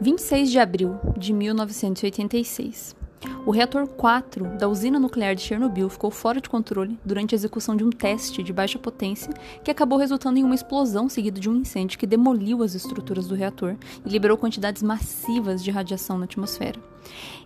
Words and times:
26 0.00 0.50
de 0.52 0.58
abril 0.58 0.92
de 1.16 1.32
1986. 1.32 2.96
O 3.46 3.52
reator 3.52 3.86
4 3.86 4.58
da 4.58 4.68
usina 4.68 4.98
nuclear 4.98 5.34
de 5.34 5.40
Chernobyl 5.40 5.88
ficou 5.88 6.10
fora 6.10 6.42
de 6.42 6.48
controle 6.48 6.98
durante 7.02 7.34
a 7.34 7.36
execução 7.36 7.74
de 7.74 7.82
um 7.82 7.88
teste 7.88 8.42
de 8.42 8.52
baixa 8.52 8.78
potência 8.78 9.32
que 9.64 9.70
acabou 9.70 9.98
resultando 9.98 10.38
em 10.38 10.44
uma 10.44 10.54
explosão 10.54 11.08
seguida 11.08 11.40
de 11.40 11.48
um 11.48 11.56
incêndio 11.56 11.98
que 11.98 12.06
demoliu 12.06 12.62
as 12.62 12.74
estruturas 12.74 13.26
do 13.26 13.34
reator 13.34 13.76
e 14.04 14.08
liberou 14.08 14.36
quantidades 14.36 14.82
massivas 14.82 15.64
de 15.64 15.70
radiação 15.70 16.18
na 16.18 16.26
atmosfera. 16.26 16.78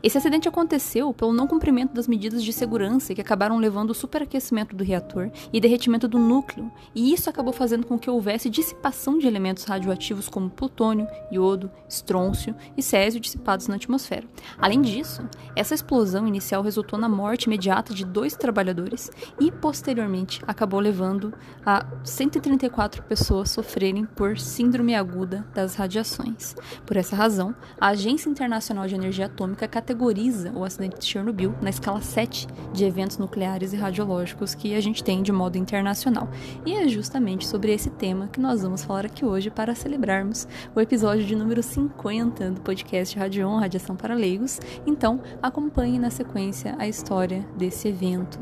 Esse 0.02 0.18
acidente 0.18 0.48
aconteceu 0.48 1.12
pelo 1.14 1.32
não 1.32 1.46
cumprimento 1.46 1.94
das 1.94 2.06
medidas 2.06 2.42
de 2.42 2.52
segurança 2.52 3.14
que 3.14 3.20
acabaram 3.20 3.56
levando 3.56 3.90
ao 3.90 3.94
superaquecimento 3.94 4.76
do 4.76 4.84
reator 4.84 5.30
e 5.52 5.60
derretimento 5.60 6.06
do 6.06 6.18
núcleo, 6.18 6.70
e 6.94 7.12
isso 7.12 7.30
acabou 7.30 7.52
fazendo 7.52 7.86
com 7.86 7.98
que 7.98 8.10
houvesse 8.10 8.50
dissipação 8.50 9.18
de 9.18 9.26
elementos 9.26 9.64
radioativos 9.64 10.28
como 10.28 10.50
plutônio, 10.50 11.06
iodo, 11.32 11.70
estrôncio 11.88 12.54
e 12.76 12.82
césio 12.82 13.20
dissipados 13.20 13.68
na 13.68 13.76
atmosfera. 13.76 14.26
Além 14.58 14.82
disso, 14.82 15.26
essa 15.56 15.74
explosão 15.84 16.26
inicial 16.26 16.62
resultou 16.62 16.98
na 16.98 17.10
morte 17.10 17.44
imediata 17.44 17.92
de 17.92 18.06
dois 18.06 18.34
trabalhadores 18.34 19.10
e, 19.38 19.52
posteriormente, 19.52 20.42
acabou 20.46 20.80
levando 20.80 21.34
a 21.64 21.84
134 22.02 23.02
pessoas 23.02 23.50
sofrerem 23.50 24.06
por 24.06 24.38
síndrome 24.38 24.94
aguda 24.94 25.46
das 25.54 25.74
radiações. 25.74 26.56
Por 26.86 26.96
essa 26.96 27.14
razão, 27.14 27.54
a 27.78 27.88
Agência 27.88 28.30
Internacional 28.30 28.86
de 28.86 28.94
Energia 28.94 29.26
Atômica 29.26 29.68
categoriza 29.68 30.52
o 30.52 30.64
acidente 30.64 30.98
de 31.00 31.04
Chernobyl 31.04 31.54
na 31.60 31.68
escala 31.68 32.00
7 32.00 32.46
de 32.72 32.84
eventos 32.84 33.18
nucleares 33.18 33.74
e 33.74 33.76
radiológicos 33.76 34.54
que 34.54 34.74
a 34.74 34.80
gente 34.80 35.04
tem 35.04 35.22
de 35.22 35.32
modo 35.32 35.58
internacional. 35.58 36.30
E 36.64 36.72
é 36.72 36.88
justamente 36.88 37.46
sobre 37.46 37.74
esse 37.74 37.90
tema 37.90 38.28
que 38.28 38.40
nós 38.40 38.62
vamos 38.62 38.82
falar 38.82 39.04
aqui 39.04 39.22
hoje 39.24 39.50
para 39.50 39.74
celebrarmos 39.74 40.48
o 40.74 40.80
episódio 40.80 41.26
de 41.26 41.36
número 41.36 41.62
50 41.62 42.52
do 42.52 42.60
podcast 42.62 43.18
Radio 43.18 43.46
On, 43.46 43.58
Radiação 43.58 43.94
para 43.94 44.14
Leigos. 44.14 44.58
Então, 44.86 45.20
acompanhe 45.42 45.73
na 45.98 46.08
sequência 46.08 46.76
a 46.78 46.86
história 46.86 47.44
desse 47.58 47.88
evento. 47.88 48.38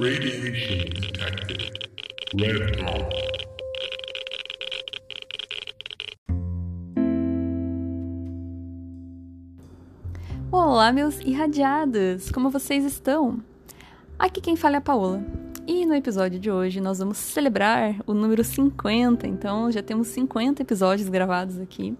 Radiation 0.00 0.88
detected. 0.94 1.72
Red 2.36 2.76
dot. 2.76 3.12
Olá, 10.52 10.92
meus 10.92 11.18
irradiados! 11.20 12.30
Como 12.30 12.48
vocês 12.48 12.84
estão? 12.84 13.42
Aqui 14.16 14.40
quem 14.40 14.54
fala 14.54 14.76
é 14.76 14.78
a 14.78 14.80
Paola. 14.80 15.20
E 15.64 15.86
no 15.86 15.94
episódio 15.94 16.40
de 16.40 16.50
hoje 16.50 16.80
nós 16.80 16.98
vamos 16.98 17.18
celebrar 17.18 17.94
o 18.04 18.12
número 18.12 18.42
50, 18.42 19.28
então 19.28 19.70
já 19.70 19.80
temos 19.80 20.08
50 20.08 20.60
episódios 20.60 21.08
gravados 21.08 21.60
aqui 21.60 21.96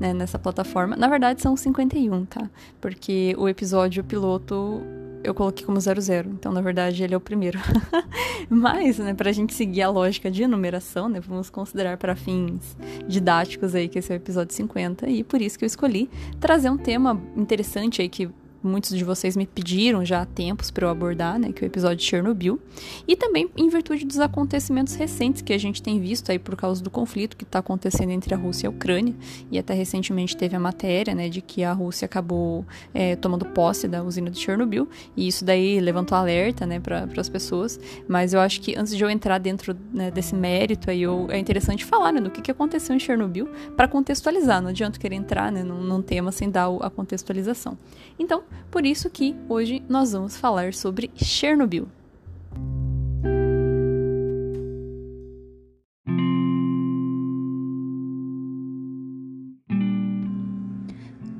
né, 0.00 0.14
nessa 0.14 0.38
plataforma. 0.38 0.96
Na 0.96 1.08
verdade 1.08 1.42
são 1.42 1.54
51, 1.54 2.24
tá? 2.24 2.50
Porque 2.80 3.34
o 3.38 3.46
episódio 3.46 4.02
piloto 4.02 4.80
eu 5.22 5.34
coloquei 5.34 5.64
como 5.64 5.78
00, 5.78 6.30
então 6.30 6.52
na 6.52 6.62
verdade 6.62 7.04
ele 7.04 7.12
é 7.12 7.16
o 7.16 7.20
primeiro. 7.20 7.58
Mas, 8.48 8.98
né, 8.98 9.12
pra 9.12 9.30
gente 9.30 9.52
seguir 9.54 9.82
a 9.82 9.90
lógica 9.90 10.30
de 10.30 10.46
numeração, 10.46 11.08
né, 11.08 11.20
vamos 11.20 11.50
considerar 11.50 11.98
para 11.98 12.16
fins 12.16 12.76
didáticos 13.06 13.74
aí 13.74 13.88
que 13.88 13.98
esse 13.98 14.10
é 14.10 14.14
o 14.14 14.16
episódio 14.16 14.54
50 14.54 15.08
e 15.08 15.22
por 15.22 15.40
isso 15.42 15.58
que 15.58 15.64
eu 15.64 15.68
escolhi 15.68 16.08
trazer 16.40 16.70
um 16.70 16.78
tema 16.78 17.20
interessante 17.36 18.00
aí 18.00 18.08
que 18.08 18.30
muitos 18.62 18.96
de 18.96 19.04
vocês 19.04 19.36
me 19.36 19.46
pediram 19.46 20.04
já 20.04 20.22
há 20.22 20.26
tempos 20.26 20.70
para 20.70 20.86
eu 20.86 20.90
abordar, 20.90 21.38
né, 21.38 21.52
que 21.52 21.64
é 21.64 21.66
o 21.66 21.68
episódio 21.68 21.96
de 21.96 22.04
Chernobyl, 22.04 22.60
e 23.06 23.16
também 23.16 23.50
em 23.56 23.68
virtude 23.68 24.04
dos 24.04 24.18
acontecimentos 24.18 24.94
recentes 24.94 25.42
que 25.42 25.52
a 25.52 25.58
gente 25.58 25.82
tem 25.82 26.00
visto 26.00 26.30
aí 26.30 26.38
por 26.38 26.56
causa 26.56 26.82
do 26.82 26.90
conflito 26.90 27.36
que 27.36 27.44
está 27.44 27.58
acontecendo 27.58 28.10
entre 28.10 28.34
a 28.34 28.36
Rússia 28.36 28.66
e 28.66 28.68
a 28.68 28.70
Ucrânia, 28.70 29.14
e 29.50 29.58
até 29.58 29.74
recentemente 29.74 30.36
teve 30.36 30.54
a 30.54 30.60
matéria, 30.60 31.14
né, 31.14 31.28
de 31.28 31.40
que 31.40 31.64
a 31.64 31.72
Rússia 31.72 32.06
acabou 32.06 32.64
é, 32.94 33.16
tomando 33.16 33.44
posse 33.46 33.88
da 33.88 34.02
usina 34.02 34.30
de 34.30 34.38
Chernobyl, 34.38 34.88
e 35.16 35.26
isso 35.26 35.44
daí 35.44 35.80
levantou 35.80 36.16
alerta, 36.16 36.66
né, 36.66 36.80
para 36.80 37.08
as 37.16 37.28
pessoas, 37.28 37.78
mas 38.08 38.32
eu 38.32 38.40
acho 38.40 38.60
que 38.60 38.76
antes 38.76 38.96
de 38.96 39.02
eu 39.02 39.10
entrar 39.10 39.38
dentro 39.38 39.76
né, 39.92 40.10
desse 40.10 40.34
mérito 40.34 40.90
aí, 40.90 41.02
eu, 41.02 41.26
é 41.30 41.38
interessante 41.38 41.84
falar, 41.84 42.12
né, 42.12 42.20
do 42.20 42.30
que, 42.30 42.40
que 42.40 42.50
aconteceu 42.50 42.94
em 42.94 42.98
Chernobyl 42.98 43.48
para 43.76 43.88
contextualizar, 43.88 44.62
não 44.62 44.70
adianta 44.70 44.98
querer 44.98 45.16
entrar, 45.16 45.50
né, 45.50 45.62
num, 45.62 45.80
num 45.82 46.02
tema 46.02 46.30
sem 46.32 46.50
dar 46.50 46.68
a 46.80 46.90
contextualização. 46.90 47.76
Então, 48.18 48.42
por 48.70 48.86
isso 48.86 49.10
que 49.10 49.36
hoje 49.48 49.82
nós 49.88 50.12
vamos 50.12 50.36
falar 50.36 50.74
sobre 50.74 51.10
Chernobyl. 51.16 51.88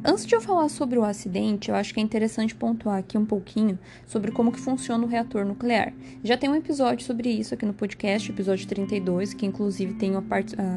Antes 0.04 0.26
de 0.26 0.34
eu 0.34 0.40
falar 0.40 0.68
sobre 0.68 0.98
o 0.98 1.04
acidente, 1.04 1.68
eu 1.70 1.76
acho 1.76 1.94
que 1.94 2.00
é 2.00 2.02
interessante 2.02 2.56
pontuar 2.56 2.98
aqui 2.98 3.16
um 3.16 3.24
pouquinho 3.24 3.78
sobre 4.04 4.32
como 4.32 4.50
que 4.50 4.58
funciona 4.58 5.04
o 5.04 5.06
reator 5.06 5.44
nuclear. 5.44 5.92
Já 6.24 6.36
tem 6.36 6.50
um 6.50 6.56
episódio 6.56 7.06
sobre 7.06 7.30
isso 7.30 7.54
aqui 7.54 7.64
no 7.64 7.72
podcast, 7.72 8.28
episódio 8.28 8.66
32, 8.66 9.32
que 9.32 9.46
inclusive 9.46 9.94
tem 9.94 10.16
a 10.16 10.22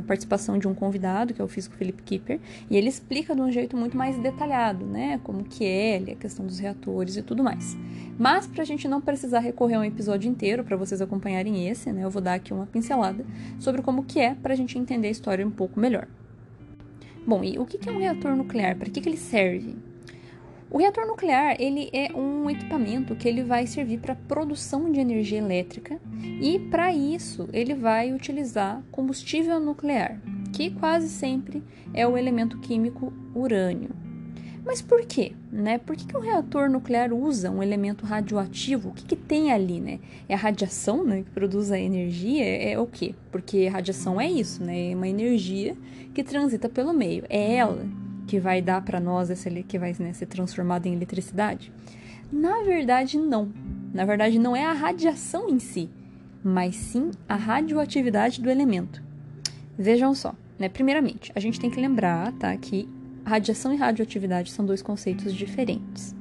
participação 0.05 0.59
de 0.59 0.67
um 0.67 0.75
convidado, 0.75 1.33
que 1.33 1.41
é 1.41 1.43
o 1.43 1.47
físico 1.47 1.75
Felipe 1.75 2.03
Kipper, 2.03 2.39
e 2.69 2.77
ele 2.77 2.87
explica 2.87 3.33
de 3.33 3.41
um 3.41 3.51
jeito 3.51 3.75
muito 3.75 3.97
mais 3.97 4.15
detalhado, 4.19 4.85
né, 4.85 5.19
como 5.23 5.43
que 5.43 5.65
é 5.65 5.97
a 5.97 6.15
questão 6.15 6.45
dos 6.45 6.59
reatores 6.59 7.17
e 7.17 7.23
tudo 7.23 7.43
mais. 7.43 7.75
Mas 8.19 8.45
para 8.45 8.61
a 8.61 8.65
gente 8.65 8.87
não 8.87 9.01
precisar 9.01 9.39
recorrer 9.39 9.73
a 9.73 9.79
um 9.79 9.83
episódio 9.83 10.29
inteiro 10.29 10.63
para 10.63 10.77
vocês 10.77 11.01
acompanharem 11.01 11.67
esse, 11.67 11.91
né, 11.91 12.03
eu 12.03 12.11
vou 12.11 12.21
dar 12.21 12.35
aqui 12.35 12.53
uma 12.53 12.67
pincelada 12.67 13.25
sobre 13.57 13.81
como 13.81 14.03
que 14.03 14.19
é 14.19 14.35
para 14.35 14.53
a 14.53 14.55
gente 14.55 14.77
entender 14.77 15.07
a 15.07 15.11
história 15.11 15.45
um 15.45 15.49
pouco 15.51 15.79
melhor. 15.79 16.07
Bom, 17.27 17.43
e 17.43 17.57
o 17.57 17.65
que 17.65 17.89
é 17.89 17.91
um 17.91 17.97
reator 17.97 18.35
nuclear? 18.35 18.75
Para 18.77 18.89
que, 18.89 18.99
ele 18.99 19.17
serve? 19.17 19.75
O 20.69 20.77
reator 20.77 21.07
nuclear 21.07 21.55
ele 21.59 21.89
é 21.91 22.11
um 22.13 22.49
equipamento 22.49 23.15
que 23.15 23.27
ele 23.27 23.43
vai 23.43 23.65
servir 23.65 23.99
para 23.99 24.13
produção 24.13 24.91
de 24.91 24.99
energia 24.99 25.37
elétrica 25.37 25.99
e 26.41 26.59
para 26.59 26.93
isso 26.93 27.47
ele 27.53 27.73
vai 27.73 28.13
utilizar 28.13 28.83
combustível 28.91 29.59
nuclear, 29.59 30.19
que 30.53 30.69
quase 30.71 31.07
sempre 31.09 31.63
é 31.93 32.07
o 32.07 32.17
elemento 32.17 32.59
químico 32.59 33.13
urânio. 33.33 34.04
Mas 34.65 34.81
por 34.81 35.05
quê? 35.05 35.33
Né? 35.51 35.77
Por 35.77 35.95
que, 35.95 36.05
que 36.05 36.17
um 36.17 36.21
reator 36.21 36.69
nuclear 36.69 37.13
usa 37.13 37.51
um 37.51 37.61
elemento 37.61 38.03
radioativo? 38.05 38.89
O 38.89 38.93
que, 38.93 39.05
que 39.05 39.15
tem 39.15 39.51
ali? 39.51 39.79
Né? 39.79 39.99
É 40.27 40.33
a 40.33 40.37
radiação 40.37 41.03
né, 41.03 41.21
que 41.21 41.29
produz 41.29 41.71
a 41.71 41.79
energia? 41.79 42.43
É, 42.43 42.71
é 42.71 42.79
o 42.79 42.87
quê? 42.87 43.13
Porque 43.31 43.67
radiação 43.67 44.19
é 44.19 44.29
isso, 44.29 44.63
né? 44.63 44.91
é 44.91 44.95
uma 44.95 45.07
energia 45.07 45.77
que 46.13 46.23
transita 46.23 46.67
pelo 46.67 46.93
meio. 46.93 47.23
É 47.29 47.55
ela 47.55 47.85
que 48.25 48.39
vai 48.39 48.59
dar 48.59 48.81
para 48.81 48.99
nós, 48.99 49.29
essa, 49.29 49.51
que 49.51 49.77
vai 49.77 49.95
né, 49.99 50.11
ser 50.13 50.25
transformada 50.25 50.87
em 50.87 50.93
eletricidade? 50.93 51.71
Na 52.31 52.63
verdade, 52.63 53.19
não. 53.19 53.51
Na 53.93 54.03
verdade, 54.03 54.39
não 54.39 54.55
é 54.55 54.65
a 54.65 54.73
radiação 54.73 55.47
em 55.47 55.59
si, 55.59 55.89
mas 56.43 56.75
sim 56.75 57.11
a 57.29 57.35
radioatividade 57.35 58.41
do 58.41 58.49
elemento. 58.49 59.01
Vejam 59.77 60.15
só, 60.15 60.33
né? 60.57 60.69
Primeiramente, 60.69 61.31
a 61.35 61.39
gente 61.39 61.59
tem 61.59 61.69
que 61.69 61.79
lembrar 61.79 62.31
tá, 62.33 62.55
que 62.57 62.89
Radiação 63.25 63.73
e 63.73 63.75
radioatividade 63.75 64.51
são 64.51 64.63
dois 64.63 64.83
conceitos 64.83 65.33
diferentes. 65.33 66.15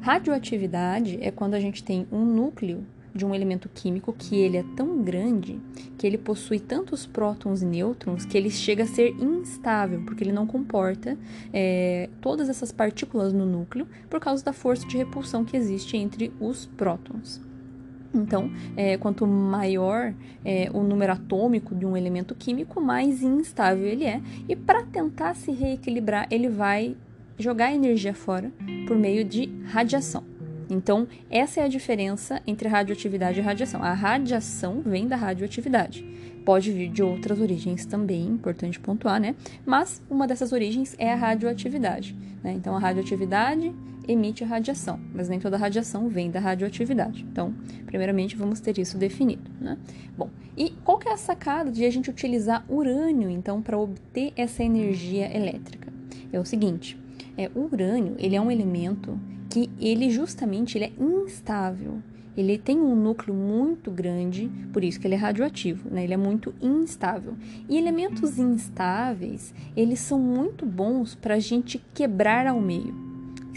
Radioatividade 0.00 1.18
é 1.20 1.32
quando 1.32 1.54
a 1.54 1.60
gente 1.60 1.82
tem 1.82 2.06
um 2.12 2.24
núcleo 2.24 2.86
de 3.12 3.26
um 3.26 3.34
elemento 3.34 3.68
químico 3.68 4.12
que 4.12 4.36
ele 4.36 4.58
é 4.58 4.64
tão 4.76 5.02
grande 5.02 5.58
que 5.98 6.06
ele 6.06 6.16
possui 6.16 6.60
tantos 6.60 7.04
prótons 7.04 7.62
e 7.62 7.66
nêutrons 7.66 8.24
que 8.24 8.38
ele 8.38 8.50
chega 8.50 8.84
a 8.84 8.86
ser 8.86 9.10
instável, 9.18 10.02
porque 10.04 10.22
ele 10.22 10.32
não 10.32 10.46
comporta 10.46 11.18
é, 11.52 12.08
todas 12.20 12.48
essas 12.48 12.70
partículas 12.70 13.32
no 13.32 13.44
núcleo 13.44 13.88
por 14.08 14.20
causa 14.20 14.44
da 14.44 14.52
força 14.52 14.86
de 14.86 14.96
repulsão 14.96 15.44
que 15.44 15.56
existe 15.56 15.96
entre 15.96 16.32
os 16.38 16.66
prótons. 16.66 17.40
Então, 18.14 18.50
é, 18.76 18.96
quanto 18.96 19.26
maior 19.26 20.14
é, 20.44 20.70
o 20.72 20.82
número 20.82 21.12
atômico 21.12 21.74
de 21.74 21.84
um 21.84 21.96
elemento 21.96 22.34
químico, 22.34 22.80
mais 22.80 23.22
instável 23.22 23.86
ele 23.86 24.04
é. 24.04 24.20
E 24.48 24.56
para 24.56 24.82
tentar 24.82 25.34
se 25.34 25.50
reequilibrar, 25.50 26.26
ele 26.30 26.48
vai 26.48 26.96
jogar 27.38 27.74
energia 27.74 28.14
fora 28.14 28.50
por 28.86 28.96
meio 28.96 29.24
de 29.24 29.50
radiação. 29.66 30.24
Então, 30.68 31.06
essa 31.30 31.60
é 31.60 31.64
a 31.64 31.68
diferença 31.68 32.42
entre 32.46 32.68
radioatividade 32.68 33.38
e 33.38 33.42
radiação. 33.42 33.82
A 33.82 33.92
radiação 33.92 34.82
vem 34.84 35.06
da 35.06 35.16
radioatividade. 35.16 36.04
Pode 36.44 36.72
vir 36.72 36.88
de 36.90 37.02
outras 37.02 37.40
origens 37.40 37.84
também, 37.86 38.26
importante 38.26 38.78
pontuar, 38.78 39.20
né? 39.20 39.34
Mas 39.64 40.02
uma 40.08 40.26
dessas 40.26 40.52
origens 40.52 40.94
é 40.98 41.12
a 41.12 41.16
radioatividade. 41.16 42.16
Né? 42.42 42.52
Então, 42.52 42.74
a 42.74 42.78
radioatividade 42.78 43.72
emite 44.08 44.44
radiação, 44.44 45.00
mas 45.14 45.28
nem 45.28 45.38
toda 45.38 45.56
radiação 45.56 46.08
vem 46.08 46.30
da 46.30 46.40
radioatividade. 46.40 47.26
Então, 47.30 47.54
primeiramente, 47.86 48.36
vamos 48.36 48.60
ter 48.60 48.78
isso 48.78 48.96
definido. 48.96 49.50
Né? 49.60 49.78
Bom, 50.16 50.30
e 50.56 50.70
qual 50.84 50.98
que 50.98 51.08
é 51.08 51.12
a 51.12 51.16
sacada 51.16 51.70
de 51.70 51.84
a 51.84 51.90
gente 51.90 52.10
utilizar 52.10 52.64
urânio, 52.68 53.28
então, 53.28 53.60
para 53.60 53.78
obter 53.78 54.32
essa 54.36 54.62
energia 54.62 55.34
elétrica? 55.36 55.92
É 56.32 56.40
o 56.40 56.44
seguinte, 56.44 56.98
é, 57.36 57.50
o 57.54 57.64
urânio 57.72 58.16
ele 58.18 58.36
é 58.36 58.40
um 58.40 58.50
elemento 58.50 59.18
que 59.50 59.70
ele 59.80 60.10
justamente 60.10 60.76
ele 60.76 60.86
é 60.86 60.92
instável. 60.98 62.02
ele 62.36 62.58
tem 62.58 62.78
um 62.78 62.94
núcleo 62.94 63.34
muito 63.34 63.90
grande, 63.90 64.50
por 64.72 64.84
isso 64.84 65.00
que 65.00 65.06
ele 65.06 65.14
é 65.14 65.18
radioativo, 65.18 65.88
né? 65.88 66.04
Ele 66.04 66.12
é 66.12 66.18
muito 66.18 66.54
instável. 66.60 67.34
E 67.66 67.78
elementos 67.78 68.38
instáveis, 68.38 69.54
eles 69.74 70.00
são 70.00 70.18
muito 70.18 70.66
bons 70.66 71.14
para 71.14 71.36
a 71.36 71.38
gente 71.38 71.82
quebrar 71.94 72.46
ao 72.46 72.60
meio. 72.60 73.05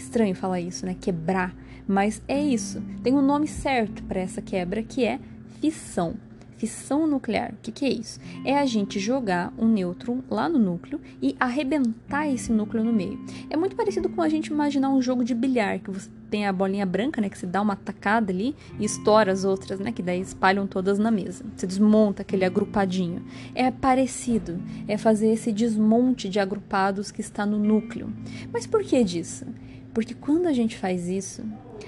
Estranho 0.00 0.34
falar 0.34 0.60
isso, 0.60 0.86
né? 0.86 0.96
Quebrar, 0.98 1.54
mas 1.86 2.22
é 2.26 2.40
isso. 2.40 2.82
Tem 3.02 3.14
um 3.14 3.22
nome 3.22 3.46
certo 3.46 4.02
para 4.04 4.20
essa 4.20 4.40
quebra 4.40 4.82
que 4.82 5.04
é 5.04 5.20
fissão 5.60 6.16
fissão 6.60 7.06
nuclear. 7.06 7.52
O 7.52 7.56
que, 7.62 7.72
que, 7.72 7.86
é 7.86 7.88
isso? 7.88 8.20
É 8.44 8.58
a 8.58 8.66
gente 8.66 9.00
jogar 9.00 9.50
um 9.56 9.66
nêutron 9.66 10.22
lá 10.28 10.46
no 10.46 10.58
núcleo 10.58 11.00
e 11.22 11.34
arrebentar 11.40 12.28
esse 12.28 12.52
núcleo 12.52 12.84
no 12.84 12.92
meio. 12.92 13.18
É 13.48 13.56
muito 13.56 13.74
parecido 13.74 14.10
com 14.10 14.20
a 14.20 14.28
gente 14.28 14.48
imaginar 14.48 14.90
um 14.90 15.00
jogo 15.00 15.24
de 15.24 15.34
bilhar, 15.34 15.78
que 15.80 15.90
você 15.90 16.10
tem 16.30 16.46
a 16.46 16.52
bolinha 16.52 16.84
branca, 16.84 17.18
né, 17.18 17.30
que 17.30 17.38
você 17.38 17.46
dá 17.46 17.62
uma 17.62 17.74
tacada 17.74 18.30
ali 18.30 18.54
e 18.78 18.84
estoura 18.84 19.32
as 19.32 19.42
outras, 19.42 19.80
né, 19.80 19.90
que 19.90 20.02
daí 20.02 20.20
espalham 20.20 20.66
todas 20.66 20.98
na 20.98 21.10
mesa. 21.10 21.46
Você 21.56 21.66
desmonta 21.66 22.20
aquele 22.20 22.44
agrupadinho. 22.44 23.24
É 23.54 23.70
parecido, 23.70 24.60
é 24.86 24.98
fazer 24.98 25.32
esse 25.32 25.52
desmonte 25.52 26.28
de 26.28 26.38
agrupados 26.38 27.10
que 27.10 27.22
está 27.22 27.46
no 27.46 27.58
núcleo. 27.58 28.12
Mas 28.52 28.66
por 28.66 28.82
que 28.82 29.02
disso? 29.02 29.46
Porque 29.92 30.14
quando 30.14 30.46
a 30.46 30.52
gente 30.52 30.76
faz 30.76 31.08
isso, 31.08 31.42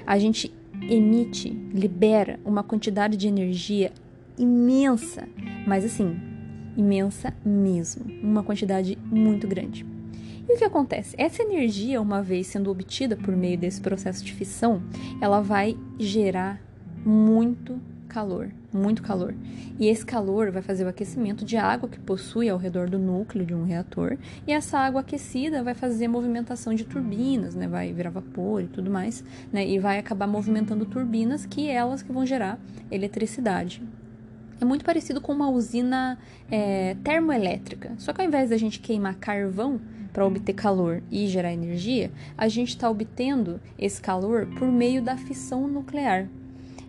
a 0.06 0.18
gente 0.18 0.52
emite, 0.82 1.50
libera 1.72 2.40
uma 2.44 2.62
quantidade 2.62 3.16
de 3.16 3.28
energia 3.28 3.92
imensa, 4.36 5.28
mas 5.66 5.84
assim, 5.84 6.16
imensa 6.76 7.34
mesmo, 7.44 8.04
uma 8.22 8.42
quantidade 8.42 8.98
muito 9.04 9.46
grande. 9.46 9.86
E 10.48 10.54
o 10.54 10.58
que 10.58 10.64
acontece? 10.64 11.14
Essa 11.16 11.42
energia, 11.42 12.00
uma 12.00 12.22
vez 12.22 12.48
sendo 12.48 12.70
obtida 12.70 13.16
por 13.16 13.36
meio 13.36 13.56
desse 13.56 13.80
processo 13.80 14.24
de 14.24 14.32
fissão, 14.32 14.82
ela 15.20 15.40
vai 15.40 15.76
gerar 15.98 16.60
muito 17.04 17.80
calor, 18.12 18.50
muito 18.72 19.02
calor. 19.02 19.34
E 19.78 19.88
esse 19.88 20.04
calor 20.04 20.50
vai 20.50 20.60
fazer 20.60 20.84
o 20.84 20.88
aquecimento 20.88 21.44
de 21.44 21.56
água 21.56 21.88
que 21.88 21.98
possui 21.98 22.48
ao 22.48 22.58
redor 22.58 22.90
do 22.90 22.98
núcleo 22.98 23.46
de 23.46 23.54
um 23.54 23.64
reator, 23.64 24.18
e 24.46 24.52
essa 24.52 24.78
água 24.78 25.00
aquecida 25.00 25.62
vai 25.62 25.74
fazer 25.74 26.08
movimentação 26.08 26.74
de 26.74 26.84
turbinas, 26.84 27.54
né? 27.54 27.66
Vai 27.66 27.92
virar 27.92 28.10
vapor 28.10 28.62
e 28.62 28.66
tudo 28.66 28.90
mais, 28.90 29.24
né? 29.50 29.66
E 29.66 29.78
vai 29.78 29.98
acabar 29.98 30.26
movimentando 30.26 30.84
turbinas 30.84 31.46
que 31.46 31.68
elas 31.68 32.02
que 32.02 32.12
vão 32.12 32.26
gerar 32.26 32.58
eletricidade 32.90 33.82
é 34.60 34.64
muito 34.64 34.84
parecido 34.84 35.20
com 35.20 35.32
uma 35.32 35.50
usina 35.50 36.16
é, 36.48 36.94
termoelétrica. 37.02 37.94
Só 37.98 38.12
que 38.12 38.20
ao 38.20 38.28
invés 38.28 38.50
da 38.50 38.56
gente 38.56 38.78
queimar 38.78 39.16
carvão 39.16 39.80
para 40.12 40.24
obter 40.24 40.52
calor 40.52 41.02
e 41.10 41.26
gerar 41.26 41.52
energia, 41.52 42.12
a 42.38 42.46
gente 42.46 42.68
está 42.68 42.88
obtendo 42.88 43.60
esse 43.76 44.00
calor 44.00 44.46
por 44.58 44.68
meio 44.68 45.02
da 45.02 45.16
fissão 45.16 45.66
nuclear. 45.66 46.28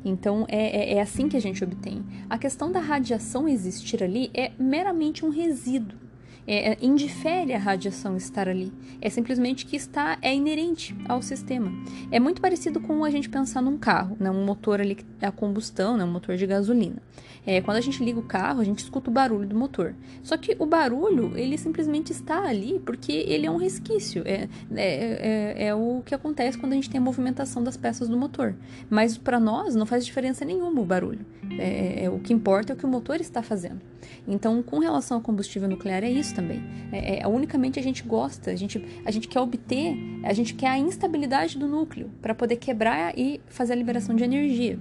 Então 0.03 0.45
é, 0.49 0.93
é, 0.93 0.93
é, 0.95 1.01
assim 1.01 1.29
que 1.29 1.37
a 1.37 1.41
gente 1.41 1.63
obtém. 1.63 2.03
A 2.29 2.37
questão 2.37 2.71
da 2.71 2.79
radiação 2.79 3.47
existir 3.47 4.03
ali 4.03 4.29
é 4.33 4.51
meramente 4.59 5.25
um 5.25 5.29
resíduo 5.29 6.02
é, 6.47 6.71
é, 6.71 6.77
indifere 6.81 7.53
a 7.53 7.57
radiação 7.57 8.17
estar 8.17 8.47
ali. 8.47 8.71
É 9.01 9.09
simplesmente 9.09 9.65
que 9.65 9.75
está 9.75 10.17
é 10.21 10.33
inerente 10.33 10.95
ao 11.07 11.21
sistema. 11.21 11.71
É 12.11 12.19
muito 12.19 12.41
parecido 12.41 12.79
com 12.79 13.03
a 13.03 13.09
gente 13.09 13.29
pensar 13.29 13.61
num 13.61 13.77
carro, 13.77 14.17
né? 14.19 14.29
um 14.29 14.45
motor 14.45 14.81
ali 14.81 14.97
a 15.21 15.31
combustão, 15.31 15.97
né? 15.97 16.03
um 16.03 16.11
motor 16.11 16.35
de 16.35 16.45
gasolina. 16.45 17.01
É, 17.45 17.61
quando 17.61 17.77
a 17.77 17.81
gente 17.81 18.03
liga 18.03 18.19
o 18.19 18.23
carro, 18.23 18.61
a 18.61 18.63
gente 18.63 18.79
escuta 18.79 19.09
o 19.09 19.13
barulho 19.13 19.47
do 19.47 19.55
motor. 19.55 19.93
Só 20.21 20.37
que 20.37 20.55
o 20.59 20.65
barulho, 20.65 21.37
ele 21.37 21.57
simplesmente 21.57 22.11
está 22.11 22.41
ali 22.47 22.79
porque 22.85 23.11
ele 23.11 23.45
é 23.45 23.51
um 23.51 23.57
resquício. 23.57 24.23
É, 24.25 24.47
é, 24.73 25.55
é, 25.57 25.67
é 25.67 25.75
o 25.75 26.01
que 26.05 26.15
acontece 26.15 26.57
quando 26.57 26.71
a 26.71 26.75
gente 26.75 26.89
tem 26.89 26.99
a 26.99 27.03
movimentação 27.03 27.61
das 27.63 27.75
peças 27.75 28.07
do 28.07 28.17
motor. 28.17 28.55
Mas 28.89 29.17
para 29.17 29.39
nós 29.39 29.75
não 29.75 29.85
faz 29.85 30.05
diferença 30.05 30.45
nenhuma 30.45 30.81
o 30.81 30.85
barulho. 30.85 31.25
É, 31.59 32.05
é, 32.05 32.09
o 32.09 32.19
que 32.19 32.33
importa 32.33 32.71
é 32.71 32.75
o 32.75 32.77
que 32.77 32.85
o 32.85 32.89
motor 32.89 33.19
está 33.19 33.43
fazendo. 33.43 33.81
Então, 34.27 34.61
com 34.63 34.79
relação 34.79 35.17
ao 35.17 35.23
combustível 35.23 35.67
nuclear, 35.67 36.03
é 36.03 36.09
isso 36.09 36.32
também. 36.33 36.61
É, 36.91 37.19
é, 37.21 37.27
unicamente 37.27 37.79
a 37.79 37.83
gente 37.83 38.03
gosta, 38.03 38.51
a 38.51 38.55
gente, 38.55 38.83
a 39.05 39.11
gente 39.11 39.27
quer 39.27 39.39
obter, 39.39 39.95
a 40.23 40.33
gente 40.33 40.53
quer 40.53 40.67
a 40.67 40.77
instabilidade 40.77 41.57
do 41.57 41.67
núcleo 41.67 42.09
para 42.21 42.33
poder 42.35 42.57
quebrar 42.57 43.17
e 43.17 43.41
fazer 43.47 43.73
a 43.73 43.75
liberação 43.75 44.15
de 44.15 44.23
energia. 44.23 44.79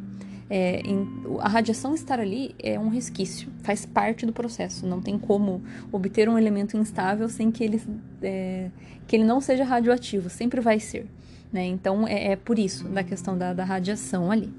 É, 0.51 0.81
em, 0.85 1.09
a 1.41 1.49
radiação 1.49 1.95
estar 1.95 2.21
ali 2.21 2.55
é 2.59 2.79
um 2.79 2.89
resquício, 2.89 3.49
faz 3.63 3.87
parte 3.87 4.27
do 4.27 4.33
processo. 4.33 4.87
Não 4.87 5.01
tem 5.01 5.19
como 5.19 5.63
obter 5.91 6.29
um 6.29 6.37
elemento 6.37 6.77
instável 6.77 7.29
sem 7.29 7.51
que 7.51 7.65
ele, 7.65 7.81
é, 8.23 8.71
que 9.07 9.17
ele 9.17 9.25
não 9.25 9.41
seja 9.41 9.65
radioativo, 9.65 10.29
sempre 10.29 10.61
vai 10.61 10.79
ser. 10.79 11.07
Né? 11.53 11.67
Então 11.67 12.07
é, 12.07 12.33
é 12.33 12.37
por 12.37 12.59
isso 12.59 12.89
da 12.89 13.03
questão 13.03 13.37
da, 13.37 13.53
da 13.53 13.65
radiação 13.65 14.31
ali. 14.31 14.53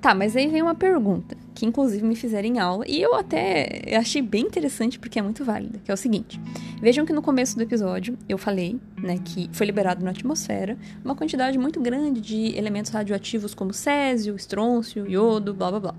Tá, 0.00 0.14
mas 0.14 0.34
aí 0.34 0.48
vem 0.48 0.62
uma 0.62 0.74
pergunta, 0.74 1.36
que 1.54 1.66
inclusive 1.66 2.02
me 2.02 2.16
fizeram 2.16 2.48
em 2.48 2.58
aula, 2.58 2.86
e 2.88 3.02
eu 3.02 3.14
até 3.14 3.82
achei 3.98 4.22
bem 4.22 4.46
interessante 4.46 4.98
porque 4.98 5.18
é 5.18 5.22
muito 5.22 5.44
válida, 5.44 5.78
que 5.84 5.90
é 5.90 5.94
o 5.94 5.96
seguinte. 5.96 6.40
Vejam 6.80 7.04
que 7.04 7.12
no 7.12 7.20
começo 7.20 7.54
do 7.54 7.62
episódio 7.62 8.16
eu 8.26 8.38
falei, 8.38 8.80
né, 8.96 9.18
que 9.22 9.50
foi 9.52 9.66
liberado 9.66 10.02
na 10.02 10.10
atmosfera 10.10 10.78
uma 11.04 11.14
quantidade 11.14 11.58
muito 11.58 11.78
grande 11.80 12.18
de 12.22 12.56
elementos 12.56 12.90
radioativos 12.90 13.52
como 13.52 13.74
césio, 13.74 14.34
estrôncio, 14.34 15.06
iodo, 15.06 15.52
blá 15.52 15.70
blá 15.70 15.80
blá. 15.80 15.94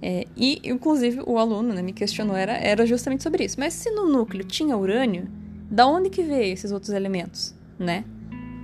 É, 0.00 0.24
e, 0.34 0.60
inclusive, 0.64 1.20
o 1.26 1.38
aluno 1.38 1.74
né, 1.74 1.82
me 1.82 1.92
questionou, 1.92 2.36
era, 2.36 2.52
era 2.52 2.86
justamente 2.86 3.22
sobre 3.22 3.44
isso. 3.44 3.58
Mas 3.58 3.74
se 3.74 3.90
no 3.90 4.08
núcleo 4.08 4.44
tinha 4.44 4.76
urânio, 4.76 5.28
da 5.70 5.86
onde 5.86 6.08
que 6.08 6.22
veio 6.22 6.52
esses 6.52 6.70
outros 6.70 6.92
elementos, 6.92 7.54
né? 7.78 8.04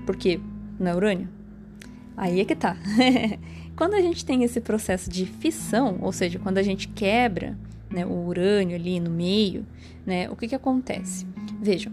Porque 0.06 0.40
não 0.78 0.92
é 0.92 0.94
urânio? 0.94 1.28
Aí 2.16 2.40
é 2.40 2.44
que 2.44 2.54
tá. 2.54 2.76
Quando 3.76 3.94
a 3.94 4.00
gente 4.00 4.24
tem 4.24 4.44
esse 4.44 4.60
processo 4.60 5.10
de 5.10 5.26
fissão, 5.26 5.98
ou 6.00 6.12
seja, 6.12 6.38
quando 6.38 6.58
a 6.58 6.62
gente 6.62 6.86
quebra 6.88 7.58
né, 7.90 8.06
o 8.06 8.26
urânio 8.26 8.76
ali 8.76 9.00
no 9.00 9.10
meio, 9.10 9.66
né, 10.06 10.28
o 10.30 10.36
que, 10.36 10.48
que 10.48 10.54
acontece? 10.54 11.26
Vejam, 11.60 11.92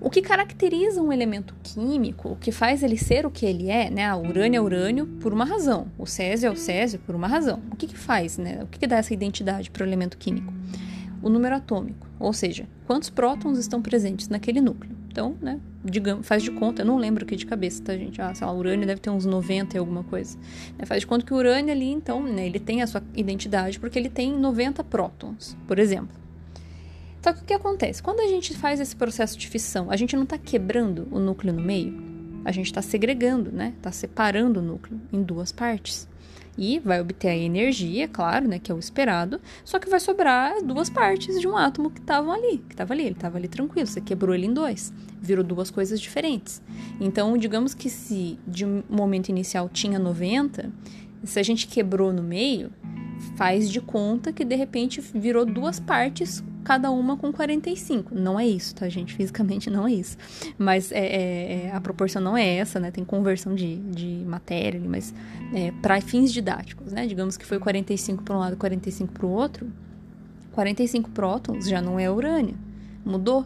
o 0.00 0.10
que 0.10 0.20
caracteriza 0.20 1.00
um 1.00 1.10
elemento 1.10 1.54
químico, 1.62 2.32
o 2.32 2.36
que 2.36 2.52
faz 2.52 2.82
ele 2.82 2.96
ser 2.96 3.24
o 3.24 3.30
que 3.30 3.46
ele 3.46 3.70
é, 3.70 3.88
né? 3.88 4.14
O 4.14 4.20
urânio 4.28 4.58
é 4.58 4.60
urânio 4.60 5.06
por 5.06 5.32
uma 5.32 5.46
razão, 5.46 5.88
o 5.96 6.04
césio 6.04 6.48
é 6.48 6.50
o 6.50 6.56
césio 6.56 7.00
por 7.00 7.14
uma 7.14 7.26
razão. 7.26 7.62
O 7.72 7.76
que, 7.76 7.86
que 7.86 7.96
faz, 7.96 8.36
né? 8.36 8.62
O 8.62 8.66
que, 8.66 8.78
que 8.80 8.86
dá 8.86 8.96
essa 8.96 9.14
identidade 9.14 9.70
para 9.70 9.82
o 9.82 9.86
elemento 9.86 10.18
químico? 10.18 10.52
O 11.22 11.30
número 11.30 11.54
atômico, 11.54 12.06
ou 12.20 12.34
seja, 12.34 12.68
quantos 12.86 13.08
prótons 13.08 13.58
estão 13.58 13.80
presentes 13.80 14.28
naquele 14.28 14.60
núcleo. 14.60 15.03
Então, 15.14 15.36
né, 15.40 15.60
digamos, 15.84 16.26
faz 16.26 16.42
de 16.42 16.50
conta, 16.50 16.82
eu 16.82 16.86
não 16.86 16.98
lembro 16.98 17.22
aqui 17.22 17.36
de 17.36 17.46
cabeça, 17.46 17.80
tá, 17.80 17.96
gente? 17.96 18.20
Ah, 18.20 18.34
sei 18.34 18.44
lá, 18.44 18.52
o 18.52 18.58
urânio 18.58 18.84
deve 18.84 19.00
ter 19.00 19.10
uns 19.10 19.24
90 19.24 19.76
e 19.76 19.78
alguma 19.78 20.02
coisa. 20.02 20.36
Né, 20.76 20.84
faz 20.84 21.02
de 21.02 21.06
conta 21.06 21.24
que 21.24 21.32
o 21.32 21.36
urânio 21.36 21.70
ali, 21.70 21.88
então, 21.88 22.20
né, 22.20 22.44
ele 22.44 22.58
tem 22.58 22.82
a 22.82 22.86
sua 22.88 23.00
identidade 23.14 23.78
porque 23.78 23.96
ele 23.96 24.08
tem 24.10 24.36
90 24.36 24.82
prótons, 24.82 25.56
por 25.68 25.78
exemplo. 25.78 26.18
Só 27.22 27.32
que 27.32 27.42
o 27.42 27.44
que 27.44 27.54
acontece? 27.54 28.02
Quando 28.02 28.18
a 28.18 28.26
gente 28.26 28.56
faz 28.56 28.80
esse 28.80 28.96
processo 28.96 29.38
de 29.38 29.46
fissão, 29.46 29.88
a 29.88 29.94
gente 29.94 30.16
não 30.16 30.24
está 30.24 30.36
quebrando 30.36 31.06
o 31.12 31.20
núcleo 31.20 31.54
no 31.54 31.62
meio, 31.62 31.96
a 32.44 32.50
gente 32.50 32.66
está 32.66 32.82
segregando, 32.82 33.52
né? 33.52 33.72
Está 33.76 33.92
separando 33.92 34.58
o 34.58 34.62
núcleo 34.64 35.00
em 35.12 35.22
duas 35.22 35.52
partes 35.52 36.08
e 36.56 36.78
vai 36.78 37.00
obter 37.00 37.28
a 37.28 37.36
energia, 37.36 38.08
claro, 38.08 38.48
né, 38.48 38.58
que 38.58 38.70
é 38.70 38.74
o 38.74 38.78
esperado, 38.78 39.40
só 39.64 39.78
que 39.78 39.88
vai 39.88 40.00
sobrar 40.00 40.62
duas 40.62 40.88
partes 40.88 41.40
de 41.40 41.48
um 41.48 41.56
átomo 41.56 41.90
que 41.90 42.00
estavam 42.00 42.32
ali, 42.32 42.58
que 42.58 42.74
estava 42.74 42.92
ali, 42.92 43.02
ele 43.04 43.12
estava 43.12 43.38
ali 43.38 43.48
tranquilo, 43.48 43.86
você 43.86 44.00
quebrou 44.00 44.34
ele 44.34 44.46
em 44.46 44.52
dois, 44.52 44.92
virou 45.20 45.44
duas 45.44 45.70
coisas 45.70 46.00
diferentes. 46.00 46.62
Então, 47.00 47.36
digamos 47.36 47.74
que 47.74 47.90
se 47.90 48.38
de 48.46 48.64
um 48.64 48.82
momento 48.88 49.28
inicial 49.28 49.68
tinha 49.68 49.98
90, 49.98 50.72
se 51.24 51.40
a 51.40 51.42
gente 51.42 51.66
quebrou 51.66 52.12
no 52.12 52.22
meio, 52.22 52.70
faz 53.36 53.70
de 53.70 53.80
conta 53.80 54.32
que 54.32 54.44
de 54.44 54.54
repente 54.54 55.00
virou 55.00 55.44
duas 55.44 55.80
partes 55.80 56.42
cada 56.64 56.90
uma 56.90 57.16
com 57.16 57.30
45. 57.30 58.14
Não 58.14 58.40
é 58.40 58.46
isso, 58.46 58.74
tá, 58.74 58.88
gente? 58.88 59.14
Fisicamente 59.14 59.70
não 59.70 59.86
é 59.86 59.92
isso. 59.92 60.16
Mas 60.56 60.90
é, 60.90 60.98
é, 60.98 61.66
é 61.66 61.72
a 61.72 61.80
proporção 61.80 62.20
não 62.22 62.36
é 62.36 62.56
essa, 62.56 62.80
né? 62.80 62.90
Tem 62.90 63.04
conversão 63.04 63.54
de, 63.54 63.76
de 63.76 64.24
matéria 64.26 64.80
ali, 64.80 64.88
mas 64.88 65.14
é, 65.52 65.70
para 65.82 66.00
fins 66.00 66.32
didáticos, 66.32 66.92
né? 66.92 67.06
Digamos 67.06 67.36
que 67.36 67.44
foi 67.44 67.58
45 67.58 68.22
para 68.22 68.34
um 68.34 68.38
lado, 68.38 68.56
45 68.56 69.12
para 69.12 69.26
o 69.26 69.30
outro. 69.30 69.70
45 70.52 71.10
prótons 71.10 71.68
já 71.68 71.82
não 71.82 71.98
é 71.98 72.10
urânio. 72.10 72.56
Mudou. 73.04 73.44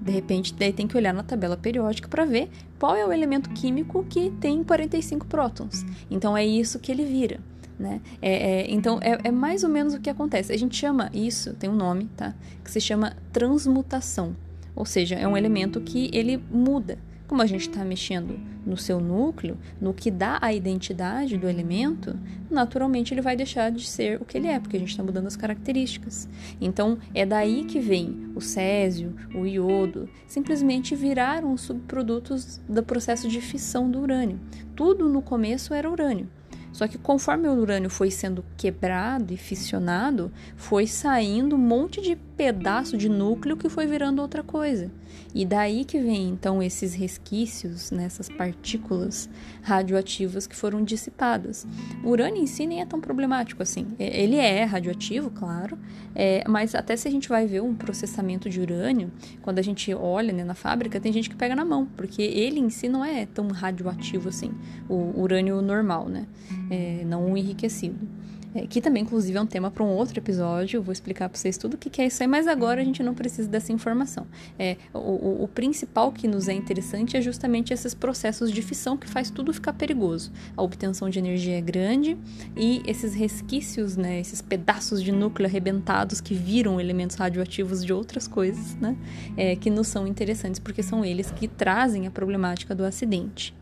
De 0.00 0.10
repente, 0.12 0.54
daí 0.54 0.72
tem 0.72 0.86
que 0.86 0.96
olhar 0.96 1.12
na 1.12 1.22
tabela 1.22 1.56
periódica 1.58 2.08
para 2.08 2.24
ver 2.24 2.48
qual 2.78 2.96
é 2.96 3.06
o 3.06 3.12
elemento 3.12 3.50
químico 3.50 4.04
que 4.08 4.30
tem 4.40 4.64
45 4.64 5.26
prótons. 5.26 5.84
Então 6.10 6.34
é 6.36 6.44
isso 6.44 6.78
que 6.78 6.90
ele 6.90 7.04
vira. 7.04 7.38
Né? 7.80 8.02
É, 8.20 8.32
é, 8.32 8.70
então, 8.70 8.98
é, 9.00 9.18
é, 9.24 9.30
mais 9.30 9.64
ou 9.64 9.70
menos 9.70 9.94
o 9.94 10.00
que 10.00 10.10
acontece. 10.10 10.52
A 10.52 10.58
gente 10.58 10.76
chama 10.76 11.10
isso, 11.14 11.54
tem 11.54 11.70
um 11.70 11.74
nome, 11.74 12.10
tá? 12.14 12.34
Que 12.62 12.70
se 12.70 12.78
chama 12.78 13.16
transmutação. 13.32 14.36
Ou 14.76 14.84
seja, 14.84 15.14
é 15.14 15.26
um 15.26 15.34
elemento 15.34 15.80
que 15.80 16.10
ele 16.12 16.36
muda 16.50 16.98
como 17.30 17.42
a 17.42 17.46
gente 17.46 17.68
está 17.68 17.84
mexendo 17.84 18.40
no 18.66 18.76
seu 18.76 18.98
núcleo, 18.98 19.56
no 19.80 19.94
que 19.94 20.10
dá 20.10 20.40
a 20.42 20.52
identidade 20.52 21.38
do 21.38 21.48
elemento, 21.48 22.18
naturalmente 22.50 23.14
ele 23.14 23.20
vai 23.20 23.36
deixar 23.36 23.70
de 23.70 23.86
ser 23.86 24.20
o 24.20 24.24
que 24.24 24.36
ele 24.36 24.48
é, 24.48 24.58
porque 24.58 24.76
a 24.76 24.80
gente 24.80 24.90
está 24.90 25.04
mudando 25.04 25.28
as 25.28 25.36
características. 25.36 26.28
Então 26.60 26.98
é 27.14 27.24
daí 27.24 27.62
que 27.62 27.78
vem 27.78 28.32
o 28.34 28.40
césio, 28.40 29.14
o 29.32 29.46
iodo, 29.46 30.08
simplesmente 30.26 30.96
viraram 30.96 31.56
subprodutos 31.56 32.60
do 32.68 32.82
processo 32.82 33.28
de 33.28 33.40
fissão 33.40 33.88
do 33.88 34.00
urânio. 34.00 34.40
Tudo 34.74 35.08
no 35.08 35.22
começo 35.22 35.72
era 35.72 35.88
urânio. 35.88 36.28
Só 36.72 36.86
que 36.86 36.98
conforme 36.98 37.48
o 37.48 37.54
urânio 37.54 37.90
foi 37.90 38.10
sendo 38.10 38.44
quebrado 38.56 39.32
e 39.32 39.36
fissionado, 39.36 40.30
foi 40.56 40.86
saindo 40.86 41.56
um 41.56 41.58
monte 41.58 42.00
de 42.00 42.16
pedaço 42.16 42.96
de 42.96 43.08
núcleo 43.08 43.56
que 43.56 43.68
foi 43.68 43.86
virando 43.86 44.22
outra 44.22 44.42
coisa. 44.42 44.90
E 45.34 45.44
daí 45.44 45.84
que 45.84 45.98
vem 46.00 46.28
então 46.28 46.62
esses 46.62 46.94
resquícios, 46.94 47.90
nessas 47.90 48.28
né, 48.28 48.36
partículas 48.36 49.28
radioativas 49.62 50.46
que 50.46 50.56
foram 50.56 50.82
dissipadas. 50.82 51.66
O 52.02 52.08
urânio 52.10 52.42
em 52.42 52.46
si 52.46 52.66
nem 52.66 52.80
é 52.80 52.86
tão 52.86 53.00
problemático 53.00 53.62
assim. 53.62 53.86
Ele 53.98 54.36
é 54.36 54.64
radioativo, 54.64 55.30
claro, 55.30 55.78
é, 56.14 56.42
mas 56.48 56.74
até 56.74 56.96
se 56.96 57.06
a 57.06 57.10
gente 57.10 57.28
vai 57.28 57.46
ver 57.46 57.62
um 57.62 57.74
processamento 57.74 58.48
de 58.50 58.60
urânio, 58.60 59.12
quando 59.42 59.58
a 59.58 59.62
gente 59.62 59.92
olha 59.94 60.32
né, 60.32 60.44
na 60.44 60.54
fábrica, 60.54 61.00
tem 61.00 61.12
gente 61.12 61.30
que 61.30 61.36
pega 61.36 61.54
na 61.54 61.64
mão, 61.64 61.86
porque 61.96 62.22
ele 62.22 62.58
em 62.58 62.70
si 62.70 62.88
não 62.88 63.04
é 63.04 63.26
tão 63.26 63.48
radioativo 63.48 64.28
assim, 64.28 64.52
o 64.88 65.20
urânio 65.20 65.62
normal, 65.62 66.08
né? 66.08 66.26
É, 66.70 67.04
não 67.04 67.36
enriquecido. 67.36 68.08
É, 68.54 68.66
que 68.66 68.80
também, 68.80 69.02
inclusive, 69.02 69.36
é 69.36 69.40
um 69.40 69.46
tema 69.46 69.70
para 69.70 69.84
um 69.84 69.88
outro 69.88 70.18
episódio. 70.18 70.78
Eu 70.78 70.82
vou 70.82 70.92
explicar 70.92 71.28
para 71.28 71.38
vocês 71.38 71.56
tudo 71.56 71.74
o 71.74 71.78
que, 71.78 72.00
é 72.00 72.06
isso 72.06 72.22
aí, 72.22 72.28
mas 72.28 72.46
agora 72.46 72.80
a 72.80 72.84
gente 72.84 73.02
não 73.02 73.14
precisa 73.14 73.48
dessa 73.48 73.72
informação. 73.72 74.26
É, 74.58 74.76
o, 74.92 74.98
o, 74.98 75.44
o, 75.44 75.48
principal 75.48 76.10
que 76.10 76.26
nos 76.26 76.48
é 76.48 76.52
interessante 76.52 77.16
é 77.16 77.20
justamente 77.20 77.72
esses 77.72 77.94
processos 77.94 78.50
de 78.50 78.62
fissão 78.62 78.96
que 78.96 79.08
faz 79.08 79.30
tudo 79.30 79.52
ficar 79.52 79.72
perigoso. 79.72 80.32
A 80.56 80.62
obtenção 80.62 81.08
de 81.08 81.18
energia 81.18 81.58
é 81.58 81.60
grande 81.60 82.16
e 82.56 82.82
esses 82.86 83.14
resquícios, 83.14 83.96
né, 83.96 84.20
esses 84.20 84.42
pedaços 84.42 85.02
de 85.02 85.12
núcleo 85.12 85.48
arrebentados 85.48 86.20
que 86.20 86.34
viram 86.34 86.80
elementos 86.80 87.16
radioativos 87.16 87.84
de 87.84 87.92
outras 87.92 88.26
coisas, 88.26 88.74
né, 88.76 88.96
é, 89.36 89.54
que 89.56 89.70
nos 89.70 89.88
são 89.88 90.06
interessantes 90.06 90.58
porque 90.58 90.82
são 90.82 91.04
eles 91.04 91.30
que 91.30 91.46
trazem 91.46 92.06
a 92.06 92.10
problemática 92.10 92.74
do 92.74 92.84
acidente. 92.84 93.59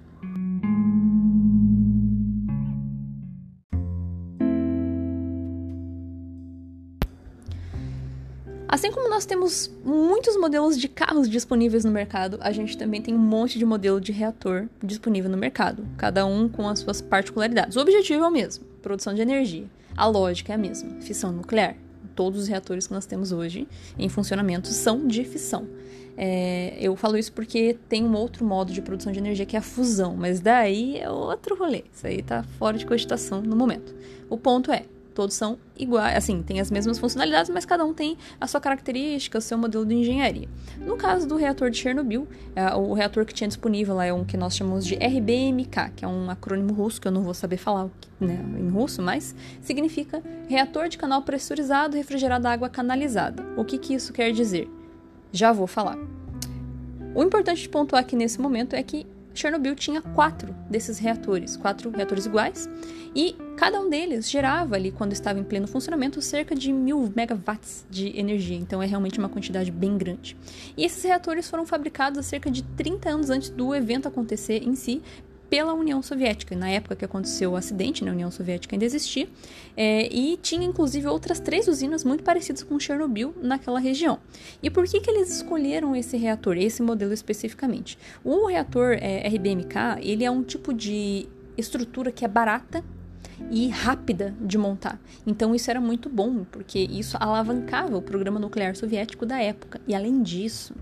Assim 8.68 8.92
como 8.92 9.08
nós 9.08 9.24
temos 9.24 9.70
muitos 9.82 10.36
modelos 10.36 10.78
de 10.78 10.88
carros 10.88 11.26
disponíveis 11.26 11.86
no 11.86 11.90
mercado, 11.90 12.36
a 12.42 12.52
gente 12.52 12.76
também 12.76 13.00
tem 13.00 13.14
um 13.14 13.18
monte 13.18 13.58
de 13.58 13.64
modelo 13.64 13.98
de 13.98 14.12
reator 14.12 14.68
disponível 14.82 15.30
no 15.30 15.38
mercado, 15.38 15.88
cada 15.96 16.26
um 16.26 16.50
com 16.50 16.68
as 16.68 16.80
suas 16.80 17.00
particularidades. 17.00 17.76
O 17.76 17.80
objetivo 17.80 18.24
é 18.24 18.28
o 18.28 18.30
mesmo: 18.30 18.66
produção 18.82 19.14
de 19.14 19.22
energia. 19.22 19.64
A 19.96 20.06
lógica 20.06 20.52
é 20.52 20.56
a 20.56 20.58
mesma: 20.58 21.00
fissão 21.00 21.32
nuclear. 21.32 21.76
Todos 22.14 22.42
os 22.42 22.48
reatores 22.48 22.86
que 22.86 22.92
nós 22.92 23.06
temos 23.06 23.32
hoje 23.32 23.66
em 23.98 24.08
funcionamento 24.10 24.68
são 24.68 25.06
de 25.06 25.24
fissão. 25.24 25.66
É, 26.14 26.76
eu 26.78 26.94
falo 26.94 27.16
isso 27.16 27.32
porque 27.32 27.78
tem 27.88 28.04
um 28.04 28.14
outro 28.16 28.44
modo 28.44 28.72
de 28.72 28.82
produção 28.82 29.12
de 29.12 29.18
energia 29.18 29.46
que 29.46 29.56
é 29.56 29.60
a 29.60 29.62
fusão, 29.62 30.14
mas 30.14 30.40
daí 30.40 30.98
é 30.98 31.08
outro 31.08 31.56
rolê. 31.56 31.84
Isso 31.90 32.06
aí 32.06 32.22
tá 32.22 32.42
fora 32.58 32.76
de 32.76 32.84
cogitação 32.84 33.40
no 33.40 33.56
momento. 33.56 33.94
O 34.28 34.36
ponto 34.36 34.70
é, 34.70 34.84
todos 35.18 35.34
são 35.34 35.58
iguais, 35.76 36.16
assim, 36.16 36.44
tem 36.44 36.60
as 36.60 36.70
mesmas 36.70 36.96
funcionalidades, 36.96 37.50
mas 37.50 37.64
cada 37.64 37.84
um 37.84 37.92
tem 37.92 38.16
a 38.40 38.46
sua 38.46 38.60
característica, 38.60 39.36
o 39.36 39.40
seu 39.40 39.58
modelo 39.58 39.84
de 39.84 39.92
engenharia. 39.92 40.48
No 40.80 40.96
caso 40.96 41.26
do 41.26 41.34
reator 41.34 41.70
de 41.70 41.76
Chernobyl, 41.76 42.28
é, 42.54 42.72
o 42.76 42.92
reator 42.92 43.26
que 43.26 43.34
tinha 43.34 43.48
disponível 43.48 43.96
lá 43.96 44.04
é 44.04 44.12
um 44.12 44.24
que 44.24 44.36
nós 44.36 44.54
chamamos 44.54 44.86
de 44.86 44.94
RBMK, 44.94 45.90
que 45.96 46.04
é 46.04 46.08
um 46.08 46.30
acrônimo 46.30 46.72
russo 46.72 47.00
que 47.00 47.08
eu 47.08 47.10
não 47.10 47.24
vou 47.24 47.34
saber 47.34 47.56
falar 47.56 47.88
né, 48.20 48.38
em 48.60 48.68
russo, 48.68 49.02
mas 49.02 49.34
significa 49.60 50.22
reator 50.48 50.88
de 50.88 50.96
canal 50.96 51.22
pressurizado 51.22 51.96
refrigerado 51.96 52.46
a 52.46 52.52
água 52.52 52.68
canalizada. 52.68 53.44
O 53.56 53.64
que, 53.64 53.76
que 53.76 53.94
isso 53.94 54.12
quer 54.12 54.30
dizer? 54.30 54.70
Já 55.32 55.50
vou 55.50 55.66
falar. 55.66 55.98
O 57.12 57.24
importante 57.24 57.62
de 57.62 57.68
pontuar 57.68 58.02
aqui 58.02 58.14
nesse 58.14 58.40
momento 58.40 58.76
é 58.76 58.82
que 58.84 59.04
Chernobyl 59.38 59.76
tinha 59.76 60.02
quatro 60.02 60.52
desses 60.68 60.98
reatores, 60.98 61.56
quatro 61.56 61.90
reatores 61.90 62.26
iguais, 62.26 62.68
e 63.14 63.36
cada 63.56 63.80
um 63.80 63.88
deles 63.88 64.28
gerava 64.28 64.74
ali, 64.74 64.90
quando 64.90 65.12
estava 65.12 65.38
em 65.38 65.44
pleno 65.44 65.68
funcionamento, 65.68 66.20
cerca 66.20 66.54
de 66.54 66.72
mil 66.72 67.12
megawatts 67.14 67.86
de 67.88 68.18
energia. 68.18 68.56
Então 68.56 68.82
é 68.82 68.86
realmente 68.86 69.18
uma 69.18 69.28
quantidade 69.28 69.70
bem 69.70 69.96
grande. 69.96 70.36
E 70.76 70.84
esses 70.84 71.02
reatores 71.04 71.48
foram 71.48 71.64
fabricados 71.64 72.26
cerca 72.26 72.50
de 72.50 72.62
30 72.62 73.08
anos 73.10 73.30
antes 73.30 73.50
do 73.50 73.74
evento 73.74 74.08
acontecer 74.08 74.62
em 74.62 74.74
si, 74.74 75.02
pela 75.48 75.72
União 75.72 76.02
Soviética. 76.02 76.54
Na 76.54 76.68
época 76.68 76.96
que 76.96 77.04
aconteceu 77.04 77.52
o 77.52 77.56
acidente, 77.56 78.02
na 78.02 78.10
né, 78.10 78.16
União 78.16 78.30
Soviética 78.30 78.74
ainda 78.74 78.84
existia, 78.84 79.28
é, 79.76 80.12
e 80.14 80.36
tinha 80.36 80.64
inclusive 80.64 81.06
outras 81.06 81.40
três 81.40 81.68
usinas 81.68 82.04
muito 82.04 82.22
parecidas 82.22 82.62
com 82.62 82.78
Chernobyl 82.78 83.34
naquela 83.42 83.78
região. 83.78 84.18
E 84.62 84.70
por 84.70 84.86
que, 84.86 85.00
que 85.00 85.10
eles 85.10 85.30
escolheram 85.36 85.94
esse 85.96 86.16
reator, 86.16 86.56
esse 86.56 86.82
modelo 86.82 87.12
especificamente? 87.12 87.98
O 88.24 88.46
reator 88.46 88.92
é, 89.00 89.26
RBMK, 89.28 90.00
ele 90.02 90.24
é 90.24 90.30
um 90.30 90.42
tipo 90.42 90.72
de 90.72 91.26
estrutura 91.56 92.12
que 92.12 92.24
é 92.24 92.28
barata 92.28 92.84
e 93.50 93.68
rápida 93.68 94.34
de 94.40 94.58
montar. 94.58 95.00
Então 95.26 95.54
isso 95.54 95.70
era 95.70 95.80
muito 95.80 96.08
bom, 96.08 96.44
porque 96.44 96.78
isso 96.78 97.16
alavancava 97.20 97.96
o 97.96 98.02
programa 98.02 98.38
nuclear 98.38 98.74
soviético 98.74 99.24
da 99.24 99.40
época. 99.40 99.80
E 99.86 99.94
além 99.94 100.22
disso, 100.22 100.74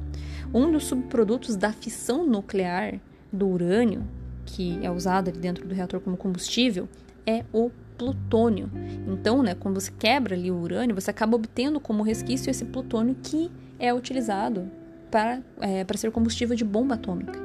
um 0.52 0.70
dos 0.70 0.84
subprodutos 0.84 1.56
da 1.56 1.72
fissão 1.72 2.26
nuclear 2.26 2.98
do 3.32 3.48
urânio 3.48 4.06
que 4.46 4.78
é 4.82 4.90
usado 4.90 5.28
ali 5.28 5.38
dentro 5.38 5.66
do 5.66 5.74
reator 5.74 6.00
como 6.00 6.16
combustível 6.16 6.88
é 7.26 7.44
o 7.52 7.70
plutônio. 7.98 8.70
Então, 9.06 9.42
né, 9.42 9.54
quando 9.54 9.80
você 9.80 9.90
quebra 9.98 10.34
ali 10.34 10.50
o 10.50 10.56
urânio, 10.56 10.94
você 10.94 11.10
acaba 11.10 11.36
obtendo 11.36 11.80
como 11.80 12.02
resquício 12.02 12.50
esse 12.50 12.64
plutônio 12.64 13.16
que 13.22 13.50
é 13.78 13.92
utilizado 13.92 14.70
para, 15.10 15.40
é, 15.60 15.84
para 15.84 15.96
ser 15.96 16.10
combustível 16.10 16.56
de 16.56 16.64
bomba 16.64 16.94
atômica. 16.94 17.44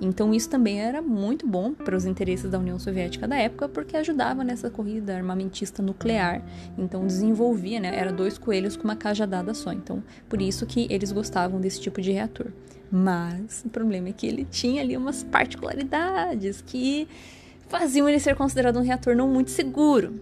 Então, 0.00 0.34
isso 0.34 0.50
também 0.50 0.80
era 0.80 1.00
muito 1.00 1.46
bom 1.46 1.72
para 1.72 1.96
os 1.96 2.04
interesses 2.04 2.50
da 2.50 2.58
União 2.58 2.76
Soviética 2.76 3.28
da 3.28 3.36
época, 3.36 3.68
porque 3.68 3.96
ajudava 3.96 4.42
nessa 4.42 4.68
corrida 4.68 5.14
armamentista 5.14 5.80
nuclear. 5.80 6.42
Então, 6.76 7.06
desenvolvia, 7.06 7.78
né, 7.78 7.96
era 7.96 8.12
dois 8.12 8.36
coelhos 8.36 8.76
com 8.76 8.82
uma 8.82 8.96
cajadada 8.96 9.54
só. 9.54 9.72
Então, 9.72 10.02
por 10.28 10.42
isso 10.42 10.66
que 10.66 10.88
eles 10.90 11.12
gostavam 11.12 11.60
desse 11.60 11.80
tipo 11.80 12.00
de 12.00 12.10
reator. 12.10 12.48
Mas 12.94 13.64
o 13.64 13.70
problema 13.70 14.10
é 14.10 14.12
que 14.12 14.26
ele 14.26 14.44
tinha 14.44 14.82
ali 14.82 14.94
umas 14.94 15.22
particularidades 15.22 16.60
que 16.60 17.08
faziam 17.66 18.06
ele 18.06 18.20
ser 18.20 18.36
considerado 18.36 18.78
um 18.78 18.82
reator 18.82 19.16
não 19.16 19.26
muito 19.26 19.50
seguro. 19.50 20.20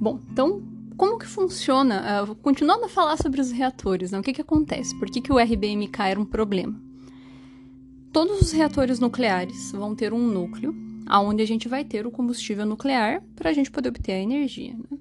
Bom, 0.00 0.18
então 0.32 0.60
como 0.96 1.16
que 1.16 1.26
funciona? 1.26 2.24
Uh, 2.24 2.34
continuando 2.34 2.86
a 2.86 2.88
falar 2.88 3.16
sobre 3.16 3.40
os 3.40 3.52
reatores, 3.52 4.10
né? 4.10 4.18
o 4.18 4.22
que, 4.24 4.32
que 4.32 4.40
acontece? 4.40 4.98
Por 4.98 5.08
que, 5.08 5.20
que 5.20 5.32
o 5.32 5.38
RBMK 5.38 6.02
era 6.02 6.20
um 6.20 6.24
problema? 6.24 6.74
Todos 8.12 8.40
os 8.40 8.50
reatores 8.50 8.98
nucleares 8.98 9.70
vão 9.70 9.94
ter 9.94 10.12
um 10.12 10.26
núcleo 10.26 10.74
aonde 11.06 11.42
a 11.42 11.46
gente 11.46 11.68
vai 11.68 11.84
ter 11.84 12.06
o 12.06 12.10
combustível 12.10 12.64
nuclear 12.66 13.22
para 13.36 13.50
a 13.50 13.52
gente 13.52 13.70
poder 13.70 13.88
obter 13.88 14.12
a 14.12 14.18
energia. 14.18 14.74
Né? 14.74 14.98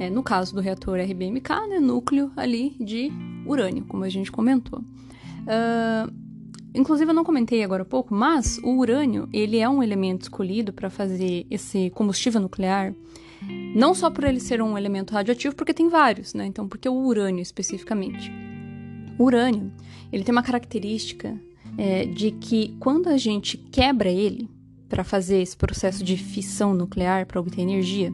É, 0.00 0.10
no 0.10 0.22
caso 0.22 0.54
do 0.54 0.60
reator 0.60 0.98
RBMK, 0.98 1.68
né, 1.68 1.78
núcleo 1.78 2.32
ali 2.36 2.74
de 2.80 3.10
urânio, 3.46 3.84
como 3.84 4.04
a 4.04 4.08
gente 4.08 4.32
comentou. 4.32 4.80
Uh, 4.80 6.10
inclusive, 6.74 7.10
eu 7.10 7.14
não 7.14 7.24
comentei 7.24 7.62
agora 7.62 7.82
há 7.82 7.86
pouco, 7.86 8.14
mas 8.14 8.58
o 8.62 8.78
urânio 8.78 9.28
ele 9.32 9.58
é 9.58 9.68
um 9.68 9.82
elemento 9.82 10.22
escolhido 10.22 10.72
para 10.72 10.88
fazer 10.88 11.46
esse 11.50 11.90
combustível 11.90 12.40
nuclear, 12.40 12.94
não 13.74 13.94
só 13.94 14.10
por 14.10 14.24
ele 14.24 14.40
ser 14.40 14.62
um 14.62 14.76
elemento 14.76 15.12
radioativo, 15.12 15.54
porque 15.54 15.74
tem 15.74 15.88
vários, 15.88 16.34
né? 16.34 16.46
Então, 16.46 16.68
porque 16.68 16.88
o 16.88 16.94
urânio 16.94 17.42
especificamente? 17.42 18.32
O 19.18 19.24
urânio 19.24 19.70
ele 20.12 20.24
tem 20.24 20.32
uma 20.32 20.42
característica 20.42 21.38
é, 21.76 22.04
de 22.06 22.30
que 22.32 22.74
quando 22.80 23.08
a 23.08 23.16
gente 23.16 23.56
quebra 23.56 24.10
ele, 24.10 24.48
para 24.90 25.04
fazer 25.04 25.40
esse 25.40 25.56
processo 25.56 26.04
de 26.04 26.16
fissão 26.18 26.74
nuclear 26.74 27.24
para 27.24 27.40
obter 27.40 27.62
energia, 27.62 28.12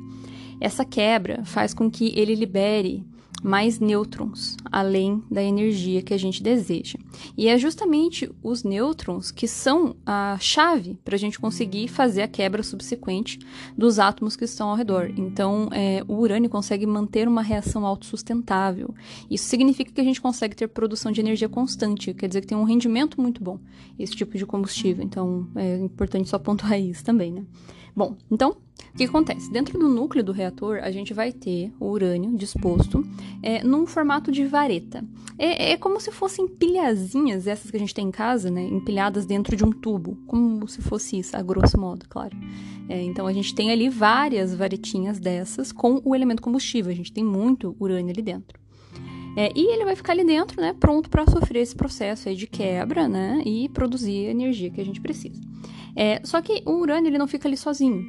essa 0.60 0.84
quebra 0.84 1.44
faz 1.44 1.74
com 1.74 1.90
que 1.90 2.12
ele 2.16 2.34
libere 2.34 3.02
mais 3.42 3.78
nêutrons, 3.78 4.56
além 4.70 5.22
da 5.30 5.42
energia 5.42 6.02
que 6.02 6.14
a 6.14 6.18
gente 6.18 6.42
deseja. 6.42 6.98
E 7.36 7.48
é 7.48 7.56
justamente 7.58 8.30
os 8.42 8.64
nêutrons 8.64 9.30
que 9.30 9.46
são 9.46 9.94
a 10.04 10.36
chave 10.40 10.98
para 11.04 11.14
a 11.14 11.18
gente 11.18 11.38
conseguir 11.38 11.88
fazer 11.88 12.22
a 12.22 12.28
quebra 12.28 12.62
subsequente 12.62 13.38
dos 13.76 13.98
átomos 13.98 14.36
que 14.36 14.44
estão 14.44 14.68
ao 14.68 14.76
redor. 14.76 15.10
Então, 15.16 15.68
é, 15.72 16.02
o 16.08 16.14
urânio 16.14 16.50
consegue 16.50 16.86
manter 16.86 17.28
uma 17.28 17.42
reação 17.42 17.86
autossustentável. 17.86 18.94
Isso 19.30 19.44
significa 19.44 19.92
que 19.92 20.00
a 20.00 20.04
gente 20.04 20.20
consegue 20.20 20.56
ter 20.56 20.68
produção 20.68 21.12
de 21.12 21.20
energia 21.20 21.48
constante, 21.48 22.14
quer 22.14 22.28
dizer 22.28 22.40
que 22.40 22.46
tem 22.46 22.58
um 22.58 22.64
rendimento 22.64 23.20
muito 23.20 23.42
bom 23.42 23.58
esse 23.98 24.14
tipo 24.14 24.36
de 24.36 24.44
combustível. 24.44 25.04
Então, 25.04 25.46
é 25.54 25.76
importante 25.78 26.28
só 26.28 26.38
pontuar 26.38 26.80
isso 26.80 27.04
também, 27.04 27.32
né? 27.32 27.44
Bom, 27.96 28.14
então 28.30 28.58
O 28.92 28.96
que 28.96 29.04
acontece? 29.04 29.50
Dentro 29.50 29.78
do 29.78 29.88
núcleo 29.88 30.24
do 30.24 30.32
reator, 30.32 30.78
a 30.82 30.90
gente 30.90 31.12
vai 31.12 31.30
ter 31.30 31.72
o 31.78 31.86
urânio 31.86 32.34
disposto 32.36 33.04
é, 33.42 33.62
num 33.62 33.86
formato 33.86 34.32
de 34.32 34.44
vareta. 34.46 35.04
É, 35.38 35.72
é, 35.72 35.76
como 35.76 36.00
se 36.00 36.10
fossem 36.10 36.48
pilhazinhas, 36.48 37.46
essas 37.46 37.70
que 37.70 37.76
a 37.76 37.80
gente 37.80 37.94
tem 37.94 38.08
em 38.08 38.10
casa, 38.10 38.50
né? 38.50 38.62
Empilhadas 38.62 39.26
dentro 39.26 39.54
de 39.54 39.64
um 39.64 39.70
tubo. 39.70 40.16
Como 40.26 40.66
se 40.66 40.80
fosse 40.80 41.18
isso, 41.18 41.36
a 41.36 41.42
grosso 41.42 41.78
modo, 41.78 42.06
claro. 42.08 42.34
É, 42.88 43.02
então 43.02 43.26
a 43.26 43.32
gente 43.34 43.54
tem 43.54 43.70
ali 43.70 43.88
várias 43.90 44.54
varetinhas 44.54 45.18
dessas 45.18 45.72
com 45.72 46.00
o 46.02 46.14
elemento 46.14 46.40
combustível. 46.40 46.90
A 46.90 46.96
gente 46.96 47.12
tem 47.12 47.24
muito 47.24 47.76
urânio 47.78 48.12
ali 48.12 48.22
dentro. 48.22 48.58
É, 49.36 49.52
e 49.54 49.74
ele 49.74 49.84
vai 49.84 49.94
ficar 49.94 50.14
ali 50.14 50.24
dentro, 50.24 50.58
né, 50.58 50.72
pronto 50.72 51.10
para 51.10 51.26
sofrer 51.26 51.60
esse 51.60 51.76
processo 51.76 52.34
de 52.34 52.46
quebra, 52.46 53.06
né, 53.06 53.42
e 53.44 53.68
produzir 53.68 54.28
a 54.28 54.30
energia 54.30 54.70
que 54.70 54.80
a 54.80 54.84
gente 54.84 54.98
precisa. 54.98 55.42
É, 55.96 56.20
só 56.22 56.42
que 56.42 56.62
o 56.66 56.72
urânio 56.72 57.08
ele 57.08 57.18
não 57.18 57.26
fica 57.26 57.48
ali 57.48 57.56
sozinho. 57.56 58.04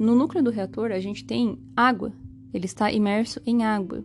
No 0.00 0.14
núcleo 0.14 0.42
do 0.42 0.50
reator 0.50 0.90
a 0.90 0.98
gente 0.98 1.24
tem 1.24 1.58
água, 1.76 2.12
ele 2.52 2.64
está 2.64 2.90
imerso 2.90 3.40
em 3.46 3.62
água. 3.62 4.02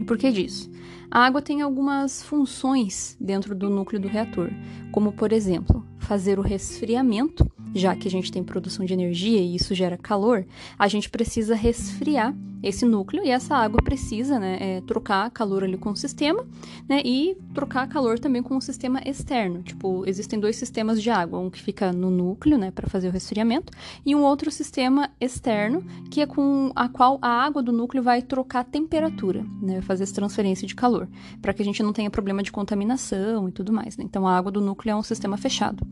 E 0.00 0.04
por 0.04 0.16
que 0.16 0.30
disso? 0.30 0.70
A 1.10 1.26
água 1.26 1.42
tem 1.42 1.60
algumas 1.60 2.22
funções 2.22 3.16
dentro 3.20 3.54
do 3.54 3.68
núcleo 3.68 4.00
do 4.00 4.08
reator, 4.08 4.50
como 4.92 5.12
por 5.12 5.32
exemplo, 5.32 5.84
fazer 5.98 6.38
o 6.38 6.42
resfriamento, 6.42 7.50
já 7.78 7.94
que 7.94 8.08
a 8.08 8.10
gente 8.10 8.30
tem 8.32 8.42
produção 8.42 8.84
de 8.84 8.92
energia 8.92 9.40
e 9.40 9.54
isso 9.54 9.74
gera 9.74 9.96
calor, 9.96 10.46
a 10.78 10.88
gente 10.88 11.10
precisa 11.10 11.54
resfriar 11.54 12.34
esse 12.62 12.84
núcleo 12.84 13.24
e 13.24 13.30
essa 13.30 13.54
água 13.54 13.80
precisa 13.82 14.38
né, 14.38 14.58
é, 14.60 14.80
trocar 14.80 15.30
calor 15.30 15.62
ali 15.62 15.76
com 15.76 15.90
o 15.90 15.96
sistema 15.96 16.44
né, 16.88 17.00
e 17.04 17.36
trocar 17.54 17.86
calor 17.86 18.18
também 18.18 18.42
com 18.42 18.56
o 18.56 18.60
sistema 18.60 19.00
externo. 19.04 19.62
Tipo, 19.62 20.04
existem 20.06 20.38
dois 20.38 20.56
sistemas 20.56 21.00
de 21.00 21.10
água, 21.10 21.38
um 21.38 21.50
que 21.50 21.60
fica 21.60 21.92
no 21.92 22.10
núcleo 22.10 22.58
né, 22.58 22.70
para 22.70 22.88
fazer 22.88 23.08
o 23.08 23.12
resfriamento 23.12 23.72
e 24.04 24.14
um 24.14 24.22
outro 24.22 24.50
sistema 24.50 25.10
externo 25.20 25.84
que 26.10 26.20
é 26.20 26.26
com 26.26 26.72
a 26.74 26.88
qual 26.88 27.18
a 27.22 27.28
água 27.28 27.62
do 27.62 27.72
núcleo 27.72 28.02
vai 28.02 28.22
trocar 28.22 28.64
temperatura, 28.64 29.44
né, 29.62 29.80
fazer 29.80 30.02
essa 30.02 30.14
transferência 30.14 30.66
de 30.66 30.74
calor, 30.74 31.08
para 31.40 31.52
que 31.52 31.62
a 31.62 31.64
gente 31.64 31.82
não 31.82 31.92
tenha 31.92 32.10
problema 32.10 32.42
de 32.42 32.50
contaminação 32.50 33.48
e 33.48 33.52
tudo 33.52 33.72
mais. 33.72 33.96
Né? 33.96 34.04
Então, 34.04 34.26
a 34.26 34.36
água 34.36 34.50
do 34.50 34.60
núcleo 34.60 34.92
é 34.92 34.96
um 34.96 35.02
sistema 35.02 35.36
fechado. 35.36 35.86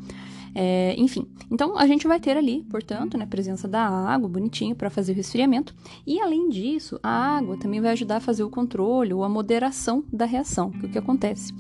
É, 0.55 0.95
enfim, 0.97 1.27
então 1.51 1.77
a 1.77 1.87
gente 1.87 2.07
vai 2.07 2.21
ter 2.21 2.37
ali, 2.37 2.65
portanto, 2.71 3.19
né, 3.19 3.25
a 3.25 3.27
presença 3.27 3.67
da 3.67 3.85
água 3.85 4.29
bonitinho 4.29 4.77
para 4.77 4.89
fazer 4.89 5.13
o 5.13 5.15
resfriamento. 5.17 5.75
E 6.07 6.21
além 6.21 6.49
disso, 6.49 6.99
a 7.03 7.37
água 7.37 7.57
também 7.57 7.81
vai 7.81 7.91
ajudar 7.91 8.17
a 8.17 8.21
fazer 8.21 8.45
o 8.45 8.51
controle 8.51 9.13
ou 9.13 9.25
a 9.25 9.29
moderação 9.29 10.05
da 10.13 10.25
reação. 10.25 10.71
Que 10.71 10.87
o 10.87 10.89
que 10.89 10.99
acontece? 10.99 11.53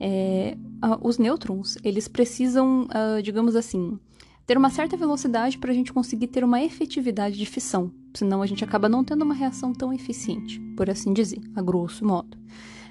É, 0.00 0.56
os 1.00 1.18
nêutrons, 1.18 1.76
eles 1.84 2.08
precisam, 2.08 2.84
uh, 2.84 3.22
digamos 3.22 3.54
assim, 3.54 3.98
ter 4.46 4.58
uma 4.58 4.70
certa 4.70 4.96
velocidade 4.96 5.58
para 5.58 5.70
a 5.70 5.74
gente 5.74 5.92
conseguir 5.92 6.26
ter 6.26 6.42
uma 6.42 6.60
efetividade 6.60 7.36
de 7.36 7.46
fissão. 7.46 7.92
Senão 8.14 8.42
a 8.42 8.46
gente 8.46 8.64
acaba 8.64 8.88
não 8.88 9.04
tendo 9.04 9.22
uma 9.22 9.34
reação 9.34 9.72
tão 9.72 9.92
eficiente, 9.92 10.58
por 10.76 10.90
assim 10.90 11.12
dizer, 11.12 11.40
a 11.54 11.62
grosso 11.62 12.04
modo. 12.04 12.36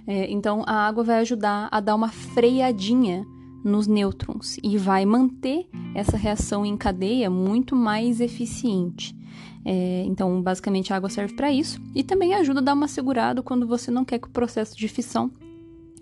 É, 0.08 0.32
então 0.32 0.64
a 0.66 0.88
água 0.88 1.04
vai 1.04 1.20
ajudar 1.20 1.68
a 1.70 1.80
dar 1.82 1.96
uma 1.96 2.10
freadinha 2.10 3.28
nos 3.64 3.88
nêutrons 3.88 4.58
e 4.64 4.78
vai 4.78 5.06
manter 5.06 5.68
essa 5.94 6.18
reação 6.18 6.66
em 6.66 6.78
cadeia 6.78 7.30
muito 7.30 7.76
mais 7.76 8.22
eficiente. 8.22 9.16
É, 9.66 10.04
então, 10.06 10.42
basicamente, 10.42 10.94
a 10.94 10.96
água 10.96 11.10
serve 11.10 11.34
para 11.36 11.52
isso 11.52 11.82
e 11.94 12.04
também 12.04 12.34
ajuda 12.34 12.60
a 12.60 12.64
dar 12.64 12.74
uma 12.74 12.88
segurada 12.88 13.42
quando 13.42 13.68
você 13.68 13.92
não 13.92 14.06
quer 14.06 14.20
que 14.20 14.28
o 14.28 14.32
processo 14.32 14.76
de 14.78 14.88
fissão 14.88 15.32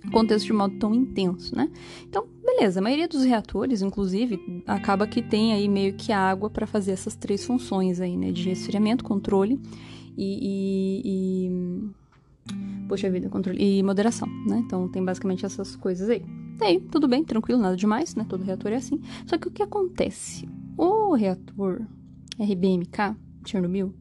aconteça 0.06 0.46
de 0.46 0.54
modo 0.54 0.78
tão 0.78 0.94
intenso, 0.94 1.56
né? 1.56 1.70
Então, 2.08 2.26
beleza, 2.46 2.80
a 2.80 2.84
maioria 2.84 3.08
dos 3.08 3.24
reatores, 3.24 3.82
inclusive, 3.82 4.64
acaba 4.66 5.08
que 5.08 5.22
tem 5.22 5.54
aí 5.54 5.68
meio 5.68 5.94
que 5.94 6.12
água 6.12 6.50
para 6.50 6.66
fazer 6.66 6.92
essas 6.92 7.16
três 7.16 7.44
funções 7.46 8.00
aí, 8.00 8.16
né? 8.16 8.32
De 8.32 8.48
resfriamento, 8.48 9.04
controle 9.04 9.60
e, 10.18 10.40
e, 10.42 11.02
e... 11.06 11.90
Poxa 12.88 13.10
vida, 13.10 13.30
controle 13.30 13.62
e 13.62 13.84
moderação, 13.84 14.27
né? 14.48 14.63
Então 14.66 14.88
tem 14.88 15.04
basicamente 15.04 15.46
essas 15.46 15.75
coisas 15.75 16.10
aí. 16.10 16.24
E 16.60 16.63
aí, 16.63 16.80
tudo 16.80 17.08
bem, 17.08 17.24
tranquilo, 17.24 17.62
nada 17.62 17.75
demais, 17.75 18.16
né? 18.16 18.25
Todo 18.27 18.44
reator 18.44 18.72
é 18.72 18.75
assim. 18.75 19.00
Só 19.25 19.38
que 19.38 19.48
o 19.48 19.51
que 19.51 19.62
acontece? 19.62 20.48
O 20.77 21.13
reator 21.13 21.82
RBMK, 22.39 23.15
Chernobyl, 23.45 23.93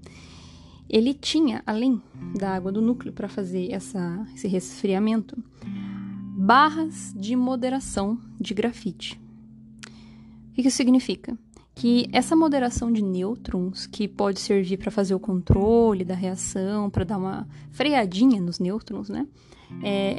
ele 0.89 1.13
tinha, 1.13 1.63
além 1.67 2.01
da 2.39 2.55
água 2.55 2.71
do 2.71 2.81
núcleo 2.81 3.13
para 3.13 3.29
fazer 3.29 3.73
essa, 3.73 4.27
esse 4.35 4.47
resfriamento, 4.47 5.37
barras 6.37 7.15
de 7.17 7.35
moderação 7.35 8.19
de 8.41 8.55
grafite. 8.55 9.21
O 10.51 10.55
que 10.55 10.69
isso 10.69 10.77
significa? 10.77 11.37
Que 11.77 12.09
essa 12.11 12.35
moderação 12.35 12.91
de 12.91 13.03
nêutrons, 13.03 13.87
que 13.87 14.09
pode 14.09 14.41
servir 14.41 14.79
para 14.79 14.91
fazer 14.91 15.15
o 15.15 15.21
controle 15.21 16.05
da 16.05 16.15
reação, 16.15 16.91
para 16.91 17.05
dar 17.05 17.19
uma 17.19 17.47
freadinha 17.71 18.41
nos 18.41 18.59
nêutrons, 18.59 19.09
né? 19.09 19.27
É, 19.83 20.15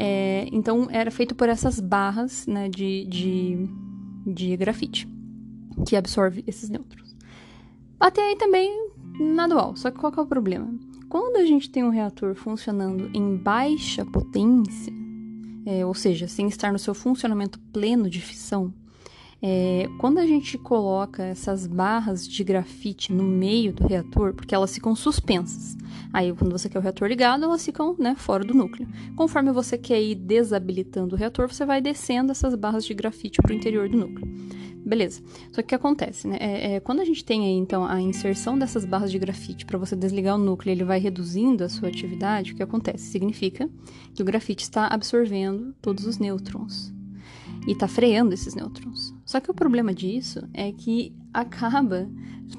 é, 0.45 0.49
então 0.51 0.87
era 0.91 1.09
feito 1.09 1.33
por 1.33 1.49
essas 1.49 1.79
barras 1.79 2.45
né, 2.45 2.69
de, 2.69 3.05
de, 3.05 3.69
de 4.25 4.57
grafite 4.57 5.07
que 5.85 5.95
absorve 5.95 6.43
esses 6.45 6.69
nêutrons. 6.69 7.15
Até 7.99 8.21
aí 8.21 8.35
também 8.35 8.89
nada 9.19 9.53
igual, 9.53 9.75
só 9.75 9.89
que 9.89 9.97
qual 9.97 10.11
que 10.11 10.19
é 10.19 10.23
o 10.23 10.27
problema? 10.27 10.73
Quando 11.09 11.37
a 11.37 11.45
gente 11.45 11.69
tem 11.69 11.83
um 11.83 11.89
reator 11.89 12.35
funcionando 12.35 13.09
em 13.13 13.35
baixa 13.35 14.05
potência, 14.05 14.93
é, 15.65 15.85
ou 15.85 15.93
seja, 15.93 16.27
sem 16.27 16.47
estar 16.47 16.71
no 16.71 16.79
seu 16.79 16.93
funcionamento 16.93 17.59
pleno 17.71 18.09
de 18.09 18.21
fissão, 18.21 18.73
é, 19.41 19.87
quando 19.99 20.17
a 20.17 20.25
gente 20.25 20.57
coloca 20.57 21.23
essas 21.23 21.67
barras 21.67 22.27
de 22.27 22.43
grafite 22.43 23.13
no 23.13 23.23
meio 23.23 23.71
do 23.71 23.85
reator, 23.85 24.33
porque 24.33 24.55
elas 24.55 24.73
ficam 24.73 24.95
suspensas, 24.95 25.77
aí 26.11 26.33
quando 26.33 26.51
você 26.51 26.67
quer 26.67 26.79
o 26.79 26.81
reator 26.81 27.07
ligado, 27.07 27.43
elas 27.43 27.63
ficam 27.63 27.95
né, 27.99 28.15
fora 28.17 28.43
do 28.43 28.53
núcleo. 28.53 28.87
Conforme 29.15 29.51
você 29.51 29.77
quer 29.77 30.01
ir 30.01 30.15
desabilitando 30.15 31.15
o 31.15 31.17
reator, 31.17 31.47
você 31.47 31.65
vai 31.65 31.81
descendo 31.81 32.31
essas 32.31 32.55
barras 32.55 32.83
de 32.83 32.93
grafite 32.93 33.41
para 33.41 33.51
o 33.51 33.55
interior 33.55 33.87
do 33.87 33.97
núcleo. 33.97 34.27
Beleza. 34.83 35.21
Só 35.51 35.55
que 35.55 35.61
o 35.61 35.65
que 35.65 35.75
acontece, 35.75 36.29
né? 36.29 36.37
É, 36.39 36.75
é, 36.75 36.79
quando 36.79 37.01
a 37.01 37.05
gente 37.05 37.23
tem 37.23 37.43
aí, 37.45 37.51
então, 37.51 37.85
a 37.85 38.01
inserção 38.01 38.57
dessas 38.57 38.85
barras 38.85 39.11
de 39.11 39.19
grafite 39.19 39.65
para 39.65 39.77
você 39.77 39.97
desligar 39.97 40.35
o 40.35 40.37
núcleo, 40.37 40.71
ele 40.71 40.85
vai 40.85 40.97
reduzindo 40.97 41.63
a 41.63 41.69
sua 41.69 41.89
atividade, 41.89 42.53
o 42.53 42.55
que 42.55 42.63
acontece? 42.63 43.11
Significa 43.11 43.69
que 44.15 44.21
o 44.21 44.25
grafite 44.25 44.63
está 44.63 44.87
absorvendo 44.87 45.75
todos 45.81 46.05
os 46.05 46.17
nêutrons 46.17 46.96
e 47.67 47.73
está 47.73 47.87
freando 47.87 48.33
esses 48.33 48.55
nêutrons. 48.55 49.13
Só 49.25 49.41
que 49.41 49.51
o 49.51 49.53
problema 49.53 49.93
disso 49.93 50.41
é 50.53 50.71
que 50.71 51.13
acaba 51.33 52.09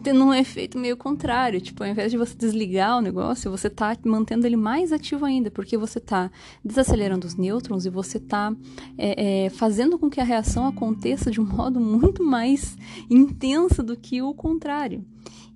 tendo 0.02 0.22
um 0.22 0.34
efeito 0.34 0.78
meio 0.78 0.98
contrário. 0.98 1.60
Tipo, 1.62 1.82
ao 1.82 1.88
invés 1.88 2.10
de 2.10 2.18
você 2.18 2.36
desligar 2.36 2.98
o 2.98 3.00
negócio, 3.00 3.50
você 3.50 3.68
está 3.68 3.96
mantendo 4.04 4.46
ele 4.46 4.56
mais 4.56 4.92
ativo 4.92 5.24
ainda, 5.24 5.50
porque 5.50 5.78
você 5.78 5.98
está 5.98 6.30
desacelerando 6.62 7.26
os 7.26 7.34
nêutrons 7.34 7.86
e 7.86 7.90
você 7.90 8.18
está 8.18 8.54
é, 8.98 9.46
é, 9.46 9.50
fazendo 9.50 9.98
com 9.98 10.10
que 10.10 10.20
a 10.20 10.24
reação 10.24 10.66
aconteça 10.66 11.30
de 11.30 11.40
um 11.40 11.46
modo 11.48 11.80
muito 11.80 12.22
mais 12.22 12.76
intenso 13.08 13.82
do 13.82 13.96
que 13.96 14.20
o 14.20 14.34
contrário. 14.34 15.02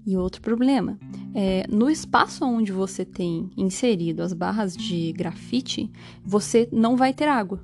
E 0.04 0.16
outro 0.16 0.40
problema, 0.40 0.98
é, 1.32 1.64
no 1.68 1.88
espaço 1.88 2.44
onde 2.44 2.72
você 2.72 3.04
tem 3.04 3.50
inserido 3.56 4.22
as 4.22 4.32
barras 4.32 4.76
de 4.76 5.12
grafite, 5.12 5.88
você 6.24 6.68
não 6.72 6.96
vai 6.96 7.12
ter 7.12 7.28
água 7.28 7.62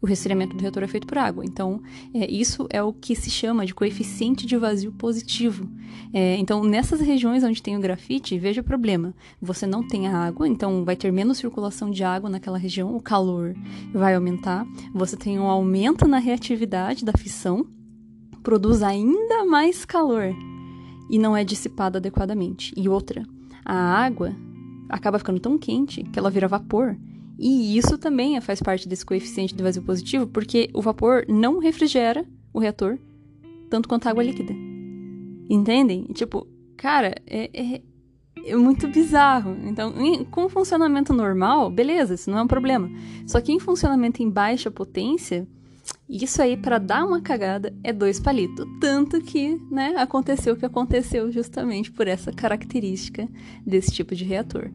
o 0.00 0.06
resfriamento 0.06 0.56
do 0.56 0.60
reator 0.60 0.82
é 0.82 0.86
feito 0.86 1.06
por 1.06 1.18
água. 1.18 1.44
Então, 1.44 1.80
é, 2.14 2.30
isso 2.30 2.66
é 2.70 2.82
o 2.82 2.92
que 2.92 3.14
se 3.14 3.30
chama 3.30 3.64
de 3.64 3.74
coeficiente 3.74 4.46
de 4.46 4.56
vazio 4.56 4.92
positivo. 4.92 5.68
É, 6.12 6.36
então, 6.36 6.62
nessas 6.62 7.00
regiões 7.00 7.42
onde 7.42 7.62
tem 7.62 7.76
o 7.76 7.80
grafite, 7.80 8.38
veja 8.38 8.60
o 8.60 8.64
problema. 8.64 9.14
Você 9.40 9.66
não 9.66 9.86
tem 9.86 10.06
a 10.06 10.16
água, 10.16 10.46
então 10.46 10.84
vai 10.84 10.96
ter 10.96 11.12
menos 11.12 11.38
circulação 11.38 11.90
de 11.90 12.04
água 12.04 12.28
naquela 12.28 12.58
região, 12.58 12.94
o 12.94 13.00
calor 13.00 13.54
vai 13.92 14.14
aumentar. 14.14 14.66
Você 14.94 15.16
tem 15.16 15.38
um 15.38 15.46
aumento 15.46 16.06
na 16.06 16.18
reatividade 16.18 17.04
da 17.04 17.12
fissão, 17.12 17.66
produz 18.42 18.82
ainda 18.82 19.44
mais 19.44 19.84
calor 19.84 20.34
e 21.08 21.18
não 21.18 21.36
é 21.36 21.44
dissipado 21.44 21.98
adequadamente. 21.98 22.72
E 22.76 22.88
outra, 22.88 23.24
a 23.64 23.74
água 23.74 24.34
acaba 24.88 25.18
ficando 25.18 25.40
tão 25.40 25.58
quente 25.58 26.02
que 26.04 26.18
ela 26.18 26.30
vira 26.30 26.48
vapor 26.48 26.96
e 27.38 27.76
isso 27.76 27.98
também 27.98 28.40
faz 28.40 28.60
parte 28.60 28.88
desse 28.88 29.04
coeficiente 29.04 29.54
de 29.54 29.62
vazio 29.62 29.82
positivo, 29.82 30.26
porque 30.26 30.70
o 30.72 30.80
vapor 30.80 31.24
não 31.28 31.58
refrigera 31.58 32.24
o 32.52 32.58
reator 32.58 32.98
tanto 33.68 33.88
quanto 33.88 34.06
a 34.06 34.10
água 34.10 34.22
líquida. 34.22 34.52
Entendem? 35.48 36.04
Tipo, 36.12 36.46
cara, 36.76 37.14
é, 37.26 37.50
é, 37.52 37.82
é 38.46 38.56
muito 38.56 38.88
bizarro. 38.88 39.56
Então, 39.64 39.94
em, 40.00 40.24
com 40.24 40.48
funcionamento 40.48 41.12
normal, 41.12 41.70
beleza, 41.70 42.14
isso 42.14 42.30
não 42.30 42.38
é 42.38 42.42
um 42.42 42.48
problema. 42.48 42.90
Só 43.26 43.40
que 43.40 43.52
em 43.52 43.60
funcionamento 43.60 44.22
em 44.22 44.30
baixa 44.30 44.70
potência, 44.70 45.46
isso 46.08 46.40
aí, 46.42 46.56
para 46.56 46.78
dar 46.78 47.04
uma 47.04 47.20
cagada, 47.20 47.74
é 47.82 47.92
dois 47.92 48.18
palitos. 48.18 48.66
Tanto 48.80 49.20
que, 49.20 49.60
né, 49.70 49.94
aconteceu 49.96 50.54
o 50.54 50.56
que 50.56 50.66
aconteceu 50.66 51.30
justamente 51.30 51.90
por 51.90 52.06
essa 52.06 52.32
característica 52.32 53.28
desse 53.64 53.92
tipo 53.92 54.14
de 54.14 54.24
reator. 54.24 54.70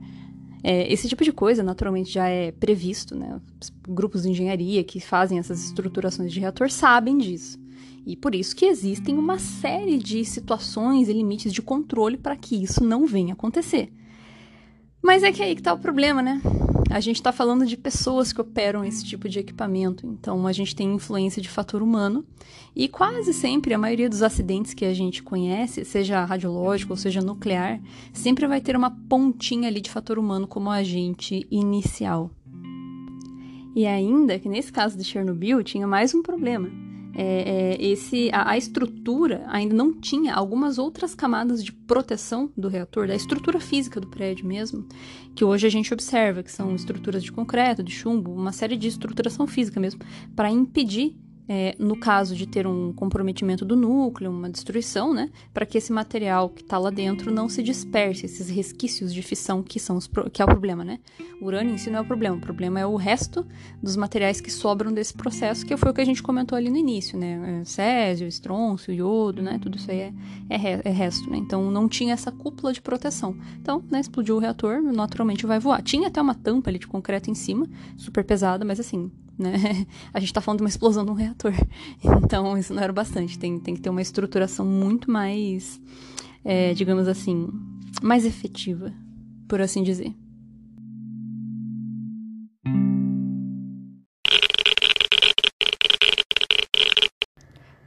É, 0.63 0.91
esse 0.91 1.07
tipo 1.07 1.23
de 1.23 1.31
coisa, 1.31 1.63
naturalmente, 1.63 2.11
já 2.11 2.27
é 2.27 2.51
previsto, 2.51 3.15
né? 3.15 3.39
Os 3.59 3.71
grupos 3.87 4.23
de 4.23 4.29
engenharia 4.29 4.83
que 4.83 4.99
fazem 4.99 5.39
essas 5.39 5.63
estruturações 5.65 6.31
de 6.31 6.39
reator 6.39 6.69
sabem 6.69 7.17
disso. 7.17 7.59
E 8.05 8.15
por 8.15 8.33
isso 8.33 8.55
que 8.55 8.65
existem 8.65 9.17
uma 9.17 9.39
série 9.39 9.97
de 9.97 10.23
situações 10.25 11.07
e 11.07 11.13
limites 11.13 11.53
de 11.53 11.61
controle 11.61 12.17
para 12.17 12.35
que 12.35 12.55
isso 12.55 12.83
não 12.83 13.05
venha 13.05 13.33
acontecer. 13.33 13.91
Mas 15.01 15.23
é 15.23 15.31
que 15.31 15.41
aí 15.41 15.55
que 15.55 15.63
tá 15.63 15.73
o 15.73 15.79
problema, 15.79 16.21
né? 16.21 16.41
A 16.91 16.99
gente 16.99 17.15
está 17.15 17.31
falando 17.31 17.65
de 17.65 17.77
pessoas 17.77 18.33
que 18.33 18.41
operam 18.41 18.83
esse 18.83 19.03
tipo 19.05 19.29
de 19.29 19.39
equipamento, 19.39 20.05
então 20.05 20.45
a 20.45 20.51
gente 20.51 20.75
tem 20.75 20.93
influência 20.93 21.41
de 21.41 21.49
fator 21.49 21.81
humano 21.81 22.25
e 22.75 22.89
quase 22.89 23.33
sempre 23.33 23.73
a 23.73 23.77
maioria 23.77 24.09
dos 24.09 24.21
acidentes 24.21 24.73
que 24.73 24.83
a 24.83 24.93
gente 24.93 25.23
conhece, 25.23 25.85
seja 25.85 26.25
radiológico 26.25 26.91
ou 26.91 26.97
seja 26.97 27.21
nuclear, 27.21 27.79
sempre 28.11 28.45
vai 28.45 28.59
ter 28.59 28.75
uma 28.75 28.91
pontinha 28.91 29.69
ali 29.69 29.79
de 29.79 29.89
fator 29.89 30.19
humano 30.19 30.45
como 30.45 30.69
agente 30.69 31.47
inicial. 31.49 32.29
E 33.73 33.87
ainda 33.87 34.37
que 34.37 34.49
nesse 34.49 34.71
caso 34.71 34.97
de 34.97 35.03
Chernobyl 35.05 35.63
tinha 35.63 35.87
mais 35.87 36.13
um 36.13 36.21
problema 36.21 36.90
é, 37.21 37.75
é, 37.75 37.85
esse, 37.85 38.31
a, 38.33 38.49
a, 38.49 38.57
estrutura 38.57 39.43
ainda 39.47 39.75
não 39.75 39.93
tinha 39.93 40.33
algumas 40.33 40.79
outras 40.79 41.13
camadas 41.13 41.63
de 41.63 41.71
proteção 41.71 42.51
do 42.57 42.67
reator, 42.67 43.07
da 43.07 43.13
estrutura 43.13 43.59
física 43.59 44.01
do 44.01 44.07
prédio 44.07 44.47
mesmo, 44.47 44.87
que 45.35 45.45
hoje 45.45 45.67
a 45.67 45.69
gente 45.69 45.93
observa, 45.93 46.41
que 46.41 46.51
são 46.51 46.73
estruturas 46.73 47.21
de 47.21 47.31
concreto, 47.31 47.83
de 47.83 47.91
chumbo, 47.91 48.33
uma 48.33 48.51
série 48.51 48.75
de 48.75 48.87
estruturação 48.87 49.45
física 49.45 49.79
mesmo, 49.79 50.01
para 50.35 50.49
impedir 50.49 51.15
é, 51.53 51.75
no 51.77 51.97
caso 51.97 52.33
de 52.33 52.47
ter 52.47 52.65
um 52.65 52.93
comprometimento 52.93 53.65
do 53.65 53.75
núcleo, 53.75 54.31
uma 54.31 54.49
destruição, 54.49 55.13
né, 55.13 55.29
para 55.53 55.65
que 55.65 55.77
esse 55.77 55.91
material 55.91 56.47
que 56.47 56.61
está 56.61 56.77
lá 56.77 56.89
dentro 56.89 57.29
não 57.29 57.49
se 57.49 57.61
disperse, 57.61 58.25
esses 58.25 58.47
resquícios 58.49 59.13
de 59.13 59.21
fissão 59.21 59.61
que 59.61 59.77
são 59.77 59.97
os 59.97 60.09
que 60.31 60.41
é 60.41 60.45
o 60.45 60.47
problema, 60.47 60.85
né? 60.85 61.01
O 61.41 61.47
urânio 61.47 61.73
em 61.73 61.77
si 61.77 61.89
não 61.89 61.99
é 61.99 62.01
o 62.01 62.05
problema, 62.05 62.37
o 62.37 62.39
problema 62.39 62.79
é 62.79 62.85
o 62.85 62.95
resto 62.95 63.45
dos 63.83 63.97
materiais 63.97 64.39
que 64.39 64.49
sobram 64.49 64.93
desse 64.93 65.13
processo, 65.13 65.65
que 65.65 65.75
foi 65.75 65.91
o 65.91 65.93
que 65.93 65.99
a 65.99 66.05
gente 66.05 66.23
comentou 66.23 66.57
ali 66.57 66.69
no 66.69 66.77
início, 66.77 67.19
né? 67.19 67.59
É, 67.59 67.65
césio, 67.65 68.29
estrôncio, 68.29 68.93
iodo, 68.93 69.41
né? 69.41 69.59
Tudo 69.61 69.75
isso 69.75 69.91
aí 69.91 69.99
é, 69.99 70.13
é, 70.49 70.81
é 70.85 70.89
resto, 70.89 71.29
né? 71.29 71.37
Então 71.37 71.69
não 71.69 71.89
tinha 71.89 72.13
essa 72.13 72.31
cúpula 72.31 72.71
de 72.71 72.81
proteção. 72.81 73.35
Então, 73.59 73.83
né, 73.91 73.99
explodiu 73.99 74.37
o 74.37 74.39
reator, 74.39 74.81
naturalmente 74.81 75.45
vai 75.45 75.59
voar. 75.59 75.81
Tinha 75.81 76.07
até 76.07 76.21
uma 76.21 76.33
tampa 76.33 76.69
ali 76.69 76.79
de 76.79 76.87
concreto 76.87 77.29
em 77.29 77.35
cima, 77.35 77.67
super 77.97 78.23
pesada, 78.23 78.63
mas 78.63 78.79
assim, 78.79 79.11
né? 79.41 79.85
A 80.13 80.19
gente 80.19 80.29
está 80.29 80.41
falando 80.41 80.59
de 80.59 80.63
uma 80.63 80.69
explosão 80.69 81.03
de 81.03 81.11
um 81.11 81.15
reator. 81.15 81.53
Então, 82.23 82.57
isso 82.57 82.73
não 82.73 82.81
era 82.81 82.93
bastante. 82.93 83.37
Tem, 83.37 83.59
tem 83.59 83.75
que 83.75 83.81
ter 83.81 83.89
uma 83.89 84.01
estruturação 84.01 84.65
muito 84.65 85.11
mais, 85.11 85.81
é, 86.45 86.73
digamos 86.73 87.07
assim, 87.07 87.49
mais 88.01 88.25
efetiva, 88.25 88.93
por 89.49 89.59
assim 89.59 89.83
dizer. 89.83 90.15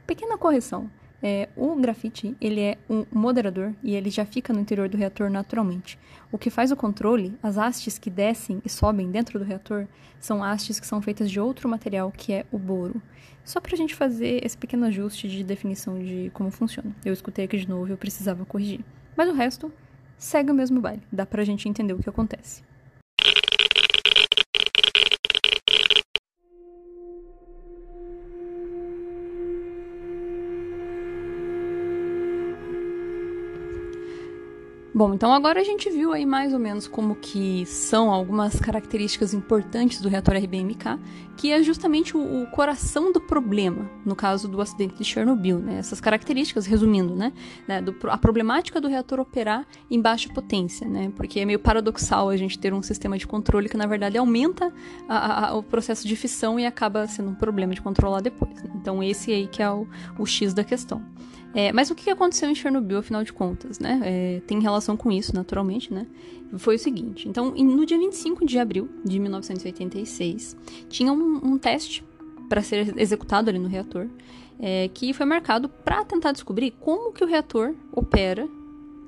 Pequena 0.05 0.37
correção. 0.37 0.89
É, 1.23 1.49
o 1.55 1.75
grafite 1.75 2.35
ele 2.39 2.61
é 2.61 2.77
um 2.89 3.05
moderador 3.11 3.73
e 3.81 3.95
ele 3.95 4.09
já 4.09 4.25
fica 4.25 4.53
no 4.53 4.59
interior 4.59 4.89
do 4.89 4.97
reator 4.97 5.29
naturalmente. 5.29 5.97
O 6.31 6.37
que 6.37 6.49
faz 6.49 6.71
o 6.71 6.75
controle, 6.75 7.33
as 7.41 7.57
hastes 7.57 7.97
que 7.97 8.09
descem 8.09 8.61
e 8.63 8.69
sobem 8.69 9.09
dentro 9.09 9.39
do 9.39 9.45
reator, 9.45 9.87
são 10.19 10.43
hastes 10.43 10.79
que 10.79 10.87
são 10.87 11.01
feitas 11.01 11.31
de 11.31 11.39
outro 11.39 11.69
material 11.69 12.11
que 12.11 12.33
é 12.33 12.45
o 12.51 12.57
boro. 12.57 13.01
Só 13.43 13.59
para 13.59 13.73
a 13.73 13.77
gente 13.77 13.95
fazer 13.95 14.43
esse 14.43 14.57
pequeno 14.57 14.85
ajuste 14.85 15.27
de 15.27 15.43
definição 15.43 15.99
de 15.99 16.31
como 16.33 16.49
funciona. 16.49 16.95
Eu 17.05 17.13
escutei 17.13 17.45
aqui 17.45 17.57
de 17.57 17.69
novo 17.69 17.87
e 17.87 17.91
eu 17.91 17.97
precisava 17.97 18.43
corrigir. 18.45 18.81
Mas 19.15 19.29
o 19.29 19.33
resto 19.33 19.71
segue 20.17 20.51
o 20.51 20.55
mesmo 20.55 20.81
baile, 20.81 21.03
dá 21.11 21.25
para 21.25 21.41
a 21.41 21.45
gente 21.45 21.69
entender 21.69 21.93
o 21.93 21.99
que 21.99 22.09
acontece. 22.09 22.63
Bom, 34.95 35.13
então 35.13 35.33
agora 35.33 35.59
a 35.59 35.63
gente 35.65 35.89
viu 35.89 36.13
aí 36.13 36.25
mais 36.25 36.53
ou 36.53 36.59
menos 36.59 36.87
como 36.87 37.15
que 37.15 37.65
são 37.65 38.13
algumas 38.13 38.57
características 38.61 39.33
importantes 39.33 39.99
do 39.99 40.07
reator 40.07 40.37
RBMK, 40.37 40.97
que 41.35 41.51
é 41.51 41.61
justamente 41.61 42.15
o, 42.15 42.43
o 42.43 42.47
coração 42.47 43.11
do 43.11 43.19
problema, 43.19 43.91
no 44.05 44.15
caso 44.15 44.47
do 44.47 44.61
acidente 44.61 44.95
de 44.95 45.03
Chernobyl, 45.03 45.59
né? 45.59 45.79
Essas 45.79 45.99
características, 45.99 46.65
resumindo, 46.65 47.13
né? 47.13 47.33
né? 47.67 47.81
Do, 47.81 47.93
a 48.03 48.17
problemática 48.17 48.79
do 48.79 48.87
reator 48.87 49.19
operar 49.19 49.67
em 49.91 49.99
baixa 49.99 50.29
potência, 50.33 50.87
né? 50.87 51.11
Porque 51.13 51.41
é 51.41 51.45
meio 51.45 51.59
paradoxal 51.59 52.29
a 52.29 52.37
gente 52.37 52.57
ter 52.57 52.73
um 52.73 52.81
sistema 52.81 53.17
de 53.17 53.27
controle 53.27 53.67
que, 53.67 53.75
na 53.75 53.87
verdade, 53.87 54.17
aumenta 54.17 54.71
a, 55.09 55.49
a, 55.49 55.55
o 55.57 55.61
processo 55.61 56.07
de 56.07 56.15
fissão 56.15 56.57
e 56.57 56.65
acaba 56.65 57.05
sendo 57.05 57.31
um 57.31 57.35
problema 57.35 57.73
de 57.73 57.81
controlar 57.81 58.21
depois. 58.21 58.63
Né? 58.63 58.71
Então, 58.75 59.03
esse 59.03 59.29
aí 59.33 59.45
que 59.45 59.61
é 59.61 59.69
o, 59.69 59.85
o 60.17 60.25
X 60.25 60.53
da 60.53 60.63
questão. 60.63 61.03
É, 61.55 61.71
mas 61.71 61.89
o 61.89 61.95
que 61.95 62.09
aconteceu 62.09 62.49
em 62.49 62.53
Chernobyl, 62.53 62.97
afinal 62.97 63.23
de 63.23 63.31
contas, 63.31 63.79
né? 63.79 64.01
É, 64.03 64.41
tem 64.45 64.59
relação 64.59 64.97
com 64.97 65.09
isso, 65.09 65.33
naturalmente, 65.33 65.91
né? 65.91 66.05
Foi 66.57 66.75
o 66.75 66.79
seguinte. 66.79 67.29
Então, 67.29 67.51
no 67.51 67.85
dia 67.85 67.97
25 67.97 68.45
de 68.45 68.59
abril 68.59 68.89
de 69.05 69.17
1986, 69.17 70.57
tinha 70.89 71.13
um, 71.13 71.39
um 71.41 71.57
teste 71.57 72.03
para 72.49 72.61
ser 72.61 72.93
executado 72.99 73.49
ali 73.49 73.57
no 73.57 73.69
reator, 73.69 74.09
é, 74.59 74.89
que 74.93 75.13
foi 75.13 75.25
marcado 75.25 75.69
para 75.69 76.03
tentar 76.03 76.33
descobrir 76.33 76.71
como 76.71 77.13
que 77.13 77.23
o 77.23 77.27
reator 77.27 77.73
opera 77.93 78.49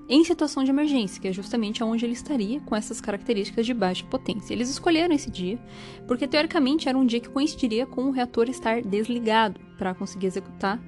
em 0.07 0.23
situação 0.23 0.63
de 0.63 0.71
emergência, 0.71 1.21
que 1.21 1.27
é 1.27 1.33
justamente 1.33 1.83
onde 1.83 2.05
ele 2.05 2.13
estaria 2.13 2.61
com 2.61 2.73
essas 2.73 3.01
características 3.01 3.65
de 3.65 3.73
baixa 3.73 4.05
potência. 4.05 4.53
Eles 4.53 4.69
escolheram 4.69 5.13
esse 5.13 5.29
dia 5.29 5.59
porque 6.07 6.25
teoricamente 6.25 6.87
era 6.87 6.97
um 6.97 7.05
dia 7.05 7.19
que 7.19 7.27
coincidiria 7.27 7.85
com 7.85 8.05
o 8.05 8.11
reator 8.11 8.49
estar 8.49 8.81
desligado 8.81 9.59
para 9.77 9.93
conseguir 9.93 10.27
executar 10.27 10.81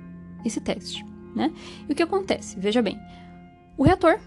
esse 0.45 0.62
teste 0.62 1.04
né? 1.36 1.54
E 1.88 1.92
o 1.92 1.96
que 1.96 2.04
acontece? 2.04 2.60
Veja 2.60 2.82
bem, 2.82 3.00
o 3.78 3.84
reator 3.84 4.20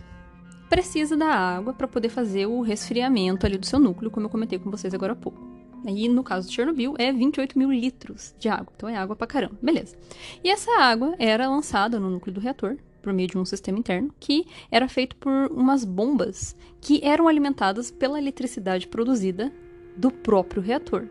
precisa 0.69 1.17
da 1.17 1.27
água 1.27 1.75
para 1.75 1.87
poder 1.87 2.09
fazer 2.09 2.47
o 2.47 2.62
resfriamento 2.62 3.45
ali 3.45 3.59
do 3.59 3.67
seu 3.67 3.79
núcleo, 3.79 4.11
como 4.11 4.27
eu 4.27 4.31
comentei 4.31 4.59
com 4.59 4.71
vocês 4.71 4.95
agora 4.95 5.12
há 5.12 5.17
pouco. 5.17 5.38
E 5.87 6.09
no 6.09 6.23
caso 6.23 6.49
de 6.49 6.55
Chernobyl, 6.55 6.95
é 6.99 7.12
28 7.12 7.59
mil 7.59 7.71
litros 7.71 8.35
de 8.38 8.49
água. 8.49 8.73
Então 8.77 8.88
é 8.88 8.97
água 8.97 9.17
pra 9.17 9.27
caramba. 9.27 9.57
Beleza. 9.61 9.97
E 10.43 10.49
essa 10.49 10.71
água 10.81 11.15
era 11.19 11.49
lançada 11.49 11.99
no 11.99 12.09
núcleo 12.09 12.35
do 12.35 12.41
reator 12.41 12.77
por 13.03 13.12
meio 13.12 13.29
de 13.29 13.37
um 13.37 13.45
sistema 13.45 13.79
interno 13.79 14.15
que 14.21 14.47
era 14.71 14.88
feito 14.88 15.17
por 15.17 15.51
umas 15.51 15.85
bombas 15.85 16.57
que 16.81 17.05
eram 17.05 17.27
alimentadas 17.27 17.91
pela 17.91 18.19
eletricidade 18.19 18.87
produzida 18.87 19.53
do 19.97 20.11
próprio 20.11 20.62
reator. 20.62 21.09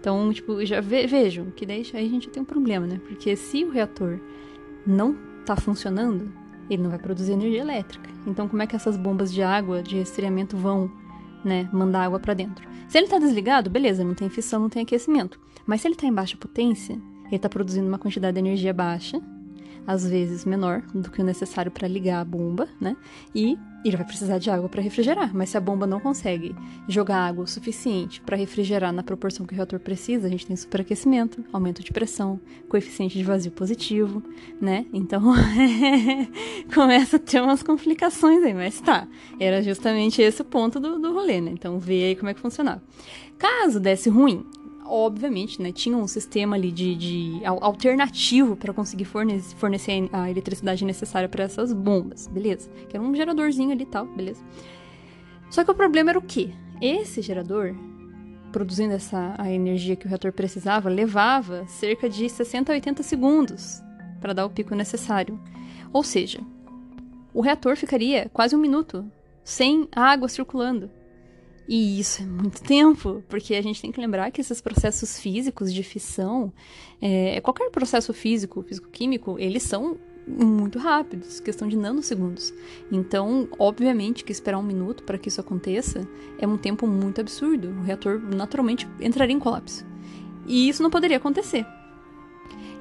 Então, 0.00 0.32
tipo, 0.32 0.64
já 0.64 0.80
ve 0.80 1.06
vejam 1.06 1.50
que 1.50 1.66
daí 1.66 1.84
aí 1.92 2.06
a 2.06 2.08
gente 2.08 2.28
tem 2.28 2.42
um 2.42 2.46
problema, 2.46 2.86
né? 2.86 3.00
Porque 3.06 3.34
se 3.34 3.64
o 3.64 3.70
reator 3.70 4.20
não 4.86 5.16
está 5.40 5.56
funcionando, 5.56 6.30
ele 6.68 6.82
não 6.82 6.90
vai 6.90 6.98
produzir 6.98 7.32
energia 7.32 7.60
elétrica. 7.60 8.10
Então, 8.26 8.48
como 8.48 8.62
é 8.62 8.66
que 8.66 8.76
essas 8.76 8.96
bombas 8.96 9.32
de 9.32 9.42
água, 9.42 9.82
de 9.82 9.96
resfriamento, 9.96 10.56
vão 10.56 10.90
né, 11.44 11.68
mandar 11.72 12.04
água 12.04 12.18
para 12.18 12.34
dentro? 12.34 12.66
Se 12.88 12.98
ele 12.98 13.06
está 13.06 13.18
desligado, 13.18 13.70
beleza, 13.70 14.04
não 14.04 14.14
tem 14.14 14.28
fissão, 14.28 14.60
não 14.60 14.68
tem 14.68 14.82
aquecimento. 14.82 15.40
Mas 15.66 15.80
se 15.80 15.88
ele 15.88 15.94
está 15.94 16.06
em 16.06 16.12
baixa 16.12 16.36
potência, 16.36 16.94
ele 17.26 17.36
está 17.36 17.48
produzindo 17.48 17.88
uma 17.88 17.98
quantidade 17.98 18.34
de 18.34 18.40
energia 18.40 18.72
baixa, 18.72 19.20
às 19.86 20.06
vezes 20.06 20.44
menor 20.44 20.82
do 20.94 21.10
que 21.10 21.20
o 21.20 21.24
necessário 21.24 21.70
para 21.70 21.86
ligar 21.86 22.20
a 22.20 22.24
bomba, 22.24 22.68
né? 22.80 22.96
E 23.34 23.58
ele 23.84 23.96
vai 23.96 24.06
precisar 24.06 24.38
de 24.38 24.50
água 24.50 24.68
para 24.68 24.82
refrigerar, 24.82 25.32
mas 25.32 25.50
se 25.50 25.56
a 25.56 25.60
bomba 25.60 25.86
não 25.86 26.00
consegue 26.00 26.56
jogar 26.88 27.18
água 27.18 27.44
o 27.44 27.46
suficiente 27.46 28.20
para 28.20 28.36
refrigerar 28.36 28.92
na 28.92 29.02
proporção 29.02 29.46
que 29.46 29.54
o 29.54 29.56
reator 29.56 29.78
precisa, 29.78 30.26
a 30.26 30.30
gente 30.30 30.44
tem 30.44 30.56
superaquecimento, 30.56 31.44
aumento 31.52 31.84
de 31.84 31.92
pressão, 31.92 32.40
coeficiente 32.68 33.16
de 33.16 33.22
vazio 33.22 33.52
positivo, 33.52 34.22
né? 34.60 34.86
Então 34.92 35.22
começa 36.74 37.16
a 37.16 37.20
ter 37.20 37.40
umas 37.40 37.62
complicações 37.62 38.42
aí, 38.42 38.54
mas 38.54 38.80
tá. 38.80 39.06
Era 39.38 39.62
justamente 39.62 40.20
esse 40.20 40.42
o 40.42 40.44
ponto 40.44 40.80
do, 40.80 40.98
do 40.98 41.12
rolê, 41.12 41.40
né? 41.40 41.52
Então 41.52 41.78
vê 41.78 42.04
aí 42.06 42.16
como 42.16 42.28
é 42.28 42.34
que 42.34 42.40
funcionava. 42.40 42.82
Caso 43.38 43.78
desse 43.78 44.08
ruim, 44.08 44.44
obviamente, 44.88 45.60
né, 45.60 45.72
tinha 45.72 45.96
um 45.96 46.06
sistema 46.06 46.56
ali 46.56 46.70
de, 46.70 46.94
de 46.94 47.40
alternativo 47.44 48.56
para 48.56 48.72
conseguir 48.72 49.04
fornecer, 49.04 49.56
fornecer 49.56 50.08
a 50.12 50.30
eletricidade 50.30 50.84
necessária 50.84 51.28
para 51.28 51.44
essas 51.44 51.72
bombas, 51.72 52.26
beleza? 52.26 52.70
Que 52.88 52.96
era 52.96 53.04
um 53.04 53.14
geradorzinho 53.14 53.72
ali 53.72 53.82
e 53.82 53.86
tal, 53.86 54.06
beleza? 54.06 54.42
Só 55.50 55.64
que 55.64 55.70
o 55.70 55.74
problema 55.74 56.10
era 56.10 56.18
o 56.18 56.22
quê? 56.22 56.50
Esse 56.80 57.22
gerador, 57.22 57.74
produzindo 58.52 58.94
essa 58.94 59.34
a 59.38 59.50
energia 59.50 59.96
que 59.96 60.06
o 60.06 60.08
reator 60.08 60.32
precisava, 60.32 60.88
levava 60.88 61.66
cerca 61.66 62.08
de 62.08 62.28
60 62.28 62.72
a 62.72 62.74
80 62.74 63.02
segundos 63.02 63.82
para 64.20 64.32
dar 64.32 64.46
o 64.46 64.50
pico 64.50 64.74
necessário. 64.74 65.40
Ou 65.92 66.02
seja, 66.02 66.40
o 67.32 67.40
reator 67.40 67.76
ficaria 67.76 68.30
quase 68.32 68.56
um 68.56 68.58
minuto 68.58 69.10
sem 69.44 69.88
água 69.94 70.28
circulando. 70.28 70.90
E 71.68 71.98
isso 71.98 72.22
é 72.22 72.26
muito 72.26 72.62
tempo, 72.62 73.24
porque 73.28 73.54
a 73.54 73.62
gente 73.62 73.82
tem 73.82 73.90
que 73.90 74.00
lembrar 74.00 74.30
que 74.30 74.40
esses 74.40 74.60
processos 74.60 75.18
físicos 75.18 75.72
de 75.72 75.82
fissão, 75.82 76.52
é, 77.00 77.40
qualquer 77.40 77.70
processo 77.70 78.12
físico, 78.12 78.62
físico-químico, 78.62 79.36
eles 79.38 79.64
são 79.64 79.98
muito 80.26 80.78
rápidos, 80.78 81.40
questão 81.40 81.68
de 81.68 81.76
nanosegundos. 81.76 82.52
Então, 82.90 83.48
obviamente 83.58 84.24
que 84.24 84.32
esperar 84.32 84.58
um 84.58 84.62
minuto 84.62 85.04
para 85.04 85.18
que 85.18 85.28
isso 85.28 85.40
aconteça 85.40 86.06
é 86.38 86.46
um 86.46 86.56
tempo 86.56 86.86
muito 86.86 87.20
absurdo. 87.20 87.68
O 87.68 87.82
reator 87.82 88.20
naturalmente 88.20 88.88
entraria 89.00 89.34
em 89.34 89.38
colapso. 89.38 89.84
E 90.46 90.68
isso 90.68 90.82
não 90.82 90.90
poderia 90.90 91.16
acontecer. 91.16 91.66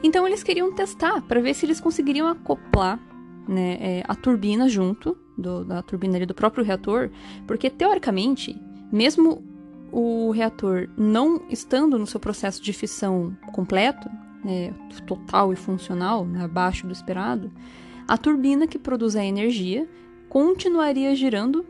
Então 0.03 0.27
eles 0.27 0.43
queriam 0.43 0.71
testar 0.71 1.21
para 1.21 1.41
ver 1.41 1.53
se 1.53 1.65
eles 1.65 1.79
conseguiriam 1.79 2.27
acoplar 2.27 2.99
né, 3.47 3.77
é, 3.79 4.03
a 4.07 4.15
turbina 4.15 4.67
junto 4.67 5.17
do, 5.37 5.63
da 5.63 5.81
turbina 5.81 6.15
ali 6.15 6.25
do 6.25 6.33
próprio 6.33 6.63
reator, 6.63 7.09
porque 7.45 7.69
teoricamente, 7.69 8.59
mesmo 8.91 9.43
o 9.91 10.31
reator 10.31 10.89
não 10.97 11.41
estando 11.49 11.97
no 11.97 12.05
seu 12.05 12.19
processo 12.19 12.61
de 12.61 12.73
fissão 12.73 13.35
completo, 13.53 14.09
né, 14.43 14.73
total 15.07 15.53
e 15.53 15.55
funcional, 15.55 16.25
né, 16.25 16.43
abaixo 16.43 16.85
do 16.85 16.93
esperado, 16.93 17.51
a 18.07 18.17
turbina 18.17 18.67
que 18.67 18.77
produz 18.77 19.15
a 19.15 19.23
energia 19.23 19.87
continuaria 20.29 21.15
girando 21.15 21.65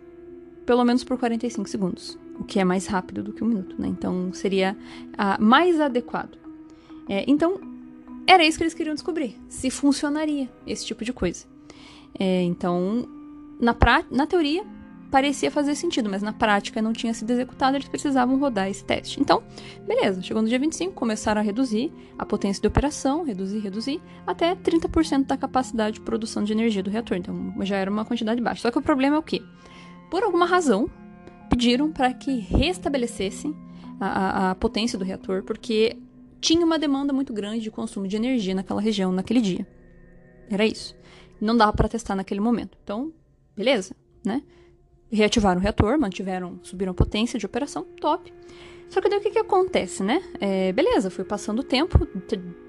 pelo 0.66 0.84
menos 0.84 1.04
por 1.04 1.18
45 1.18 1.70
segundos, 1.70 2.18
o 2.40 2.44
que 2.44 2.60
é 2.60 2.66
mais 2.66 2.88
rápido 2.88 3.22
do 3.22 3.32
que 3.32 3.44
um 3.44 3.48
minuto, 3.48 3.76
né? 3.80 3.88
Então 3.88 4.34
seria 4.34 4.76
mais 5.40 5.80
adequado. 5.80 6.38
É, 7.08 7.24
então 7.28 7.60
era 8.26 8.44
isso 8.44 8.58
que 8.58 8.64
eles 8.64 8.74
queriam 8.74 8.96
descobrir, 8.96 9.38
se 9.48 9.70
funcionaria 9.70 10.50
esse 10.66 10.86
tipo 10.86 11.06
de 11.06 11.14
coisa. 11.14 11.46
É, 12.18 12.42
então, 12.42 13.08
na, 13.60 13.76
na 14.10 14.26
teoria, 14.26 14.66
parecia 15.12 15.50
fazer 15.50 15.76
sentido, 15.76 16.10
mas 16.10 16.22
na 16.22 16.34
prática 16.34 16.82
não 16.82 16.94
tinha 16.94 17.14
sido 17.14 17.30
executado, 17.32 17.78
eles 17.78 17.88
precisavam 17.88 18.38
rodar 18.40 18.70
esse 18.70 18.84
teste. 18.84 19.20
Então, 19.20 19.44
beleza, 19.86 20.22
chegou 20.22 20.42
no 20.42 20.50
dia 20.50 20.60
25, 20.60 20.94
começaram 20.94 21.42
a 21.42 21.44
reduzir 21.44 21.92
a 22.18 22.26
potência 22.26 22.62
de 22.62 22.68
operação, 22.68 23.24
reduzir, 23.24 23.60
reduzir, 23.60 24.02
até 24.26 24.56
30% 24.56 25.26
da 25.26 25.38
capacidade 25.38 25.96
de 25.96 26.02
produção 26.02 26.44
de 26.44 26.54
energia 26.54 26.84
do 26.84 26.90
reator. 26.90 27.18
Então, 27.18 27.54
já 27.62 27.78
era 27.78 27.90
uma 27.90 28.06
quantidade 28.06 28.42
baixa. 28.42 28.64
Só 28.64 28.72
que 28.72 28.78
o 28.78 28.82
problema 28.82 29.16
é 29.16 29.20
o 29.20 29.24
quê? 29.24 29.42
Por 30.10 30.24
alguma 30.24 30.46
razão, 30.46 30.90
pediram 31.50 31.92
para 31.92 32.14
que 32.14 32.40
restabelecessem 32.40 33.56
a, 34.00 34.08
a, 34.08 34.52
a 34.52 34.56
potência 34.56 34.98
do 35.00 35.06
reator, 35.06 35.44
porque 35.44 35.98
tinha 36.42 36.66
uma 36.66 36.78
demanda 36.78 37.14
muito 37.14 37.34
grande 37.34 37.62
de 37.62 37.72
consumo 37.72 38.08
de 38.08 38.16
energia 38.16 38.54
naquela 38.54 38.82
região, 38.82 39.12
naquele 39.12 39.42
dia. 39.42 39.66
Era 40.50 40.66
isso. 40.66 40.96
Não 41.40 41.56
dava 41.56 41.74
para 41.74 41.90
testar 41.90 42.16
naquele 42.16 42.40
momento. 42.40 42.78
Então, 42.84 43.12
beleza, 43.56 43.96
né? 44.24 44.42
Reativaram 45.16 45.60
o 45.60 45.64
reator, 45.64 45.98
mantiveram, 46.00 46.60
subiram 46.62 46.92
a 46.92 46.96
potência 46.96 47.40
de 47.40 47.46
operação, 47.46 47.86
top. 48.00 48.32
Só 48.90 49.02
que 49.02 49.10
daí 49.10 49.20
o 49.20 49.22
que, 49.22 49.32
que 49.32 49.40
acontece, 49.40 50.04
né? 50.04 50.22
É, 50.40 50.72
beleza, 50.72 51.10
foi 51.10 51.26
passando 51.26 51.60
o 51.60 51.64
tempo, 51.64 52.08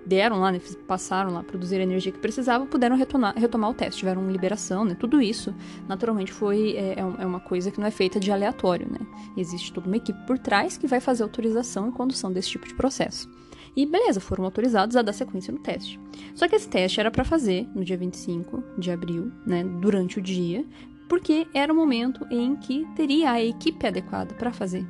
deram 0.05 0.41
lá, 0.41 0.51
né, 0.51 0.61
passaram 0.87 1.33
lá, 1.33 1.43
produzir 1.43 1.77
a 1.77 1.83
energia 1.83 2.11
que 2.11 2.19
precisavam, 2.19 2.67
puderam 2.67 2.97
retomar, 2.97 3.37
retomar 3.37 3.71
o 3.71 3.75
teste, 3.75 3.99
tiveram 3.99 4.31
liberação, 4.31 4.85
né? 4.85 4.97
Tudo 4.99 5.21
isso, 5.21 5.55
naturalmente, 5.87 6.33
foi 6.33 6.75
é, 6.77 6.95
é, 6.95 7.01
é 7.01 7.27
uma 7.27 7.41
coisa 7.41 7.71
que 7.71 7.79
não 7.79 7.87
é 7.87 7.91
feita 7.91 8.19
de 8.19 8.33
aleatório, 8.33 8.89
né? 8.91 8.99
Existe 9.37 9.73
toda 9.73 9.87
uma 9.87 9.97
equipe 9.97 10.19
por 10.27 10.39
trás 10.39 10.79
que 10.79 10.87
vai 10.87 11.01
fazer 11.01 11.23
autorização 11.23 11.89
e 11.89 11.93
condução 11.93 12.33
desse 12.33 12.49
tipo 12.49 12.67
de 12.67 12.75
processo. 12.75 13.29
E 13.77 13.85
beleza, 13.85 14.21
foram 14.21 14.45
autorizados 14.47 14.97
a 14.97 15.03
dar 15.03 15.13
sequência 15.13 15.53
no 15.53 15.59
teste. 15.59 16.01
Só 16.35 16.49
que 16.49 16.57
esse 16.57 16.67
teste 16.67 16.99
era 16.99 17.11
para 17.11 17.25
fazer 17.25 17.69
no 17.75 17.85
dia 17.85 17.97
25 17.97 18.65
de 18.79 18.91
abril, 18.91 19.31
né, 19.47 19.63
durante 19.63 20.19
o 20.19 20.23
dia, 20.23 20.65
porque 21.09 21.47
era 21.55 21.73
o 21.73 21.77
momento 21.77 22.27
em 22.31 22.57
que 22.57 22.87
teria 22.95 23.33
a 23.33 23.43
equipe 23.43 23.87
adequada 23.87 24.35
para 24.35 24.53
fazer 24.53 24.85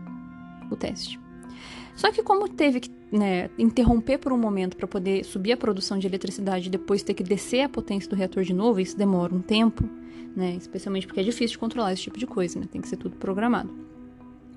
o 0.71 0.77
teste. 0.77 1.21
Só 1.95 2.13
que 2.13 2.23
como 2.23 2.49
teve 2.49 2.81
que 2.81 2.91
né, 3.11 3.49
interromper 3.59 4.19
por 4.19 4.33
um 4.33 4.39
momento 4.39 4.77
para 4.77 4.87
poder 4.87 5.25
subir 5.25 5.53
a 5.53 5.57
produção 5.57 5.99
de 5.99 6.07
eletricidade 6.07 6.67
e 6.67 6.71
depois 6.71 7.03
ter 7.03 7.15
que 7.15 7.23
descer 7.23 7.63
a 7.63 7.69
potência 7.69 8.09
do 8.11 8.17
reator 8.17 8.43
de 8.43 8.53
novo, 8.53 8.81
isso 8.81 8.97
demora 8.97 9.35
um 9.35 9.41
tempo, 9.41 9.89
né, 10.35 10.55
especialmente 10.57 11.07
porque 11.07 11.21
é 11.21 11.23
difícil 11.23 11.55
de 11.55 11.59
controlar 11.59 11.93
esse 11.93 12.03
tipo 12.03 12.19
de 12.19 12.27
coisa, 12.27 12.59
né, 12.59 12.67
tem 12.71 12.81
que 12.81 12.89
ser 12.89 12.97
tudo 12.97 13.17
programado. 13.17 13.73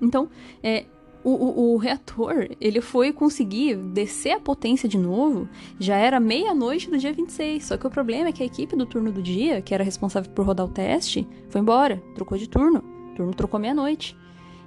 Então, 0.02 0.28
é, 0.62 0.84
o, 1.22 1.30
o, 1.30 1.74
o, 1.74 1.76
reator, 1.76 2.48
ele 2.60 2.80
foi 2.80 3.12
conseguir 3.12 3.76
descer 3.76 4.32
a 4.32 4.40
potência 4.40 4.88
de 4.88 4.96
novo, 4.96 5.48
já 5.78 5.96
era 5.96 6.18
meia-noite 6.18 6.90
do 6.90 6.96
dia 6.96 7.12
26. 7.12 7.64
Só 7.64 7.76
que 7.76 7.86
o 7.86 7.90
problema 7.90 8.28
é 8.28 8.32
que 8.32 8.42
a 8.42 8.46
equipe 8.46 8.74
do 8.74 8.86
turno 8.86 9.12
do 9.12 9.22
dia, 9.22 9.60
que 9.60 9.74
era 9.74 9.84
responsável 9.84 10.30
por 10.32 10.46
rodar 10.46 10.66
o 10.66 10.70
teste, 10.70 11.26
foi 11.48 11.60
embora, 11.60 12.02
trocou 12.14 12.38
de 12.38 12.48
turno. 12.48 12.82
O 13.12 13.14
turno 13.14 13.34
trocou 13.34 13.60
meia-noite. 13.60 14.16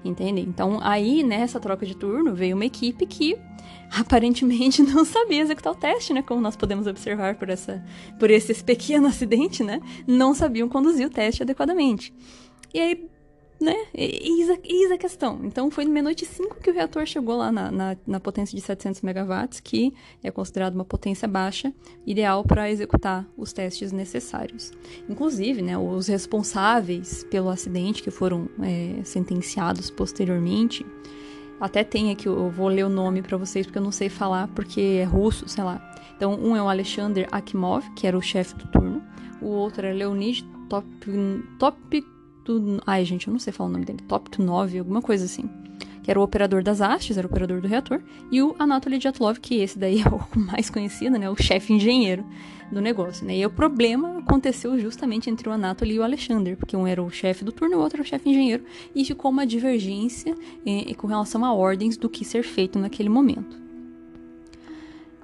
Entende? 0.06 0.42
Então, 0.42 0.80
aí, 0.82 1.24
nessa 1.24 1.60
troca 1.60 1.86
de 1.86 1.96
turno, 1.96 2.36
veio 2.36 2.56
uma 2.56 2.66
equipe 2.66 3.06
que 3.06 3.38
aparentemente 3.98 4.84
não 4.84 5.06
sabia 5.06 5.42
executar 5.42 5.74
o 5.74 5.76
teste, 5.76 6.14
né? 6.14 6.22
Como 6.22 6.42
nós 6.42 6.56
podemos 6.56 6.86
observar 6.88 7.36
por, 7.36 7.50
essa, 7.50 7.84
por 8.20 8.30
esse 8.30 8.54
pequeno 8.64 9.08
acidente, 9.08 9.64
né? 9.64 9.82
Não 10.06 10.34
sabiam 10.34 10.68
conduzir 10.68 11.08
o 11.08 11.10
teste 11.10 11.42
adequadamente. 11.42 12.14
E 12.74 12.80
aí, 12.80 13.08
né? 13.64 13.76
Eis 13.94 14.50
a, 14.50 14.58
eis 14.64 14.92
a 14.92 14.98
questão. 14.98 15.40
Então, 15.44 15.72
foi 15.72 15.86
no 15.86 15.92
meia-noite 15.92 16.26
5 16.26 16.58
que 16.62 16.70
o 16.70 16.74
reator 16.74 17.06
chegou 17.06 17.38
lá 17.38 17.52
na, 17.52 17.72
na, 17.72 17.98
na, 18.06 18.20
potência 18.20 18.56
de 18.56 18.64
700 18.64 19.02
megawatts, 19.02 19.60
que 19.60 19.94
é 20.22 20.30
considerado 20.30 20.76
uma 20.76 20.86
potência 20.86 21.28
baixa, 21.28 21.74
ideal 22.06 22.44
para 22.44 22.70
executar 22.70 23.28
os 23.38 23.54
testes 23.54 23.92
necessários. 23.92 24.72
Inclusive, 25.10 25.62
né, 25.62 25.78
os 25.78 26.08
responsáveis 26.08 27.24
pelo 27.24 27.50
acidente, 27.50 28.04
que 28.04 28.12
foram 28.12 28.50
é, 28.62 29.04
sentenciados 29.04 29.90
posteriormente, 29.90 30.86
até 31.60 31.84
tem 31.84 32.12
aqui, 32.12 32.28
eu 32.28 32.50
vou 32.50 32.68
ler 32.68 32.84
o 32.84 32.90
nome 32.90 33.22
para 33.22 33.38
vocês, 33.38 33.66
porque 33.66 33.80
eu 33.80 33.84
não 33.84 33.92
sei 33.92 34.10
falar, 34.10 34.50
porque 34.50 35.00
é 35.02 35.04
russo, 35.06 35.48
sei 35.48 35.64
lá. 35.64 35.82
Então, 36.16 36.36
um 36.36 36.56
é 36.56 36.62
o 36.62 36.68
Alexander 36.68 37.28
Akimov, 37.32 37.90
que 37.96 38.06
era 38.06 38.18
o 38.18 38.22
chefe 38.22 38.56
do 38.56 38.68
turno, 38.68 39.02
o 39.42 39.48
outro 39.48 39.86
é 39.86 39.94
Leonid 39.94 40.46
Top, 40.70 40.88
Top 41.60 42.13
do. 42.44 42.82
Ai, 42.86 43.04
gente, 43.06 43.28
eu 43.28 43.32
não 43.32 43.40
sei 43.40 43.54
falar 43.54 43.70
o 43.70 43.74
nome 43.74 43.86
dele. 43.86 44.00
Top 44.08 44.42
9, 44.42 44.80
alguma 44.80 45.02
coisa 45.02 45.26
assim. 45.26 45.50
Que 46.02 46.12
era 46.12 46.20
o 46.20 46.24
operador 46.24 46.62
das 46.62 46.82
hastes, 46.82 47.18
era 47.18 47.26
o 47.26 47.30
operador 47.30 47.62
do 47.62 47.68
reator. 47.68 48.02
E 48.32 48.42
o 48.42 48.56
Anatoly 48.60 48.98
Dyatlov, 48.98 49.40
que 49.40 49.56
esse 49.56 49.80
daí 49.80 50.02
é 50.04 50.08
o 50.08 50.40
mais 50.40 50.70
conhecido, 50.70 51.18
né? 51.18 51.30
O 51.30 51.36
chefe 51.36 51.74
engenheiro 51.74 52.26
do 52.72 52.82
negócio, 52.82 53.26
né? 53.26 53.38
E 53.38 53.46
o 53.46 53.50
problema 53.50 54.20
aconteceu 54.20 54.78
justamente 54.80 55.30
entre 55.30 55.48
o 55.48 55.52
Anatoly 55.52 55.96
e 55.96 56.00
o 56.00 56.04
Alexander, 56.04 56.58
porque 56.58 56.76
um 56.76 56.86
era 56.86 57.02
o 57.02 57.10
chefe 57.10 57.46
do 57.46 57.52
turno 57.52 57.76
e 57.76 57.78
o 57.78 57.82
outro 57.82 57.98
era 57.98 58.04
o 58.04 58.08
chefe 58.08 58.30
engenheiro. 58.30 58.64
E 58.94 59.06
ficou 59.06 59.32
uma 59.32 59.46
divergência 59.46 60.36
eh, 60.66 60.94
com 60.96 61.08
relação 61.08 61.46
a 61.46 61.54
ordens 61.54 61.96
do 61.96 62.10
que 62.10 62.26
ser 62.26 62.44
feito 62.44 62.78
naquele 62.78 63.10
momento. 63.10 63.64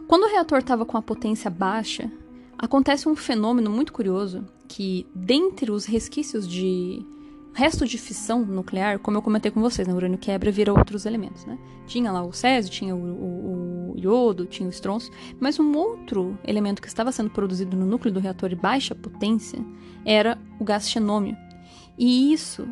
Quando 0.08 0.24
o 0.24 0.28
reator 0.28 0.58
estava 0.58 0.86
com 0.86 0.98
a 0.98 1.02
potência 1.02 1.52
baixa, 1.52 2.12
acontece 2.60 3.08
um 3.08 3.16
fenômeno 3.16 3.72
muito 3.72 3.94
curioso 3.94 4.46
que, 4.68 5.08
dentre 5.16 5.72
os 5.72 5.86
resquícios 5.86 6.48
de 6.48 7.04
resto 7.54 7.88
de 7.88 7.98
fissão 7.98 8.46
nuclear, 8.46 9.00
como 9.00 9.18
eu 9.18 9.22
comentei 9.22 9.50
com 9.50 9.60
vocês, 9.60 9.88
né, 9.88 9.94
o 9.94 9.98
urânio 9.98 10.18
quebra 10.18 10.52
vira 10.52 10.72
outros 10.72 11.06
elementos, 11.06 11.46
né? 11.46 11.58
Tinha 11.88 12.12
lá 12.12 12.22
o 12.22 12.32
césio, 12.32 12.72
tinha 12.72 12.96
o, 12.96 13.00
o, 13.00 13.92
o 13.94 14.00
iodo, 14.00 14.46
tinha 14.46 14.68
o 14.68 14.70
estronço, 14.70 15.10
mas 15.40 15.60
um 15.60 15.76
outro 15.76 16.38
elemento 16.46 16.82
que 16.82 16.88
estava 16.88 17.12
sendo 17.12 17.30
produzido 17.30 17.76
no 17.76 17.86
núcleo 17.86 18.14
do 18.14 18.20
reator 18.20 18.50
de 18.50 18.56
baixa 18.56 18.94
potência 18.94 19.60
era 20.06 20.38
o 20.60 20.64
gás 20.64 20.90
xenômio. 20.90 21.36
E 21.98 22.32
isso 22.32 22.68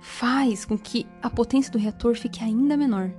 faz 0.00 0.64
com 0.64 0.76
que 0.76 1.06
a 1.22 1.30
potência 1.30 1.72
do 1.72 1.78
reator 1.78 2.14
fique 2.14 2.44
ainda 2.44 2.76
menor 2.76 3.10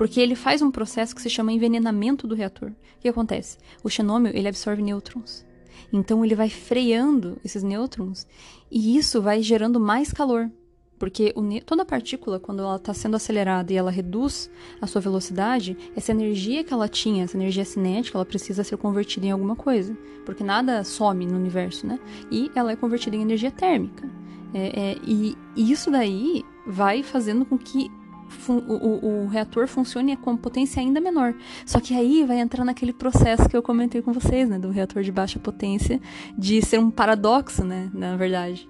porque 0.00 0.18
ele 0.18 0.34
faz 0.34 0.62
um 0.62 0.70
processo 0.70 1.14
que 1.14 1.20
se 1.20 1.28
chama 1.28 1.52
envenenamento 1.52 2.26
do 2.26 2.34
reator. 2.34 2.70
O 2.70 3.00
que 3.02 3.08
acontece? 3.10 3.58
O 3.84 3.90
xenômio 3.90 4.34
ele 4.34 4.48
absorve 4.48 4.80
nêutrons. 4.80 5.44
Então 5.92 6.24
ele 6.24 6.34
vai 6.34 6.48
freando 6.48 7.36
esses 7.44 7.62
nêutrons 7.62 8.26
e 8.70 8.96
isso 8.96 9.20
vai 9.20 9.42
gerando 9.42 9.78
mais 9.78 10.10
calor. 10.10 10.50
Porque 10.98 11.34
toda 11.66 11.84
partícula, 11.84 12.40
quando 12.40 12.62
ela 12.62 12.76
está 12.76 12.94
sendo 12.94 13.16
acelerada 13.16 13.74
e 13.74 13.76
ela 13.76 13.90
reduz 13.90 14.50
a 14.80 14.86
sua 14.86 15.02
velocidade, 15.02 15.76
essa 15.94 16.12
energia 16.12 16.64
que 16.64 16.72
ela 16.72 16.88
tinha, 16.88 17.24
essa 17.24 17.36
energia 17.36 17.66
cinética, 17.66 18.16
ela 18.16 18.24
precisa 18.24 18.64
ser 18.64 18.78
convertida 18.78 19.26
em 19.26 19.32
alguma 19.32 19.54
coisa. 19.54 19.94
Porque 20.24 20.42
nada 20.42 20.82
some 20.82 21.26
no 21.26 21.36
universo, 21.36 21.86
né? 21.86 22.00
E 22.30 22.50
ela 22.54 22.72
é 22.72 22.76
convertida 22.76 23.16
em 23.16 23.20
energia 23.20 23.50
térmica. 23.50 24.08
É, 24.54 24.92
é, 24.92 24.98
e 25.04 25.36
isso 25.54 25.90
daí 25.90 26.42
vai 26.66 27.02
fazendo 27.02 27.44
com 27.44 27.58
que 27.58 27.90
o, 27.90 27.99
o, 28.48 29.24
o, 29.24 29.26
reator 29.28 29.66
funcione 29.66 30.16
com 30.16 30.36
potência 30.36 30.80
ainda 30.80 31.00
menor. 31.00 31.34
Só 31.66 31.80
que 31.80 31.94
aí 31.94 32.24
vai 32.24 32.38
entrar 32.38 32.64
naquele 32.64 32.92
processo 32.92 33.48
que 33.48 33.56
eu 33.56 33.62
comentei 33.62 34.00
com 34.02 34.12
vocês, 34.12 34.48
né? 34.48 34.58
Do 34.58 34.70
reator 34.70 35.02
de 35.02 35.12
baixa 35.12 35.38
potência, 35.38 36.00
de 36.36 36.62
ser 36.62 36.78
um 36.78 36.90
paradoxo, 36.90 37.64
né? 37.64 37.90
Na 37.92 38.16
verdade. 38.16 38.68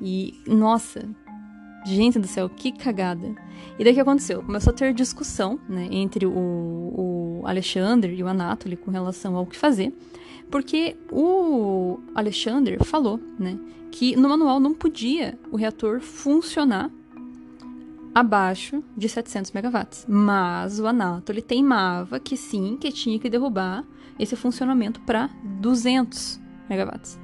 E, 0.00 0.40
nossa, 0.46 1.08
gente 1.84 2.18
do 2.18 2.26
céu, 2.26 2.48
que 2.48 2.72
cagada. 2.72 3.34
E 3.78 3.84
daí 3.84 3.92
o 3.92 3.94
que 3.94 4.00
aconteceu? 4.00 4.42
Começou 4.42 4.72
a 4.72 4.76
ter 4.76 4.94
discussão, 4.94 5.58
né? 5.68 5.88
Entre 5.90 6.26
o, 6.26 6.32
o 6.32 7.42
Alexander 7.44 8.12
e 8.12 8.22
o 8.22 8.28
Anatoly 8.28 8.76
com 8.76 8.90
relação 8.90 9.36
ao 9.36 9.46
que 9.46 9.56
fazer. 9.56 9.92
Porque 10.50 10.96
o 11.10 12.00
Alexander 12.14 12.82
falou, 12.84 13.20
né? 13.38 13.58
Que 13.90 14.16
no 14.16 14.28
manual 14.28 14.60
não 14.60 14.74
podia 14.74 15.38
o 15.50 15.56
reator 15.56 16.00
funcionar 16.00 16.90
abaixo 18.14 18.82
de 18.96 19.08
700 19.08 19.52
megawatts. 19.52 20.06
Mas 20.08 20.78
o 20.80 20.86
Anatoly 20.86 21.42
teimava 21.42 22.18
que 22.18 22.36
sim, 22.36 22.76
que 22.80 22.92
tinha 22.92 23.18
que 23.18 23.30
derrubar 23.30 23.84
esse 24.18 24.36
funcionamento 24.36 25.00
para 25.00 25.30
200 25.42 26.40
megawatts. 26.68 27.18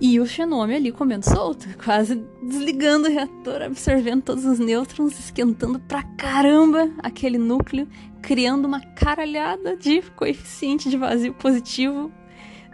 E 0.00 0.18
o 0.18 0.26
Xenome 0.26 0.74
ali 0.74 0.92
comendo 0.92 1.24
solto, 1.24 1.66
quase 1.82 2.22
desligando 2.42 3.08
o 3.08 3.10
reator, 3.10 3.62
absorvendo 3.62 4.22
todos 4.22 4.44
os 4.44 4.58
nêutrons, 4.58 5.18
esquentando 5.18 5.78
pra 5.80 6.02
caramba 6.02 6.90
aquele 6.98 7.38
núcleo, 7.38 7.88
criando 8.20 8.66
uma 8.66 8.80
caralhada 8.80 9.76
de 9.76 10.02
coeficiente 10.16 10.90
de 10.90 10.96
vazio 10.96 11.32
positivo. 11.34 12.12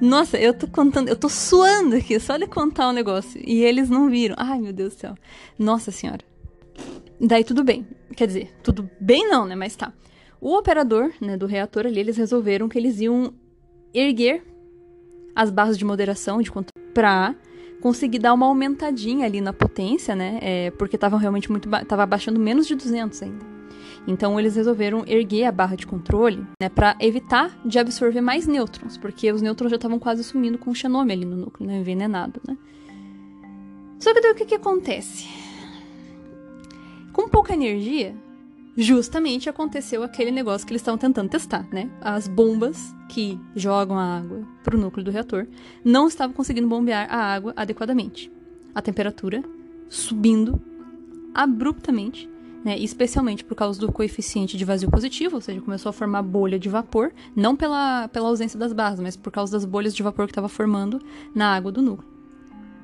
Nossa, 0.01 0.39
eu 0.39 0.55
tô 0.55 0.67
contando, 0.67 1.09
eu 1.09 1.17
tô 1.17 1.29
suando 1.29 1.97
aqui, 1.97 2.19
só 2.19 2.39
de 2.39 2.47
contar 2.47 2.87
o 2.87 2.91
um 2.91 2.95
negócio. 2.95 3.39
E 3.45 3.63
eles 3.63 3.91
não 3.91 4.09
viram. 4.09 4.35
Ai, 4.39 4.59
meu 4.59 4.73
Deus 4.73 4.95
do 4.95 4.99
céu. 4.99 5.15
Nossa 5.59 5.91
senhora. 5.91 6.30
Daí 7.21 7.45
tudo 7.45 7.63
bem. 7.63 7.87
Quer 8.17 8.27
dizer, 8.27 8.51
tudo 8.63 8.89
bem 8.99 9.29
não, 9.29 9.47
né? 9.47 9.55
Mas 9.55 9.77
tá. 9.77 9.93
O 10.41 10.57
operador, 10.57 11.13
né, 11.21 11.37
do 11.37 11.47
reator 11.47 11.87
ali, 11.87 12.01
eles 12.01 12.17
resolveram 12.17 12.69
que 12.69 12.79
eles 12.79 12.99
iam 12.99 13.35
erguer 13.93 14.43
as 15.35 15.51
barras 15.51 15.77
de 15.77 15.85
moderação 15.85 16.41
de 16.41 16.51
controle 16.51 16.89
para 16.95 17.35
conseguir 17.81 18.19
dar 18.19 18.33
uma 18.33 18.47
aumentadinha 18.47 19.27
ali 19.27 19.41
na 19.41 19.53
potência, 19.53 20.15
né? 20.15 20.39
É, 20.41 20.71
porque 20.73 20.97
estavam 20.97 21.19
realmente 21.19 21.51
muito 21.51 21.69
tava 21.87 22.03
abaixando 22.03 22.41
menos 22.41 22.67
de 22.67 22.75
200 22.75 23.23
ainda. 23.23 23.45
Então 24.07 24.39
eles 24.41 24.57
resolveram 24.57 25.05
erguer 25.07 25.45
a 25.45 25.53
barra 25.53 25.77
de 25.77 25.87
controle, 25.87 26.47
né, 26.61 26.69
para 26.69 26.97
evitar 27.01 27.59
de 27.65 27.79
absorver 27.79 28.21
mais 28.21 28.47
nêutrons, 28.47 28.97
porque 28.97 29.31
os 29.31 29.43
nêutrons 29.43 29.71
já 29.71 29.77
estavam 29.77 29.99
quase 29.99 30.25
sumindo 30.25 30.57
com 30.57 30.71
o 30.71 30.75
xenome 30.75 31.13
ali 31.13 31.25
no 31.25 31.37
núcleo, 31.37 31.69
né, 31.69 31.79
envenenado, 31.79 32.41
né? 32.47 32.57
Só 33.99 34.15
que 34.15 34.21
daí 34.21 34.33
o 34.33 34.35
que 34.35 34.47
que 34.47 34.55
acontece? 34.55 35.29
Com 37.13 37.29
pouca 37.29 37.53
energia, 37.53 38.15
justamente 38.77 39.49
aconteceu 39.49 40.03
aquele 40.03 40.31
negócio 40.31 40.67
que 40.67 40.73
eles 40.73 40.81
estavam 40.81 40.99
tentando 40.99 41.29
testar, 41.29 41.67
né? 41.73 41.91
As 42.01 42.29
bombas 42.29 42.95
que 43.09 43.39
jogam 43.55 43.99
a 43.99 44.19
água 44.19 44.47
para 44.63 44.77
o 44.77 44.81
núcleo 44.81 45.05
do 45.05 45.11
reator 45.11 45.47
não 45.85 46.07
estavam 46.07 46.35
conseguindo 46.35 46.69
bombear 46.69 47.13
a 47.13 47.19
água 47.19 47.53
adequadamente. 47.57 48.31
A 48.75 48.81
temperatura 48.81 49.43
subindo 49.89 50.61
abruptamente, 51.35 52.31
né? 52.65 52.79
Especialmente 52.79 53.45
por 53.45 53.55
causa 53.55 53.81
do 53.81 53.91
coeficiente 53.91 54.57
de 54.57 54.65
vazio 54.65 54.91
positivo, 54.91 55.37
ou 55.37 55.41
seja, 55.41 55.61
começou 55.61 55.91
a 55.91 55.93
formar 55.93 56.23
bolha 56.23 56.59
de 56.59 56.69
vapor, 56.69 57.13
não 57.35 57.57
pela, 57.57 58.09
pela 58.09 58.29
ausência 58.29 58.59
das 58.59 58.73
barras, 58.73 59.01
mas 59.01 59.17
por 59.17 59.33
causa 59.33 59.53
das 59.53 59.65
bolhas 59.65 59.95
de 59.95 60.03
vapor 60.03 60.27
que 60.27 60.33
estava 60.33 60.49
formando 60.49 61.01
na 61.35 61.55
água 61.55 61.73
do 61.73 61.83
núcleo, 61.83 62.09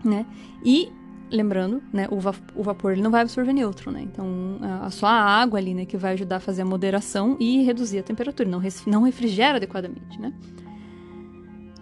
né? 0.05 0.27
E 0.65 0.91
lembrando, 1.31 1.83
né, 1.93 2.07
o, 2.11 2.21
va 2.21 2.35
o 2.55 2.63
vapor 2.63 2.93
ele 2.93 3.03
não 3.03 3.11
vai 3.11 3.23
absorver 3.23 3.53
nêutron, 3.53 3.93
né? 3.93 4.03
Então, 4.03 4.59
a, 4.83 4.91
só 4.91 5.07
a 5.07 5.21
água 5.21 5.59
ali, 5.59 5.75
né, 5.75 5.85
que 5.85 5.97
vai 5.97 6.13
ajudar 6.13 6.37
a 6.37 6.41
fazer 6.41 6.63
a 6.63 6.65
moderação 6.65 7.37
e 7.41 7.63
reduzir 7.63 7.99
a 7.99 8.03
temperatura, 8.03 8.49
não, 8.49 8.63
não 8.87 9.03
refrigera 9.03 9.57
adequadamente, 9.57 10.21
né? 10.21 10.33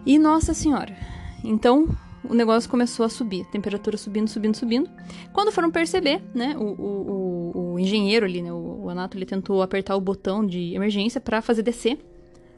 E 0.05 0.17
nossa 0.17 0.53
senhora. 0.53 0.95
Então, 1.43 1.87
o 2.29 2.33
negócio 2.33 2.69
começou 2.69 3.05
a 3.05 3.09
subir, 3.09 3.45
temperatura 3.45 3.97
subindo, 3.97 4.27
subindo, 4.27 4.55
subindo. 4.55 4.89
Quando 5.31 5.51
foram 5.51 5.71
perceber, 5.71 6.23
né, 6.33 6.55
o, 6.57 6.63
o, 6.63 7.51
o, 7.53 7.73
o 7.73 7.79
engenheiro 7.79 8.25
ali, 8.25 8.41
né, 8.41 8.51
o, 8.51 8.83
o 8.83 8.89
Anato, 8.89 9.17
ele 9.17 9.25
tentou 9.25 9.61
apertar 9.61 9.95
o 9.95 10.01
botão 10.01 10.45
de 10.45 10.73
emergência 10.73 11.21
para 11.21 11.41
fazer 11.41 11.61
descer 11.61 11.99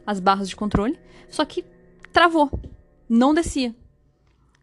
as 0.06 0.20
barras 0.20 0.48
de 0.48 0.56
controle, 0.56 0.98
só 1.30 1.44
que 1.44 1.66
travou, 2.14 2.50
não 3.10 3.34
descia. 3.34 3.76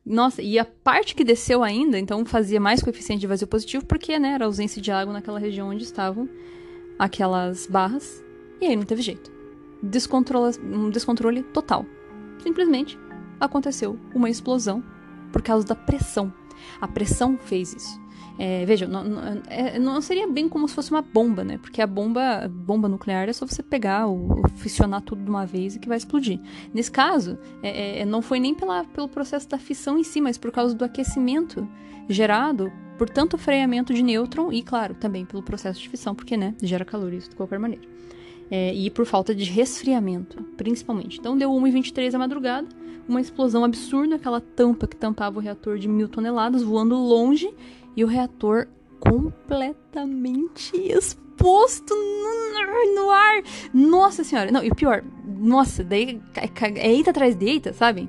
Nossa, 0.05 0.43
e 0.43 0.59
a 0.59 0.65
parte 0.65 1.15
que 1.15 1.25
desceu 1.25 1.63
ainda, 1.63 1.99
então 1.99 2.25
fazia 2.27 2.61
mais 2.61 2.83
coeficiente 2.83 3.21
de 3.21 3.27
vazio 3.27 3.47
positivo, 3.47 3.87
porque, 3.87 4.19
né, 4.19 4.33
era 4.33 4.45
ausência 4.45 4.81
de 4.83 4.91
água 4.91 5.15
naquela 5.15 5.39
região 5.39 5.71
onde 5.71 5.83
estavam 5.83 6.29
aquelas 6.99 7.67
barras. 7.67 8.23
E 8.61 8.67
aí 8.67 8.77
não 8.77 8.85
teve 8.85 9.01
jeito. 9.01 9.33
Descontrole, 9.83 10.57
um 10.63 10.91
descontrole 10.91 11.43
total. 11.43 11.87
Simplesmente 12.43 12.99
aconteceu 13.41 13.99
uma 14.15 14.29
explosão 14.29 14.85
por 15.33 15.43
causa 15.43 15.67
da 15.67 15.75
pressão. 15.75 16.33
A 16.81 16.87
pressão 16.87 17.39
fez 17.39 17.73
isso. 17.73 18.04
É, 18.37 18.65
veja, 18.65 18.87
não, 18.87 19.05
não, 19.05 19.43
é, 19.49 19.79
não, 19.79 20.01
seria 20.01 20.27
bem 20.27 20.49
como 20.49 20.67
se 20.67 20.75
fosse 20.75 20.91
uma 20.91 21.03
bomba, 21.03 21.45
né? 21.45 21.59
Porque 21.59 21.81
a 21.81 21.87
bomba, 21.87 22.49
bomba 22.49 22.89
nuclear 22.89 23.29
é 23.29 23.33
só 23.33 23.47
você 23.47 23.63
pegar 23.63 24.07
ou, 24.07 24.39
ou 24.39 24.49
fissionar 24.57 25.03
tudo 25.03 25.23
de 25.23 25.31
uma 25.31 25.47
vez 25.47 25.77
e 25.77 25.79
que 25.79 25.89
vai 25.89 25.97
explodir. 25.97 26.41
Nesse 26.73 26.91
caso, 26.91 27.39
é, 27.63 28.01
é, 28.01 28.05
não 28.05 28.21
foi 28.21 28.41
nem 28.41 28.53
pela, 28.53 28.85
pelo 28.85 29.09
processo 29.09 29.49
da 29.49 29.59
fissão 29.59 29.99
em 29.99 30.03
si, 30.03 30.21
mas 30.21 30.37
por 30.37 30.51
causa 30.51 30.75
do 30.75 30.85
aquecimento 30.85 31.69
gerado 32.09 32.73
por 32.99 33.09
tanto 33.09 33.39
freamento 33.39 33.95
de 33.95 34.03
nêutron 34.03 34.53
e, 34.53 34.63
claro, 34.63 34.95
também 34.95 35.25
pelo 35.25 35.43
processo 35.43 35.81
de 35.81 35.89
fissão, 35.89 36.15
porque, 36.15 36.37
né, 36.37 36.55
gera 36.63 36.85
calor 36.85 37.13
isso 37.13 37.31
de 37.31 37.37
qualquer 37.37 37.59
maneira. 37.59 37.85
É, 38.51 38.75
e 38.75 38.91
por 38.91 39.07
falta 39.07 39.35
de 39.35 39.45
resfriamento, 39.45 40.43
principalmente. 40.57 41.19
Então 41.19 41.37
deu 41.37 41.51
1h23 41.51 42.15
a 42.15 42.19
madrugada, 42.19 42.69
uma 43.09 43.21
explosão 43.21 43.65
absurda, 43.65 44.17
aquela 44.17 44.41
tampa 44.41 44.87
que 44.87 44.97
tampava 44.97 45.39
o 45.39 45.43
reator 45.43 45.79
de 45.79 45.89
mil 45.89 46.09
toneladas 46.09 46.63
voando 46.63 46.95
longe 46.95 47.53
e 47.97 48.05
o 48.05 48.07
reator 48.07 48.69
completamente 49.01 50.77
exposto 50.77 51.95
no, 51.95 52.95
no, 52.95 53.11
ar. 53.11 53.43
Nossa 53.73 54.25
senhora, 54.25 54.51
não, 54.51 54.63
e 54.63 54.71
o 54.71 54.75
pior, 54.75 55.05
nossa, 55.27 55.85
daí 55.85 56.21
é, 56.37 56.91
eita 56.91 57.11
atrás 57.11 57.35
de 57.37 57.47
eita, 57.47 57.73
sabe? 57.73 58.09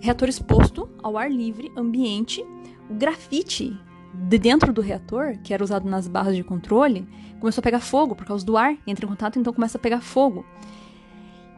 Reator 0.00 0.28
exposto 0.28 0.88
ao 1.02 1.16
ar 1.16 1.30
livre, 1.30 1.72
ambiente, 1.76 2.44
o 2.90 2.94
grafite 2.94 3.78
de 4.12 4.38
dentro 4.38 4.72
do 4.72 4.80
reator, 4.80 5.38
que 5.42 5.52
era 5.52 5.62
usado 5.62 5.88
nas 5.88 6.08
barras 6.08 6.36
de 6.36 6.42
controle, 6.42 7.06
começou 7.40 7.60
a 7.60 7.64
pegar 7.64 7.80
fogo 7.80 8.14
por 8.14 8.26
causa 8.26 8.44
do 8.44 8.56
ar, 8.56 8.76
entra 8.86 9.04
em 9.04 9.08
contato, 9.08 9.38
então 9.38 9.52
começa 9.52 9.78
a 9.78 9.80
pegar 9.80 10.00
fogo. 10.00 10.44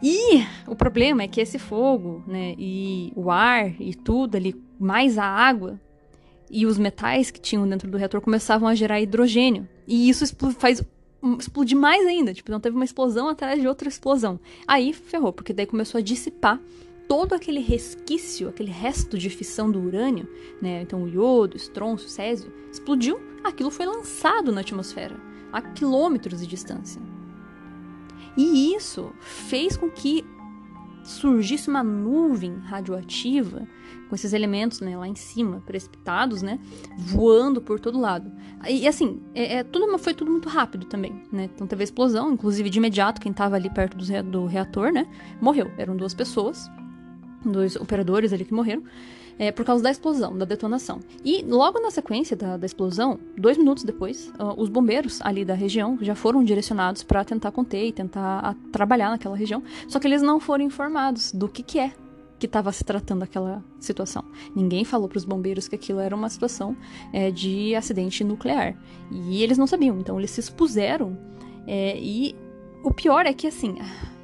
E 0.02 0.44
o 0.66 0.76
problema 0.76 1.22
é 1.22 1.28
que 1.28 1.40
esse 1.40 1.59
fogo, 1.59 2.22
né, 2.26 2.54
e 2.57 3.12
o 3.16 3.31
ar 3.31 3.81
e 3.81 3.94
tudo 3.94 4.37
ali, 4.37 4.54
mais 4.78 5.18
a 5.18 5.24
água, 5.24 5.81
e 6.50 6.66
os 6.66 6.78
metais 6.78 7.30
que 7.30 7.40
tinham 7.40 7.68
dentro 7.68 7.90
do 7.90 7.96
reator 7.96 8.20
começavam 8.20 8.68
a 8.68 8.74
gerar 8.74 9.00
hidrogênio. 9.00 9.68
E 9.87 10.08
isso 10.08 10.24
faz 10.58 10.82
explodir 11.38 11.76
mais 11.76 12.06
ainda. 12.06 12.32
Tipo, 12.32 12.50
não 12.50 12.61
teve 12.61 12.76
uma 12.76 12.84
explosão 12.84 13.28
atrás 13.28 13.61
de 13.61 13.66
outra 13.66 13.88
explosão. 13.88 14.38
Aí 14.66 14.92
ferrou, 14.92 15.32
porque 15.32 15.52
daí 15.52 15.66
começou 15.66 15.98
a 15.98 16.02
dissipar 16.02 16.61
todo 17.08 17.34
aquele 17.34 17.61
resquício, 17.61 18.48
aquele 18.48 18.70
resto 18.70 19.16
de 19.16 19.30
fissão 19.30 19.70
do 19.70 19.80
urânio, 19.80 20.28
né? 20.61 20.82
Então 20.82 21.02
o 21.02 21.08
iodo, 21.08 21.54
o 21.54 21.56
estronço, 21.56 22.06
o 22.06 22.11
césio, 22.11 22.52
explodiu, 22.70 23.18
aquilo 23.42 23.70
foi 23.70 23.87
lançado 23.87 24.52
na 24.52 24.61
atmosfera, 24.61 25.16
a 25.50 25.62
quilômetros 25.62 26.40
de 26.40 26.46
distância. 26.46 27.00
E 28.37 28.74
isso 28.74 29.11
fez 29.20 29.76
com 29.76 29.90
que 29.90 30.24
surgisse 31.02 31.68
uma 31.68 31.82
nuvem 31.82 32.58
radioativa 32.58 33.66
com 34.09 34.14
esses 34.14 34.33
elementos 34.33 34.81
né, 34.81 34.97
lá 34.97 35.07
em 35.07 35.14
cima, 35.14 35.62
precipitados, 35.66 36.42
né, 36.42 36.59
voando 36.97 37.61
por 37.61 37.79
todo 37.79 37.99
lado. 37.99 38.33
E 38.68 38.88
assim, 38.88 39.21
é, 39.35 39.57
é, 39.57 39.64
tudo, 39.64 39.97
foi 39.99 40.14
tudo 40.14 40.31
muito 40.31 40.49
rápido 40.49 40.87
também, 40.87 41.23
né? 41.31 41.49
Então 41.55 41.66
teve 41.66 41.83
a 41.83 41.85
explosão, 41.85 42.33
inclusive 42.33 42.71
de 42.71 42.79
imediato 42.79 43.21
quem 43.21 43.31
estava 43.31 43.57
ali 43.57 43.71
perto 43.71 43.97
do, 43.97 44.23
do 44.25 44.47
reator, 44.47 44.92
né, 44.92 45.07
morreu. 45.40 45.71
Eram 45.77 45.97
duas 45.97 46.14
pessoas, 46.14 46.71
dois 47.44 47.77
operadores 47.77 48.33
ali 48.33 48.44
que 48.44 48.55
morreram. 48.55 48.83
É, 49.40 49.53
por 49.53 49.64
causa 49.64 49.85
da 49.85 49.90
explosão, 49.92 50.37
da 50.37 50.44
detonação. 50.44 50.99
E 51.25 51.44
logo 51.44 51.79
na 51.79 51.92
sequência 51.92 52.37
da, 52.37 52.57
da 52.57 52.66
explosão, 52.66 53.21
dois 53.37 53.57
minutos 53.57 53.85
depois, 53.85 54.33
uh, 54.37 54.61
os 54.61 54.68
bombeiros 54.68 55.21
ali 55.23 55.44
da 55.44 55.55
região 55.55 55.97
já 56.01 56.16
foram 56.16 56.42
direcionados 56.42 57.05
para 57.05 57.25
tentar 57.25 57.53
conter 57.53 57.87
e 57.87 57.92
tentar 57.92 58.57
trabalhar 58.73 59.11
naquela 59.11 59.37
região. 59.37 59.62
Só 59.87 60.01
que 60.01 60.09
eles 60.09 60.23
não 60.23 60.40
foram 60.40 60.64
informados 60.64 61.31
do 61.31 61.49
que, 61.49 61.62
que 61.62 61.79
é 61.79 61.92
que 62.38 62.46
estava 62.46 62.70
se 62.72 62.85
tratando 62.85 63.22
aquela 63.22 63.62
situação. 63.81 64.24
Ninguém 64.55 64.85
falou 64.85 65.09
para 65.09 65.18
os 65.18 65.24
bombeiros 65.24 65.66
que 65.66 65.74
aquilo 65.74 66.01
era 66.01 66.14
uma 66.14 66.29
situação 66.29 66.77
é, 67.12 67.31
de 67.31 67.74
acidente 67.74 68.22
nuclear. 68.22 68.77
E 69.11 69.42
eles 69.42 69.59
não 69.59 69.66
sabiam, 69.66 69.98
então 69.98 70.18
eles 70.18 70.31
se 70.31 70.40
expuseram. 70.40 71.18
É, 71.66 71.98
e 71.98 72.35
o 72.83 72.92
pior 72.92 73.27
é 73.27 73.33
que, 73.33 73.46
assim, 73.46 73.77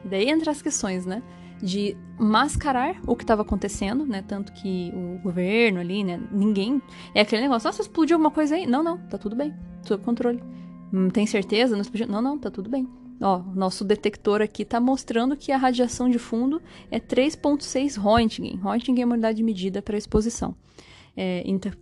daí 0.05 0.29
entra 0.29 0.51
as 0.51 0.63
questões, 0.63 1.05
né? 1.05 1.23
De 1.63 1.97
mascarar 2.19 3.01
o 3.07 3.17
que 3.17 3.25
estava 3.25 3.43
acontecendo, 3.43 4.07
né? 4.07 4.23
Tanto 4.27 4.53
que 4.53 4.93
o 4.95 5.23
governo 5.23 5.81
ali, 5.81 6.05
né? 6.05 6.21
Ninguém. 6.31 6.81
É 7.15 7.23
aquele 7.23 7.43
negócio, 7.43 7.67
nossa, 7.67 7.83
explodiu 7.83 8.17
alguma 8.17 8.31
coisa 8.31 8.55
aí? 8.55 8.67
Não, 8.67 8.83
não, 8.83 8.99
tá 8.99 9.19
tudo 9.19 9.35
bem, 9.35 9.53
sob 9.83 10.05
controle. 10.05 10.43
Hum, 10.93 11.09
tem 11.11 11.27
certeza? 11.27 11.75
Não 11.75 11.83
explodiu? 11.83 12.07
Não, 12.07 12.23
não, 12.23 12.39
tá 12.39 12.51
tudo 12.51 12.71
bem. 12.71 12.89
Ó, 13.21 13.39
nosso 13.55 13.85
detector 13.85 14.43
aqui 14.43 14.63
está 14.63 14.81
mostrando 14.81 15.37
que 15.37 15.53
a 15.53 15.57
radiação 15.57 16.09
de 16.09 16.19
fundo 16.19 16.61
é 16.91 16.99
3.6 16.99 17.99
Roentgen. 17.99 18.57
Roentgen 18.57 19.01
é 19.01 19.05
uma 19.05 19.15
unidade 19.15 19.37
de 19.37 19.43
medida 19.43 19.81
para 19.81 19.97
exposição. 19.97 20.55
É, 21.17 21.43
então, 21.47 21.73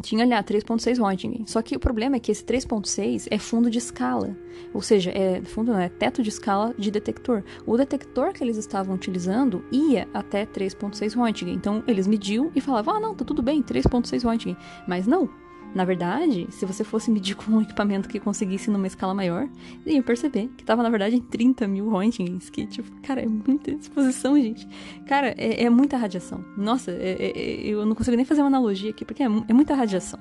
tinha 0.00 0.24
ali 0.24 0.32
3.6 0.32 0.98
Roentgen. 0.98 1.44
Só 1.46 1.60
que 1.60 1.76
o 1.76 1.80
problema 1.80 2.16
é 2.16 2.20
que 2.20 2.32
esse 2.32 2.44
3.6 2.44 3.26
é 3.30 3.38
fundo 3.38 3.70
de 3.70 3.78
escala. 3.78 4.36
Ou 4.72 4.80
seja, 4.80 5.10
é 5.10 5.42
fundo 5.42 5.72
não, 5.72 5.80
é 5.80 5.88
teto 5.88 6.22
de 6.22 6.30
escala 6.30 6.74
de 6.78 6.90
detector. 6.90 7.42
O 7.66 7.76
detector 7.76 8.32
que 8.32 8.42
eles 8.42 8.56
estavam 8.56 8.94
utilizando 8.94 9.64
ia 9.70 10.08
até 10.14 10.46
3.6 10.46 11.14
Roentgen. 11.16 11.52
Então 11.52 11.82
eles 11.86 12.06
mediam 12.06 12.50
e 12.54 12.60
falavam: 12.60 12.94
"Ah, 12.94 13.00
não, 13.00 13.14
tá 13.14 13.24
tudo 13.24 13.42
bem, 13.42 13.62
3.6 13.62 14.24
Roentgen". 14.24 14.56
Mas 14.86 15.06
não, 15.06 15.28
Na 15.74 15.84
verdade, 15.84 16.46
se 16.50 16.66
você 16.66 16.84
fosse 16.84 17.10
medir 17.10 17.34
com 17.34 17.52
um 17.52 17.62
equipamento 17.62 18.08
que 18.08 18.20
conseguisse 18.20 18.70
numa 18.70 18.86
escala 18.86 19.14
maior, 19.14 19.48
ia 19.86 20.02
perceber 20.02 20.50
que 20.56 20.64
tava, 20.64 20.82
na 20.82 20.90
verdade, 20.90 21.16
em 21.16 21.20
30 21.20 21.66
mil 21.66 21.88
röntgens, 21.88 22.50
que, 22.50 22.66
tipo, 22.66 22.90
cara, 23.00 23.22
é 23.22 23.26
muita 23.26 23.70
exposição, 23.70 24.36
gente. 24.36 24.68
Cara, 25.06 25.34
é, 25.38 25.64
é 25.64 25.70
muita 25.70 25.96
radiação. 25.96 26.44
Nossa, 26.56 26.90
é, 26.90 27.16
é, 27.18 27.40
é 27.40 27.66
eu 27.66 27.86
não 27.86 27.94
consigo 27.94 28.16
nem 28.16 28.24
fazer 28.24 28.42
uma 28.42 28.48
analogia 28.48 28.90
aqui, 28.90 29.04
porque 29.04 29.22
é, 29.22 29.26
é 29.26 29.52
muita 29.52 29.74
radiação. 29.74 30.20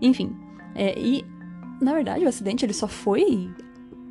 Enfim, 0.00 0.34
é, 0.74 0.98
e, 0.98 1.24
na 1.80 1.92
verdade, 1.92 2.24
o 2.24 2.28
acidente, 2.28 2.64
ele 2.64 2.72
só 2.72 2.88
foi 2.88 3.50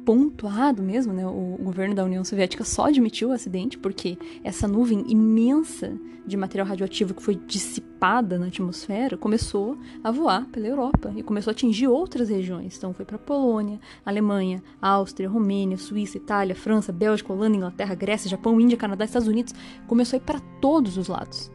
pontuado 0.07 0.81
mesmo, 0.81 1.11
né? 1.11 1.27
O 1.27 1.59
governo 1.61 1.93
da 1.93 2.05
União 2.05 2.23
Soviética 2.23 2.63
só 2.63 2.85
admitiu 2.85 3.27
o 3.27 3.31
acidente 3.33 3.77
porque 3.77 4.17
essa 4.41 4.65
nuvem 4.65 5.03
imensa 5.05 5.99
de 6.25 6.37
material 6.37 6.65
radioativo 6.65 7.13
que 7.13 7.21
foi 7.21 7.35
dissipada 7.35 8.39
na 8.39 8.45
atmosfera 8.45 9.17
começou 9.17 9.77
a 10.01 10.09
voar 10.09 10.45
pela 10.45 10.65
Europa 10.65 11.11
e 11.13 11.21
começou 11.21 11.51
a 11.51 11.53
atingir 11.53 11.89
outras 11.89 12.29
regiões. 12.29 12.77
Então 12.77 12.93
foi 12.93 13.03
para 13.03 13.17
Polônia, 13.17 13.81
Alemanha, 14.05 14.63
Áustria, 14.81 15.29
Romênia, 15.29 15.75
Suíça, 15.75 16.15
Itália, 16.15 16.55
França, 16.55 16.93
Bélgica, 16.93 17.33
Holanda, 17.33 17.57
Inglaterra, 17.57 17.93
Grécia, 17.93 18.29
Japão, 18.29 18.61
Índia, 18.61 18.77
Canadá, 18.77 19.03
Estados 19.03 19.27
Unidos. 19.27 19.53
Começou 19.87 20.15
a 20.15 20.21
ir 20.21 20.25
para 20.25 20.39
todos 20.61 20.97
os 20.97 21.09
lados. 21.09 21.51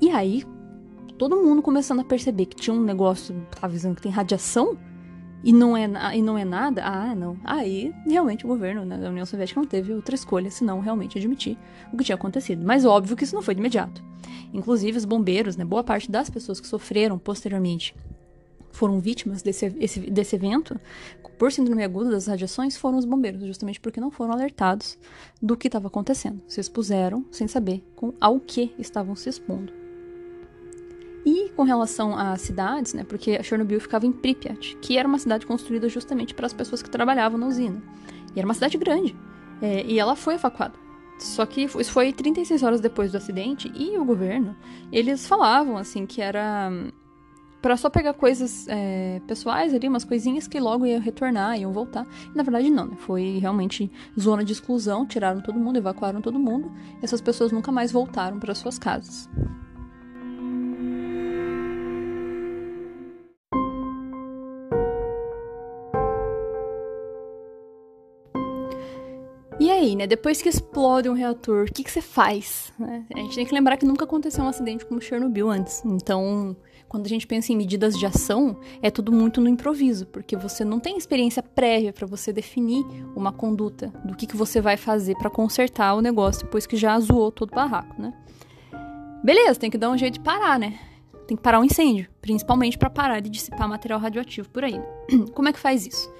E 0.00 0.08
aí, 0.08 0.42
todo 1.18 1.36
mundo 1.36 1.60
começando 1.60 2.00
a 2.00 2.04
perceber 2.04 2.46
que 2.46 2.56
tinha 2.56 2.74
um 2.74 2.82
negócio, 2.82 3.34
tá 3.50 3.66
avisando 3.66 3.96
que 3.96 4.02
tem 4.02 4.10
radiação, 4.10 4.74
e 5.44 5.52
não 5.52 5.76
é, 5.76 5.86
e 6.16 6.22
não 6.22 6.38
é 6.38 6.44
nada, 6.44 6.82
ah, 6.82 7.14
não. 7.14 7.36
Aí, 7.44 7.92
realmente, 8.06 8.46
o 8.46 8.48
governo 8.48 8.86
da 8.86 9.10
União 9.10 9.26
Soviética 9.26 9.60
não 9.60 9.68
teve 9.68 9.92
outra 9.92 10.14
escolha 10.14 10.50
senão 10.50 10.80
realmente 10.80 11.18
admitir 11.18 11.58
o 11.92 11.98
que 11.98 12.04
tinha 12.04 12.16
acontecido. 12.16 12.64
Mas 12.64 12.86
óbvio 12.86 13.14
que 13.14 13.24
isso 13.24 13.34
não 13.34 13.42
foi 13.42 13.54
de 13.54 13.60
imediato. 13.60 14.02
Inclusive, 14.54 14.96
os 14.96 15.04
bombeiros, 15.04 15.54
né, 15.54 15.64
boa 15.64 15.84
parte 15.84 16.10
das 16.10 16.30
pessoas 16.30 16.60
que 16.60 16.66
sofreram 16.66 17.18
posteriormente 17.18 17.94
foram 18.72 18.98
vítimas 18.98 19.42
desse, 19.42 19.72
esse, 19.78 20.00
desse 20.00 20.34
evento, 20.34 20.80
por 21.38 21.52
síndrome 21.52 21.84
aguda 21.84 22.10
das 22.10 22.26
radiações, 22.26 22.76
foram 22.76 22.96
os 22.96 23.04
bombeiros, 23.04 23.44
justamente 23.44 23.78
porque 23.78 24.00
não 24.00 24.10
foram 24.10 24.32
alertados 24.32 24.98
do 25.42 25.56
que 25.58 25.68
estava 25.68 25.88
acontecendo. 25.88 26.40
Se 26.48 26.58
expuseram 26.58 27.22
sem 27.30 27.46
saber 27.46 27.84
com, 27.94 28.14
ao 28.18 28.40
que 28.40 28.74
estavam 28.78 29.14
se 29.14 29.28
expondo. 29.28 29.83
E 31.24 31.48
com 31.56 31.62
relação 31.62 32.16
às 32.16 32.42
cidades, 32.42 32.92
né, 32.92 33.04
porque 33.04 33.42
Chernobyl 33.42 33.80
ficava 33.80 34.06
em 34.06 34.12
Pripyat, 34.12 34.76
que 34.80 34.98
era 34.98 35.08
uma 35.08 35.18
cidade 35.18 35.46
construída 35.46 35.88
justamente 35.88 36.34
para 36.34 36.46
as 36.46 36.52
pessoas 36.52 36.82
que 36.82 36.90
trabalhavam 36.90 37.38
na 37.38 37.46
usina. 37.46 37.82
E 38.34 38.38
era 38.38 38.46
uma 38.46 38.54
cidade 38.54 38.76
grande. 38.76 39.16
É, 39.62 39.84
e 39.86 39.98
ela 39.98 40.14
foi 40.14 40.34
evacuada. 40.34 40.74
Só 41.18 41.46
que 41.46 41.62
isso 41.62 41.92
foi 41.92 42.12
36 42.12 42.62
horas 42.62 42.80
depois 42.80 43.12
do 43.12 43.16
acidente 43.16 43.72
e 43.74 43.96
o 43.96 44.04
governo, 44.04 44.56
eles 44.92 45.26
falavam 45.26 45.76
assim 45.76 46.06
que 46.06 46.20
era 46.20 46.70
para 47.62 47.78
só 47.78 47.88
pegar 47.88 48.12
coisas 48.12 48.66
é, 48.68 49.22
pessoais 49.26 49.72
ali, 49.72 49.88
umas 49.88 50.04
coisinhas 50.04 50.46
que 50.46 50.60
logo 50.60 50.84
iam 50.84 51.00
retornar, 51.00 51.58
iam 51.58 51.72
voltar. 51.72 52.06
E, 52.30 52.36
na 52.36 52.42
verdade 52.42 52.68
não, 52.68 52.88
né? 52.88 52.96
Foi 52.98 53.38
realmente 53.38 53.90
zona 54.20 54.44
de 54.44 54.52
exclusão, 54.52 55.06
tiraram 55.06 55.40
todo 55.40 55.58
mundo, 55.58 55.78
evacuaram 55.78 56.20
todo 56.20 56.38
mundo. 56.38 56.70
Essas 57.00 57.22
pessoas 57.22 57.52
nunca 57.52 57.72
mais 57.72 57.90
voltaram 57.90 58.38
para 58.38 58.54
suas 58.54 58.78
casas. 58.78 59.30
Aí, 69.84 69.94
né? 69.94 70.06
Depois 70.06 70.40
que 70.42 70.48
explode 70.48 71.08
um 71.08 71.12
reator, 71.12 71.66
o 71.68 71.72
que, 71.72 71.84
que 71.84 71.90
você 71.90 72.00
faz? 72.00 72.72
Né? 72.78 73.04
A 73.14 73.18
gente 73.20 73.34
tem 73.36 73.46
que 73.46 73.54
lembrar 73.54 73.76
que 73.76 73.84
nunca 73.84 74.04
aconteceu 74.04 74.42
um 74.42 74.48
acidente 74.48 74.84
como 74.84 75.00
Chernobyl 75.00 75.50
antes. 75.50 75.82
Então, 75.84 76.56
quando 76.88 77.06
a 77.06 77.08
gente 77.08 77.26
pensa 77.26 77.52
em 77.52 77.56
medidas 77.56 77.98
de 77.98 78.06
ação, 78.06 78.58
é 78.82 78.90
tudo 78.90 79.12
muito 79.12 79.40
no 79.40 79.48
improviso, 79.48 80.06
porque 80.06 80.36
você 80.36 80.64
não 80.64 80.80
tem 80.80 80.96
experiência 80.96 81.42
prévia 81.42 81.92
para 81.92 82.06
você 82.06 82.32
definir 82.32 82.84
uma 83.14 83.32
conduta 83.32 83.92
do 84.04 84.16
que, 84.16 84.26
que 84.26 84.36
você 84.36 84.60
vai 84.60 84.76
fazer 84.76 85.16
para 85.16 85.30
consertar 85.30 85.94
o 85.94 86.00
negócio 86.00 86.44
depois 86.44 86.66
que 86.66 86.76
já 86.76 86.98
zoou 86.98 87.30
todo 87.30 87.52
o 87.52 87.54
barraco, 87.54 88.00
né? 88.00 88.12
Beleza, 89.22 89.58
tem 89.58 89.70
que 89.70 89.78
dar 89.78 89.90
um 89.90 89.98
jeito 89.98 90.14
de 90.14 90.20
parar, 90.20 90.58
né? 90.58 90.78
Tem 91.26 91.36
que 91.36 91.42
parar 91.42 91.58
o 91.58 91.62
um 91.62 91.64
incêndio, 91.64 92.06
principalmente 92.20 92.76
para 92.76 92.90
parar 92.90 93.20
de 93.20 93.30
dissipar 93.30 93.68
material 93.68 93.98
radioativo 93.98 94.48
por 94.50 94.64
aí. 94.64 94.78
Como 95.32 95.48
é 95.48 95.52
que 95.52 95.58
faz 95.58 95.86
isso? 95.86 96.12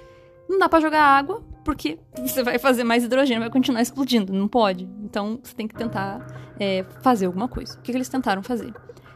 Não 0.49 0.57
dá 0.57 0.67
para 0.67 0.81
jogar 0.81 1.03
água, 1.03 1.43
porque 1.65 1.97
você 2.15 2.43
vai 2.43 2.59
fazer 2.59 2.83
mais 2.83 3.03
hidrogênio, 3.03 3.41
vai 3.41 3.49
continuar 3.49 3.81
explodindo, 3.81 4.31
não 4.31 4.47
pode. 4.47 4.87
Então 5.03 5.39
você 5.41 5.53
tem 5.55 5.67
que 5.67 5.73
tentar 5.73 6.25
é, 6.59 6.85
fazer 7.01 7.25
alguma 7.25 7.47
coisa. 7.47 7.73
O 7.73 7.81
que, 7.81 7.91
que 7.91 7.97
eles 7.97 8.07
tentaram 8.07 8.43
fazer? 8.43 8.71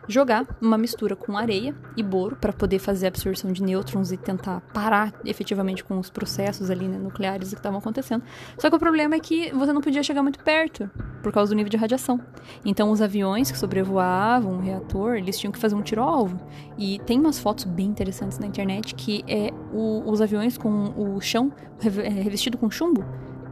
Jogar 0.09 0.45
uma 0.59 0.77
mistura 0.77 1.15
com 1.15 1.37
areia 1.37 1.75
e 1.95 2.01
boro 2.01 2.35
para 2.35 2.51
poder 2.51 2.79
fazer 2.79 3.05
a 3.05 3.09
absorção 3.09 3.51
de 3.51 3.61
nêutrons 3.61 4.11
e 4.11 4.17
tentar 4.17 4.59
parar 4.73 5.13
efetivamente 5.23 5.83
com 5.83 5.99
os 5.99 6.09
processos 6.09 6.71
ali 6.71 6.87
né, 6.87 6.97
nucleares 6.97 7.49
que 7.49 7.55
estavam 7.55 7.77
acontecendo. 7.77 8.23
Só 8.57 8.71
que 8.71 8.75
o 8.75 8.79
problema 8.79 9.15
é 9.15 9.19
que 9.19 9.53
você 9.53 9.71
não 9.71 9.81
podia 9.81 10.01
chegar 10.01 10.23
muito 10.23 10.39
perto 10.39 10.89
por 11.21 11.31
causa 11.31 11.53
do 11.53 11.55
nível 11.55 11.69
de 11.69 11.77
radiação. 11.77 12.19
Então 12.65 12.89
os 12.89 13.01
aviões 13.01 13.51
que 13.51 13.57
sobrevoavam 13.57 14.57
o 14.57 14.59
reator, 14.59 15.15
eles 15.15 15.37
tinham 15.37 15.51
que 15.51 15.59
fazer 15.59 15.75
um 15.75 15.83
tiro 15.83 16.01
ao 16.01 16.09
alvo. 16.09 16.39
E 16.75 16.97
tem 17.05 17.19
umas 17.19 17.37
fotos 17.37 17.65
bem 17.65 17.85
interessantes 17.85 18.39
na 18.39 18.47
internet 18.47 18.95
que 18.95 19.23
é 19.27 19.51
o, 19.71 20.09
os 20.09 20.21
aviões 20.21 20.57
com 20.57 20.91
o 20.97 21.21
chão 21.21 21.51
é, 21.79 22.09
revestido 22.09 22.57
com 22.57 22.71
chumbo 22.71 23.05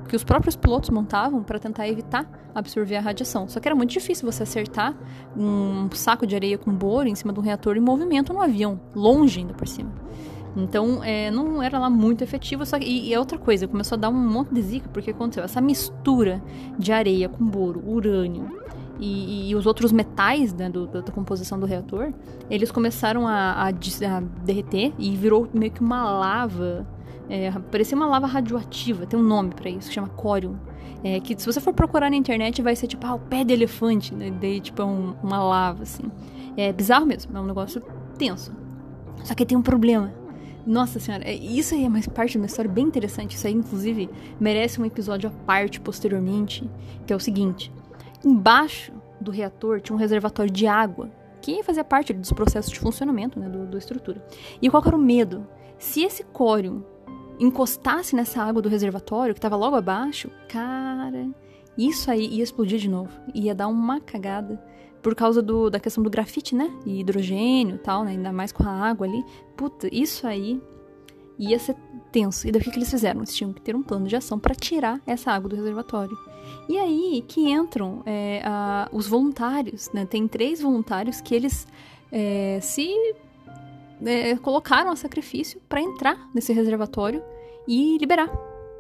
que 0.08 0.16
os 0.16 0.24
próprios 0.24 0.56
pilotos 0.56 0.90
montavam 0.90 1.44
para 1.44 1.60
tentar 1.60 1.88
evitar 1.88 2.26
absorver 2.56 2.96
a 2.96 3.02
radiação. 3.02 3.48
Só 3.48 3.60
que 3.60 3.68
era 3.68 3.76
muito 3.76 3.92
difícil 3.92 4.30
você 4.30 4.44
acertar 4.44 4.96
um 5.36 5.90
saco 5.92 6.26
de 6.26 6.36
areia 6.36 6.58
com 6.58 6.74
boro 6.74 7.08
em 7.08 7.16
cima 7.16 7.34
de 7.34 7.40
um 7.40 7.44
reator 7.44 7.78
em 7.78 7.82
movimento 7.82 8.34
no 8.34 8.42
avião, 8.42 8.80
longe 8.96 9.40
ainda 9.40 9.54
por 9.54 9.68
cima. 9.68 9.92
Então, 10.56 11.04
é, 11.04 11.30
não 11.30 11.62
era 11.62 11.78
lá 11.78 11.90
muito 11.90 12.24
efetivo. 12.24 12.66
Só 12.66 12.80
que, 12.80 12.86
e, 12.86 13.10
e 13.10 13.14
é 13.14 13.20
outra 13.20 13.38
coisa, 13.38 13.68
começou 13.68 13.96
a 13.96 14.00
dar 14.00 14.10
um 14.10 14.14
monte 14.14 14.54
de 14.54 14.62
zica, 14.62 14.90
porque 14.90 15.12
aconteceu 15.12 15.44
essa 15.44 15.62
mistura 15.62 16.42
de 16.80 16.92
areia 16.92 17.30
com 17.30 17.46
boro, 17.46 17.84
urânio 17.88 18.50
e, 19.00 19.50
e, 19.50 19.56
os 19.56 19.66
outros 19.66 19.92
metais 19.92 20.54
né, 20.54 20.70
do, 20.70 20.88
da 20.88 21.12
composição 21.12 21.60
do 21.60 21.66
reator, 21.66 22.12
eles 22.50 22.72
começaram 22.72 23.28
a, 23.28 23.52
a, 23.52 23.68
a 23.68 24.20
derreter 24.44 24.94
e 24.98 25.16
virou 25.16 25.48
meio 25.54 25.72
que 25.72 25.82
uma 25.82 26.04
lava 26.04 26.88
é, 27.30 27.52
parecia 27.72 27.96
uma 27.96 28.08
lava 28.08 28.26
radioativa, 28.26 29.06
tem 29.06 29.20
um 29.20 29.24
nome 29.24 29.54
para 29.54 29.70
isso, 29.70 29.92
chama 29.92 30.08
corium. 30.10 30.56
É, 31.04 31.20
que 31.20 31.40
se 31.40 31.46
você 31.46 31.62
for 31.62 31.74
procurar 31.74 32.10
na 32.10 32.16
internet 32.16 32.62
vai 32.62 32.76
ser 32.76 32.88
tipo, 32.88 33.06
ah, 33.06 33.14
o 33.14 33.20
pé 33.20 33.44
de 33.44 33.54
elefante, 33.54 34.16
né? 34.16 34.32
Daí, 34.42 34.60
tipo, 34.60 34.82
é 34.82 34.86
um, 34.86 35.16
uma 35.22 35.44
lava, 35.44 35.84
assim. 35.84 36.04
É 36.56 36.74
bizarro 36.74 37.06
mesmo, 37.06 37.38
é 37.38 37.40
um 37.40 37.46
negócio 37.46 37.82
tenso. 38.18 38.52
Só 39.24 39.36
que 39.36 39.46
tem 39.46 39.58
um 39.58 39.62
problema. 39.62 40.12
Nossa 40.66 41.00
senhora, 41.00 41.24
é, 41.24 41.34
isso 41.34 41.76
aí 41.76 41.86
é 41.86 41.90
mais 41.90 42.08
parte 42.08 42.32
de 42.32 42.38
uma 42.38 42.48
história 42.48 42.70
bem 42.70 42.86
interessante. 42.86 43.36
Isso 43.36 43.46
aí, 43.46 43.54
inclusive, 43.54 44.10
merece 44.40 44.82
um 44.82 44.86
episódio 44.86 45.30
à 45.30 45.46
parte 45.46 45.80
posteriormente, 45.80 46.70
que 47.06 47.14
é 47.14 47.16
o 47.16 47.20
seguinte. 47.20 47.72
Embaixo 48.26 48.92
do 49.22 49.32
reator 49.32 49.80
tinha 49.80 49.96
um 49.96 50.00
reservatório 50.00 50.52
de 50.52 50.66
água, 50.68 51.12
que 51.42 51.62
fazia 51.64 51.84
parte 51.84 52.12
dos 52.12 52.32
processos 52.32 52.72
de 52.72 52.80
funcionamento 52.80 53.40
né, 53.40 53.48
do, 53.48 53.66
da 53.66 53.78
estrutura. 53.78 54.26
E 54.62 54.70
qual 54.70 54.84
era 54.86 54.96
o 54.96 55.00
medo? 55.00 55.48
Se 55.78 56.04
esse 56.04 56.24
córium 56.24 56.84
encostasse 57.40 58.16
nessa 58.16 58.42
água 58.42 58.62
do 58.62 58.70
reservatório, 58.70 59.34
que 59.34 59.40
estava 59.40 59.56
logo 59.56 59.76
abaixo, 59.76 60.30
cara, 60.50 61.30
isso 61.78 62.10
aí 62.10 62.26
ia 62.28 62.44
explodir 62.44 62.80
de 62.80 62.90
novo. 62.90 63.12
Ia 63.34 63.54
dar 63.54 63.68
uma 63.68 64.00
cagada. 64.00 64.62
Por 65.02 65.14
causa 65.16 65.42
do, 65.42 65.70
da 65.70 65.80
questão 65.80 66.04
do 66.04 66.10
grafite, 66.10 66.56
né? 66.56 66.70
E 66.86 67.00
hidrogênio 67.00 67.76
e 67.76 67.80
tal, 67.80 68.04
né? 68.04 68.12
Ainda 68.12 68.32
mais 68.32 68.52
com 68.52 68.64
a 68.64 68.72
água 68.72 69.06
ali. 69.06 69.24
Puta, 69.56 69.88
isso 69.92 70.26
aí 70.26 70.62
ia 71.38 71.60
ser 71.60 71.76
tenso. 72.12 72.48
E 72.48 72.52
daí 72.52 72.60
o 72.60 72.64
que, 72.64 72.72
que 72.72 72.78
eles 72.78 72.90
fizeram? 72.90 73.20
Eles 73.20 73.34
tinham 73.34 73.54
que 73.54 73.62
ter 73.62 73.76
um 73.76 73.84
plano 73.84 74.08
de 74.08 74.16
ação 74.16 74.40
para 74.40 74.56
tirar 74.56 75.00
essa 75.06 75.32
água 75.32 75.50
do 75.50 75.56
reservatório. 75.56 76.18
E 76.68 76.78
aí 76.78 77.24
que 77.28 77.50
entram 77.50 78.02
é, 78.06 78.42
a, 78.44 78.90
os 78.92 79.08
voluntários, 79.08 79.92
né? 79.94 80.06
Tem 80.06 80.28
três 80.28 80.62
voluntários 80.62 81.22
que 81.22 81.36
eles 81.36 81.68
é, 82.12 82.60
se 82.62 82.90
é, 84.06 84.36
colocaram 84.38 84.92
a 84.92 84.96
sacrifício 84.96 85.62
para 85.68 85.82
entrar 85.82 86.30
nesse 86.34 86.54
reservatório 86.54 87.24
e 87.68 87.98
liberar 87.98 88.32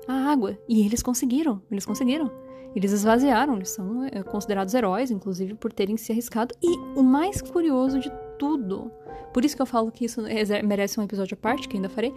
a 0.07 0.31
água. 0.31 0.57
E 0.67 0.85
eles 0.85 1.03
conseguiram, 1.03 1.61
eles 1.69 1.85
conseguiram. 1.85 2.31
Eles 2.75 2.91
esvaziaram, 2.91 3.55
eles 3.55 3.69
são 3.69 4.05
é, 4.05 4.21
considerados 4.21 4.73
heróis, 4.73 5.09
inclusive, 5.09 5.55
por 5.55 5.73
terem 5.73 5.97
se 5.97 6.11
arriscado. 6.11 6.53
E 6.61 6.77
o 6.95 7.01
mais 7.01 7.41
curioso 7.41 7.99
de 7.99 8.11
tudo, 8.37 8.91
por 9.33 9.43
isso 9.43 9.55
que 9.55 9.61
eu 9.61 9.65
falo 9.65 9.91
que 9.91 10.05
isso 10.05 10.21
merece 10.63 10.99
um 10.99 11.03
episódio 11.03 11.33
à 11.33 11.41
parte, 11.41 11.67
que 11.67 11.75
ainda 11.75 11.89
farei, 11.89 12.13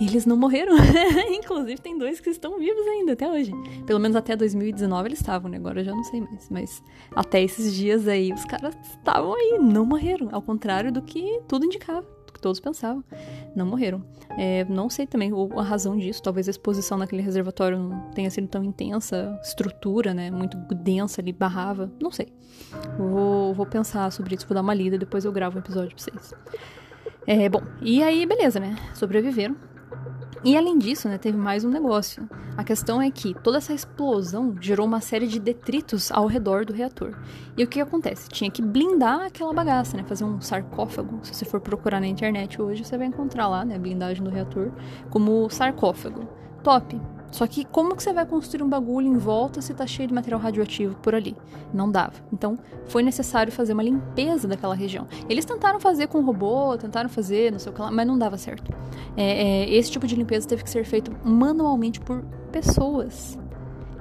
eles 0.00 0.26
não 0.26 0.36
morreram. 0.36 0.74
inclusive, 1.30 1.80
tem 1.80 1.96
dois 1.96 2.18
que 2.18 2.30
estão 2.30 2.58
vivos 2.58 2.84
ainda, 2.88 3.12
até 3.12 3.30
hoje. 3.30 3.52
Pelo 3.86 4.00
menos 4.00 4.16
até 4.16 4.34
2019 4.34 5.08
eles 5.08 5.20
estavam, 5.20 5.48
né? 5.48 5.56
Agora 5.56 5.80
eu 5.80 5.84
já 5.84 5.92
não 5.92 6.02
sei 6.02 6.20
mais. 6.20 6.48
Mas 6.50 6.82
até 7.14 7.40
esses 7.40 7.72
dias 7.72 8.08
aí, 8.08 8.32
os 8.32 8.44
caras 8.44 8.74
estavam 8.82 9.34
aí, 9.34 9.58
não 9.60 9.86
morreram. 9.86 10.30
Ao 10.32 10.42
contrário 10.42 10.90
do 10.90 11.00
que 11.00 11.40
tudo 11.46 11.64
indicava 11.64 12.21
todos 12.42 12.60
pensavam. 12.60 13.02
Não 13.56 13.64
morreram. 13.64 14.02
É, 14.36 14.64
não 14.64 14.90
sei 14.90 15.06
também 15.06 15.30
a 15.56 15.62
razão 15.62 15.96
disso. 15.96 16.22
Talvez 16.22 16.48
a 16.48 16.50
exposição 16.50 16.98
naquele 16.98 17.22
reservatório 17.22 17.78
não 17.78 18.10
tenha 18.10 18.30
sido 18.30 18.48
tão 18.48 18.62
intensa, 18.62 19.38
estrutura, 19.42 20.12
né? 20.12 20.30
Muito 20.30 20.56
densa 20.74 21.20
ali, 21.20 21.32
barrava. 21.32 21.90
Não 22.00 22.10
sei. 22.10 22.28
Vou, 22.98 23.54
vou 23.54 23.66
pensar 23.66 24.10
sobre 24.12 24.34
isso, 24.34 24.46
vou 24.46 24.54
dar 24.54 24.60
uma 24.60 24.74
lida, 24.74 24.98
depois 24.98 25.24
eu 25.24 25.32
gravo 25.32 25.56
um 25.56 25.60
episódio 25.60 25.94
pra 25.94 26.04
vocês. 26.04 26.34
É, 27.26 27.48
bom, 27.48 27.62
e 27.80 28.02
aí, 28.02 28.26
beleza, 28.26 28.58
né? 28.58 28.76
Sobreviveram. 28.94 29.56
E 30.44 30.56
além 30.56 30.76
disso, 30.76 31.08
né, 31.08 31.18
teve 31.18 31.38
mais 31.38 31.64
um 31.64 31.70
negócio. 31.70 32.28
A 32.56 32.64
questão 32.64 33.00
é 33.00 33.08
que 33.12 33.32
toda 33.32 33.58
essa 33.58 33.72
explosão 33.72 34.56
gerou 34.60 34.84
uma 34.84 35.00
série 35.00 35.28
de 35.28 35.38
detritos 35.38 36.10
ao 36.10 36.26
redor 36.26 36.64
do 36.64 36.72
reator. 36.72 37.16
E 37.56 37.62
o 37.62 37.68
que 37.68 37.80
acontece? 37.80 38.28
Tinha 38.28 38.50
que 38.50 38.60
blindar 38.60 39.20
aquela 39.20 39.52
bagaça, 39.52 39.96
né? 39.96 40.02
Fazer 40.02 40.24
um 40.24 40.40
sarcófago. 40.40 41.20
Se 41.22 41.32
você 41.32 41.44
for 41.44 41.60
procurar 41.60 42.00
na 42.00 42.08
internet 42.08 42.60
hoje, 42.60 42.84
você 42.84 42.98
vai 42.98 43.06
encontrar 43.06 43.46
lá, 43.46 43.64
né, 43.64 43.76
a 43.76 43.78
blindagem 43.78 44.24
do 44.24 44.30
reator 44.30 44.72
como 45.10 45.48
sarcófago. 45.48 46.28
Top. 46.64 47.00
Só 47.32 47.46
que 47.46 47.64
como 47.64 47.96
que 47.96 48.02
você 48.02 48.12
vai 48.12 48.26
construir 48.26 48.62
um 48.62 48.68
bagulho 48.68 49.08
em 49.08 49.16
volta 49.16 49.60
se 49.62 49.72
tá 49.72 49.86
cheio 49.86 50.06
de 50.06 50.14
material 50.14 50.38
radioativo 50.38 50.94
por 50.96 51.14
ali? 51.14 51.34
Não 51.72 51.90
dava. 51.90 52.12
Então 52.32 52.56
foi 52.86 53.02
necessário 53.02 53.50
fazer 53.50 53.72
uma 53.72 53.82
limpeza 53.82 54.46
daquela 54.46 54.74
região. 54.74 55.08
Eles 55.28 55.44
tentaram 55.44 55.80
fazer 55.80 56.08
com 56.08 56.20
robô, 56.20 56.76
tentaram 56.76 57.08
fazer, 57.08 57.50
não 57.50 57.58
sei 57.58 57.72
o 57.72 57.74
que 57.74 57.80
lá, 57.80 57.90
mas 57.90 58.06
não 58.06 58.18
dava 58.18 58.36
certo. 58.36 58.72
É, 59.16 59.64
é, 59.64 59.74
esse 59.74 59.90
tipo 59.90 60.06
de 60.06 60.14
limpeza 60.14 60.46
teve 60.46 60.62
que 60.62 60.70
ser 60.70 60.84
feito 60.84 61.10
manualmente 61.24 61.98
por 62.00 62.22
pessoas 62.52 63.38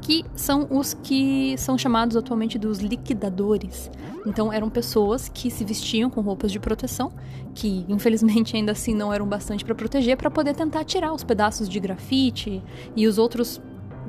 que 0.02 0.26
são 0.36 0.68
os 0.70 0.94
que 0.94 1.56
são 1.58 1.78
chamados 1.78 2.18
atualmente 2.18 2.58
dos 2.58 2.80
liquidadores. 2.80 3.90
Então 4.26 4.52
eram 4.52 4.70
pessoas 4.70 5.30
que 5.30 5.50
se 5.50 5.64
vestiam 5.64 6.10
com 6.10 6.22
roupas 6.22 6.52
de 6.52 6.60
proteção, 6.60 7.12
que 7.54 7.86
infelizmente 7.88 8.56
ainda 8.56 8.72
assim 8.72 8.94
não 8.94 9.14
eram 9.14 9.28
bastante 9.28 9.64
para 9.64 9.76
proteger, 9.76 10.18
para 10.18 10.32
poder 10.32 10.56
tentar 10.56 10.84
tirar 10.84 11.14
os 11.14 11.24
pedaços 11.24 11.70
de 11.70 11.80
grafite 11.80 12.62
e 12.96 13.08
os 13.08 13.18
outros 13.18 13.62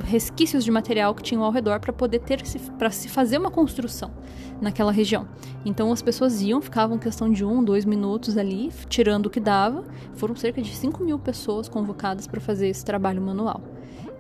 resquícios 0.04 0.64
de 0.64 0.70
material 0.70 1.14
que 1.14 1.22
tinham 1.22 1.44
ao 1.44 1.52
redor 1.52 1.78
para 1.78 1.92
poder 1.92 2.20
ter 2.20 2.42
para 2.78 2.90
se 2.90 3.08
fazer 3.08 3.38
uma 3.38 3.50
construção 3.50 4.10
naquela 4.60 4.92
região. 4.92 5.28
Então 5.64 5.92
as 5.92 6.00
pessoas 6.00 6.40
iam, 6.40 6.62
ficavam 6.62 6.98
questão 6.98 7.30
de 7.30 7.44
um, 7.44 7.62
dois 7.62 7.84
minutos 7.84 8.38
ali, 8.38 8.70
tirando 8.88 9.26
o 9.26 9.30
que 9.30 9.40
dava. 9.40 9.84
Foram 10.14 10.34
cerca 10.34 10.62
de 10.62 10.74
5 10.74 11.04
mil 11.04 11.18
pessoas 11.18 11.68
convocadas 11.68 12.26
para 12.26 12.40
fazer 12.40 12.68
esse 12.68 12.84
trabalho 12.84 13.20
manual. 13.20 13.60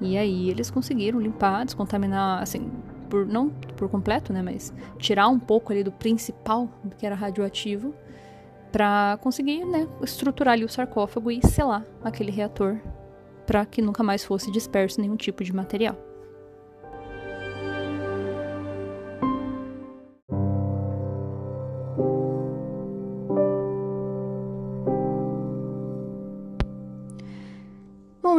E 0.02 0.18
aí 0.18 0.50
eles 0.50 0.70
conseguiram 0.70 1.20
limpar, 1.20 1.64
descontaminar, 1.64 2.42
assim, 2.42 2.70
por 3.08 3.26
não 3.26 3.50
por 3.76 3.88
completo, 3.88 4.32
né, 4.32 4.42
mas 4.42 4.72
tirar 4.98 5.28
um 5.28 5.38
pouco 5.38 5.72
ali 5.72 5.84
do 5.84 5.92
principal, 5.92 6.68
que 6.98 7.06
era 7.06 7.14
radioativo, 7.14 7.94
para 8.70 9.18
conseguir, 9.20 9.64
né, 9.64 9.86
estruturar 10.02 10.54
ali 10.54 10.64
o 10.64 10.68
sarcófago 10.68 11.30
e 11.30 11.40
selar 11.46 11.84
aquele 12.02 12.30
reator 12.30 12.78
para 13.46 13.66
que 13.66 13.82
nunca 13.82 14.02
mais 14.02 14.24
fosse 14.24 14.50
disperso 14.50 15.00
nenhum 15.00 15.16
tipo 15.16 15.44
de 15.44 15.54
material. 15.54 15.96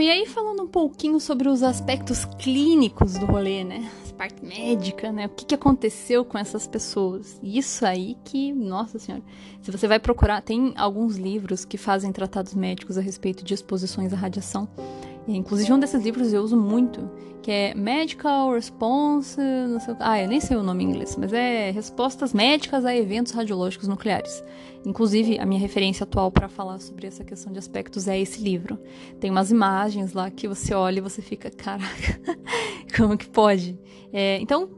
E 0.04 0.10
aí 0.10 0.26
falando 0.26 0.64
um 0.64 0.68
pouquinho 0.68 1.18
sobre 1.18 1.48
os 1.48 1.64
aspectos 1.64 2.26
clínicos 2.38 3.18
do 3.18 3.26
rolê, 3.26 3.64
né? 3.64 3.90
A 4.10 4.14
parte 4.14 4.44
médica, 4.44 5.14
né? 5.14 5.28
O 5.28 5.30
que, 5.30 5.46
que 5.46 5.56
aconteceu 5.56 6.26
com 6.26 6.38
essas 6.38 6.68
pessoas? 6.68 7.40
Isso 7.42 7.86
aí 7.86 8.18
que, 8.26 8.52
nossa 8.52 9.00
senhora, 9.00 9.24
se 9.62 9.72
você 9.72 9.88
vai 9.88 10.00
procurar, 10.00 10.42
tem 10.42 10.74
alguns 10.76 11.16
livros 11.16 11.64
que 11.64 11.78
fazem 11.78 12.12
tratados 12.12 12.54
médicos 12.54 12.98
a 12.98 13.02
respeito 13.02 13.46
de 13.46 13.54
exposições 13.54 14.12
à 14.12 14.18
radiação. 14.18 14.68
Inclusive 15.28 15.72
um 15.72 15.80
desses 15.80 16.04
livros 16.04 16.34
eu 16.34 16.42
uso 16.44 16.58
muito, 16.58 17.10
que 17.42 17.50
é 17.50 17.74
Medical 17.74 18.54
Response, 18.54 19.40
não 19.40 19.80
sei, 19.80 19.96
ah, 20.00 20.22
eu 20.22 20.28
nem 20.28 20.40
sei 20.40 20.58
o 20.58 20.64
nome 20.64 20.84
em 20.84 20.90
inglês, 20.90 21.16
mas 21.18 21.32
é 21.32 21.72
Respostas 21.72 22.34
Médicas 22.34 22.86
a 22.86 22.96
Eventos 22.96 23.32
Radiológicos 23.32 23.88
Nucleares. 23.88 24.44
Inclusive, 24.86 25.40
a 25.40 25.46
minha 25.46 25.60
referência 25.60 26.04
atual 26.04 26.30
para 26.30 26.50
falar 26.50 26.80
sobre 26.80 27.08
essa 27.08 27.24
questão 27.24 27.54
de 27.54 27.60
aspectos 27.60 28.08
é 28.08 28.20
esse 28.20 28.42
livro. 28.42 28.78
Tem 29.20 29.32
umas 29.32 29.50
imagens 29.50 30.14
lá 30.14 30.30
que 30.30 30.48
você 30.48 30.74
olha 30.74 30.98
e 30.98 31.02
você 31.02 31.22
fica, 31.22 31.50
caraca, 31.50 32.20
como 32.96 33.18
que 33.18 33.30
pode? 33.30 33.80
É, 34.12 34.40
então, 34.42 34.70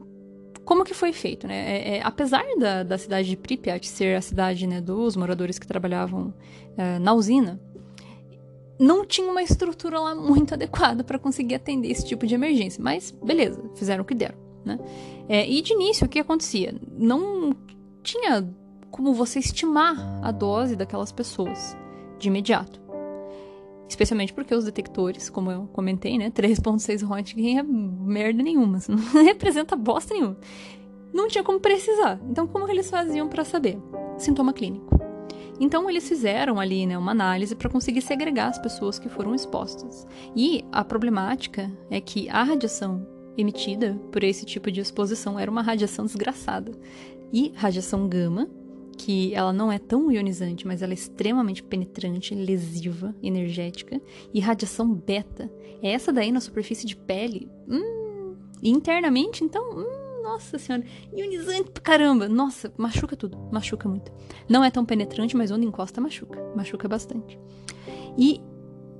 como 0.64 0.84
que 0.84 0.94
foi 0.94 1.12
feito, 1.12 1.46
né? 1.46 1.54
É, 1.56 1.96
é, 1.96 2.00
apesar 2.04 2.44
da, 2.58 2.82
da 2.82 2.98
cidade 2.98 3.28
de 3.28 3.36
Pripyat 3.36 3.86
ser 3.86 4.16
a 4.16 4.20
cidade 4.20 4.66
né, 4.66 4.80
dos 4.80 5.16
moradores 5.16 5.58
que 5.58 5.66
trabalhavam 5.66 6.34
é, 6.76 6.98
na 6.98 7.14
usina, 7.14 7.60
não 8.78 9.04
tinha 9.04 9.30
uma 9.30 9.42
estrutura 9.42 9.98
lá 9.98 10.14
muito 10.14 10.54
adequada 10.54 11.02
para 11.02 11.18
conseguir 11.18 11.54
atender 11.54 11.90
esse 11.90 12.04
tipo 12.04 12.26
de 12.26 12.34
emergência. 12.34 12.82
Mas 12.82 13.10
beleza, 13.10 13.62
fizeram 13.74 14.02
o 14.02 14.06
que 14.06 14.14
deram, 14.14 14.38
né? 14.64 14.78
É, 15.28 15.48
e 15.48 15.60
de 15.62 15.72
início, 15.72 16.06
o 16.06 16.08
que 16.08 16.18
acontecia? 16.18 16.74
Não 16.96 17.54
tinha 18.02 18.48
como 18.90 19.12
você 19.12 19.38
estimar 19.38 19.96
a 20.22 20.30
dose 20.30 20.76
daquelas 20.76 21.12
pessoas 21.12 21.76
de 22.18 22.28
imediato. 22.28 22.80
Especialmente 23.88 24.32
porque 24.32 24.54
os 24.54 24.64
detectores, 24.64 25.30
como 25.30 25.50
eu 25.50 25.68
comentei, 25.72 26.18
né? 26.18 26.30
3.6 26.30 27.06
Röntgen 27.06 27.58
é 27.58 27.62
merda 27.62 28.42
nenhuma, 28.42 28.78
não 28.88 28.96
representa 29.22 29.76
bosta 29.76 30.12
nenhuma. 30.12 30.36
Não 31.12 31.28
tinha 31.28 31.44
como 31.44 31.60
precisar. 31.60 32.20
Então, 32.28 32.46
como 32.46 32.68
eles 32.68 32.90
faziam 32.90 33.28
para 33.28 33.44
saber? 33.44 33.78
Sintoma 34.18 34.52
clínico. 34.52 34.95
Então, 35.58 35.88
eles 35.88 36.08
fizeram 36.08 36.60
ali 36.60 36.86
né, 36.86 36.98
uma 36.98 37.12
análise 37.12 37.54
para 37.54 37.70
conseguir 37.70 38.02
segregar 38.02 38.48
as 38.48 38.58
pessoas 38.58 38.98
que 38.98 39.08
foram 39.08 39.34
expostas. 39.34 40.06
E 40.34 40.64
a 40.70 40.84
problemática 40.84 41.70
é 41.90 42.00
que 42.00 42.28
a 42.28 42.42
radiação 42.42 43.06
emitida 43.36 43.98
por 44.10 44.24
esse 44.24 44.44
tipo 44.44 44.70
de 44.70 44.80
exposição 44.80 45.38
era 45.38 45.50
uma 45.50 45.62
radiação 45.62 46.04
desgraçada. 46.04 46.72
E 47.32 47.52
radiação 47.54 48.08
gama 48.08 48.48
que 48.96 49.34
ela 49.34 49.52
não 49.52 49.70
é 49.70 49.78
tão 49.78 50.10
ionizante, 50.10 50.66
mas 50.66 50.80
ela 50.80 50.92
é 50.92 50.94
extremamente 50.94 51.62
penetrante, 51.62 52.34
lesiva, 52.34 53.14
energética, 53.22 54.00
e 54.32 54.40
radiação 54.40 54.92
beta. 54.92 55.50
É 55.82 55.92
essa 55.92 56.12
daí 56.12 56.32
na 56.32 56.40
superfície 56.40 56.86
de 56.86 56.96
pele. 56.96 57.50
Hum, 57.68 58.34
internamente, 58.62 59.44
então, 59.44 59.62
hum, 59.70 60.05
nossa 60.26 60.58
senhora, 60.58 60.84
ionizante 61.14 61.70
pra 61.70 61.82
caramba. 61.82 62.28
Nossa, 62.28 62.72
machuca 62.76 63.16
tudo, 63.16 63.38
machuca 63.52 63.88
muito. 63.88 64.12
Não 64.48 64.64
é 64.64 64.70
tão 64.70 64.84
penetrante, 64.84 65.36
mas 65.36 65.50
onde 65.52 65.64
encosta 65.64 66.00
machuca, 66.00 66.42
machuca 66.54 66.88
bastante. 66.88 67.38
E 68.18 68.40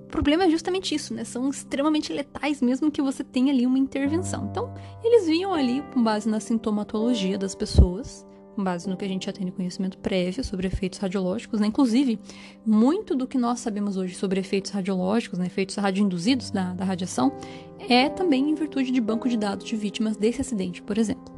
o 0.05 0.09
problema 0.09 0.45
é 0.45 0.51
justamente 0.51 0.95
isso, 0.95 1.13
né? 1.13 1.25
São 1.25 1.51
extremamente 1.51 2.13
letais, 2.13 2.63
mesmo 2.63 2.91
que 2.91 3.03
você 3.03 3.25
tenha 3.25 3.53
ali 3.53 3.67
uma 3.67 3.79
intervenção. 3.79 4.49
Então, 4.51 4.73
eles 5.03 5.27
vinham 5.27 5.53
ali 5.53 5.83
com 5.93 6.03
base 6.03 6.29
na 6.29 6.39
sintomatologia 6.39 7.37
das 7.37 7.55
pessoas 7.55 8.25
com 8.57 8.65
base 8.65 8.89
no 8.89 8.97
que 8.97 9.05
a 9.05 9.09
gente 9.09 9.27
já 9.27 9.33
tem 9.33 9.45
de 9.45 9.53
conhecimento 9.53 9.99
prévio 9.99 10.43
sobre 10.43 10.67
efeitos 10.67 10.99
radiológicos, 10.99 11.61
né? 11.61 11.67
Inclusive, 11.67 12.19
muito 12.65 13.15
do 13.15 13.27
que 13.27 13.37
nós 13.37 13.61
sabemos 13.61 13.99
hoje 13.99 14.15
sobre 14.15 14.41
efeitos 14.41 14.71
radiológicos, 14.71 15.39
né? 15.39 15.45
efeitos 15.45 15.77
radioinduzidos 15.77 16.51
da, 16.51 16.73
da 16.73 16.85
radiação, 16.85 17.33
é 17.79 18.09
também 18.09 18.51
em 18.51 18.55
virtude 18.55 18.91
de 18.91 19.01
banco 19.01 19.29
de 19.29 19.37
dados 19.37 19.67
de 19.67 19.77
vítimas 19.77 20.17
desse 20.17 20.41
acidente, 20.41 20.83
por 20.83 20.97
exemplo. 20.97 21.37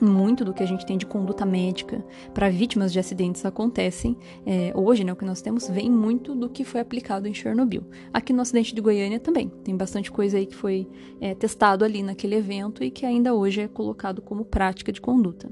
Muito 0.00 0.44
do 0.44 0.52
que 0.52 0.62
a 0.62 0.66
gente 0.66 0.84
tem 0.84 0.98
de 0.98 1.06
conduta 1.06 1.46
médica 1.46 2.04
para 2.34 2.50
vítimas 2.50 2.92
de 2.92 2.98
acidentes 2.98 3.44
acontecem 3.46 4.16
é, 4.44 4.72
hoje, 4.74 5.04
né? 5.04 5.12
O 5.12 5.16
que 5.16 5.24
nós 5.24 5.42
temos 5.42 5.68
vem 5.68 5.90
muito 5.90 6.34
do 6.34 6.48
que 6.48 6.64
foi 6.64 6.80
aplicado 6.80 7.28
em 7.28 7.34
Chernobyl. 7.34 7.82
Aqui 8.12 8.32
no 8.32 8.40
acidente 8.40 8.74
de 8.74 8.80
Goiânia 8.80 9.20
também 9.20 9.50
tem 9.62 9.76
bastante 9.76 10.10
coisa 10.10 10.38
aí 10.38 10.46
que 10.46 10.56
foi 10.56 10.88
é, 11.20 11.34
testado 11.34 11.84
ali 11.84 12.02
naquele 12.02 12.34
evento 12.34 12.82
e 12.82 12.90
que 12.90 13.04
ainda 13.04 13.34
hoje 13.34 13.60
é 13.60 13.68
colocado 13.68 14.22
como 14.22 14.44
prática 14.44 14.90
de 14.92 15.00
conduta. 15.00 15.50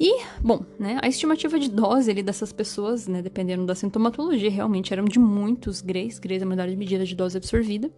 E, 0.00 0.22
bom, 0.40 0.64
né, 0.78 0.98
a 1.02 1.08
estimativa 1.08 1.58
de 1.58 1.68
dose 1.68 2.08
ali 2.08 2.22
dessas 2.22 2.52
pessoas, 2.52 3.08
né, 3.08 3.20
dependendo 3.20 3.66
da 3.66 3.74
sintomatologia, 3.74 4.50
realmente 4.50 4.92
eram 4.92 5.04
de 5.04 5.18
muitos 5.18 5.80
grays, 5.80 6.20
grays 6.20 6.40
é 6.40 6.44
a 6.44 6.46
unidade 6.46 6.70
de 6.70 6.76
medida 6.76 7.04
de 7.04 7.16
dose 7.16 7.36
absorvida. 7.36 7.90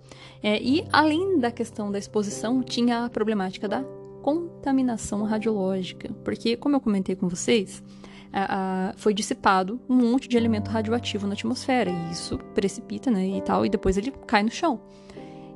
É, 0.43 0.61
e, 0.63 0.83
além 0.91 1.39
da 1.39 1.51
questão 1.51 1.93
da 1.93 1.99
exposição, 1.99 2.63
tinha 2.63 3.05
a 3.05 3.11
problemática 3.11 3.69
da 3.69 3.83
contaminação 4.23 5.25
radiológica. 5.25 6.11
Porque, 6.25 6.57
como 6.57 6.77
eu 6.77 6.81
comentei 6.81 7.15
com 7.15 7.29
vocês, 7.29 7.83
a, 8.33 8.91
a, 8.91 8.93
foi 8.97 9.13
dissipado 9.13 9.79
um 9.87 9.97
monte 9.97 10.27
de 10.27 10.39
elemento 10.39 10.71
radioativo 10.71 11.27
na 11.27 11.35
atmosfera, 11.35 11.91
e 11.91 12.13
isso 12.13 12.39
precipita, 12.55 13.11
né, 13.11 13.29
e 13.29 13.43
tal, 13.43 13.67
e 13.67 13.69
depois 13.69 13.99
ele 13.99 14.11
cai 14.27 14.43
no 14.43 14.51
chão 14.51 14.81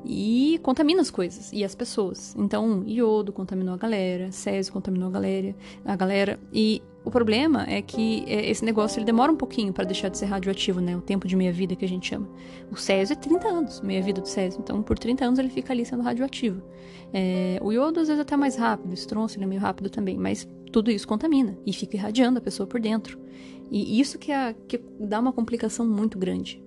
e 0.04 0.60
contamina 0.62 1.00
as 1.00 1.10
coisas 1.10 1.52
e 1.52 1.64
as 1.64 1.74
pessoas. 1.74 2.34
Então, 2.38 2.84
iodo 2.86 3.32
contaminou 3.32 3.74
a 3.74 3.76
galera, 3.76 4.30
césio 4.30 4.72
contaminou 4.72 5.08
a 5.08 5.12
galera, 5.12 5.54
a 5.84 5.96
galera 5.96 6.38
e 6.52 6.82
o 7.04 7.10
problema 7.10 7.66
é 7.68 7.82
que 7.82 8.24
é, 8.26 8.48
esse 8.48 8.64
negócio 8.64 8.98
ele 8.98 9.04
demora 9.04 9.30
um 9.30 9.36
pouquinho 9.36 9.72
para 9.72 9.84
deixar 9.84 10.08
de 10.08 10.16
ser 10.16 10.24
radioativo, 10.24 10.80
né? 10.80 10.96
O 10.96 11.02
tempo 11.02 11.28
de 11.28 11.36
meia-vida 11.36 11.76
que 11.76 11.84
a 11.84 11.88
gente 11.88 12.08
chama. 12.08 12.26
O 12.70 12.76
césio 12.76 13.12
é 13.12 13.16
30 13.16 13.46
anos, 13.46 13.80
meia-vida 13.82 14.22
do 14.22 14.28
césio. 14.28 14.60
Então, 14.62 14.82
por 14.82 14.98
30 14.98 15.24
anos 15.24 15.38
ele 15.38 15.50
fica 15.50 15.72
ali 15.72 15.84
sendo 15.84 16.02
radioativo. 16.02 16.62
É, 17.12 17.58
o 17.62 17.70
iodo 17.70 18.00
às 18.00 18.08
vezes 18.08 18.20
até 18.20 18.36
mais 18.36 18.56
rápido, 18.56 18.90
o 18.90 18.94
estronço 18.94 19.36
ele 19.36 19.44
é 19.44 19.46
meio 19.46 19.60
rápido 19.60 19.90
também, 19.90 20.16
mas 20.16 20.48
tudo 20.72 20.90
isso 20.90 21.06
contamina 21.06 21.58
e 21.66 21.72
fica 21.72 21.96
irradiando 21.96 22.38
a 22.38 22.42
pessoa 22.42 22.66
por 22.66 22.80
dentro. 22.80 23.18
E 23.70 24.00
isso 24.00 24.18
que, 24.18 24.32
é, 24.32 24.54
que 24.66 24.80
dá 24.98 25.20
uma 25.20 25.32
complicação 25.32 25.86
muito 25.86 26.18
grande. 26.18 26.63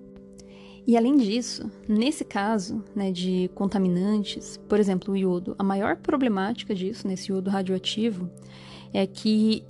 E 0.88 0.96
além 0.96 1.18
disso, 1.18 1.70
nesse 1.86 2.24
caso 2.24 2.82
né, 2.96 3.12
de 3.12 3.50
contaminantes, 3.54 4.58
por 4.66 4.80
exemplo, 4.80 5.12
o 5.12 5.16
iodo, 5.18 5.54
a 5.58 5.62
maior 5.62 5.96
problemática 5.96 6.74
disso, 6.74 7.06
nesse 7.06 7.30
iodo 7.30 7.50
radioativo, 7.50 8.30
é 8.90 9.06
que 9.06 9.62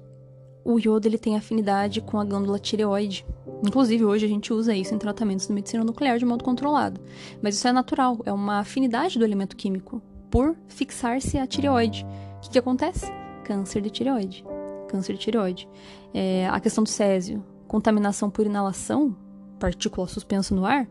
o 0.65 0.79
iodo 0.79 1.09
ele 1.09 1.19
tem 1.19 1.37
afinidade 1.37 2.01
com 2.01 2.21
a 2.21 2.25
glândula 2.25 2.57
tireoide. 2.61 3.27
Inclusive, 3.67 4.05
hoje 4.05 4.27
a 4.27 4.29
gente 4.29 4.53
usa 4.53 4.77
isso 4.77 4.95
em 4.95 4.99
tratamentos 4.99 5.49
de 5.49 5.53
medicina 5.53 5.83
nuclear 5.83 6.19
de 6.19 6.25
modo 6.25 6.45
controlado. 6.45 7.01
Mas 7.43 7.57
isso 7.57 7.67
é 7.67 7.73
natural, 7.73 8.21
é 8.25 8.33
uma 8.33 8.61
afinidade 8.61 9.19
do 9.19 9.25
elemento 9.25 9.57
químico 9.57 10.01
por 10.31 10.55
fixar-se 10.69 11.37
à 11.37 11.49
tireoide. 11.49 12.07
O 12.37 12.41
que, 12.43 12.51
que 12.51 12.59
acontece? 12.61 13.13
Câncer 13.43 13.83
de 13.83 13.91
tireoide. 13.91 14.45
Câncer 14.87 15.15
de 15.15 15.19
tireoide. 15.19 15.69
É, 16.15 16.47
a 16.47 16.61
questão 16.61 16.85
do 16.85 16.89
césio, 16.89 17.45
contaminação 17.67 18.31
por 18.31 18.47
inalação, 18.47 19.17
partícula 19.59 20.07
suspensa 20.07 20.55
no 20.55 20.65
ar, 20.65 20.89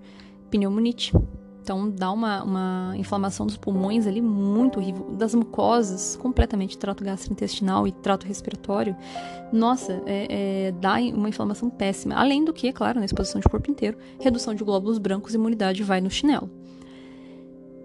pneumonite. 0.49 1.13
Então 1.61 1.89
dá 1.89 2.09
uma, 2.11 2.43
uma 2.43 2.93
inflamação 2.95 3.45
dos 3.45 3.57
pulmões 3.57 4.07
ali 4.07 4.21
muito 4.21 4.79
horrível, 4.79 5.09
das 5.11 5.35
mucosas, 5.35 6.15
completamente 6.15 6.77
trato 6.77 7.03
gastrointestinal 7.03 7.85
e 7.85 7.91
trato 7.91 8.25
respiratório. 8.25 8.95
Nossa, 9.51 10.01
é, 10.05 10.67
é, 10.67 10.71
dá 10.71 10.93
uma 10.93 11.27
inflamação 11.27 11.69
péssima. 11.69 12.15
Além 12.15 12.45
do 12.45 12.53
que, 12.53 12.71
claro, 12.71 12.99
na 12.99 13.05
exposição 13.05 13.41
de 13.41 13.49
corpo 13.49 13.69
inteiro, 13.69 13.97
redução 14.17 14.55
de 14.55 14.63
glóbulos 14.63 14.97
brancos, 14.97 15.33
imunidade 15.33 15.83
vai 15.83 15.99
no 15.99 16.09
chinelo. 16.09 16.49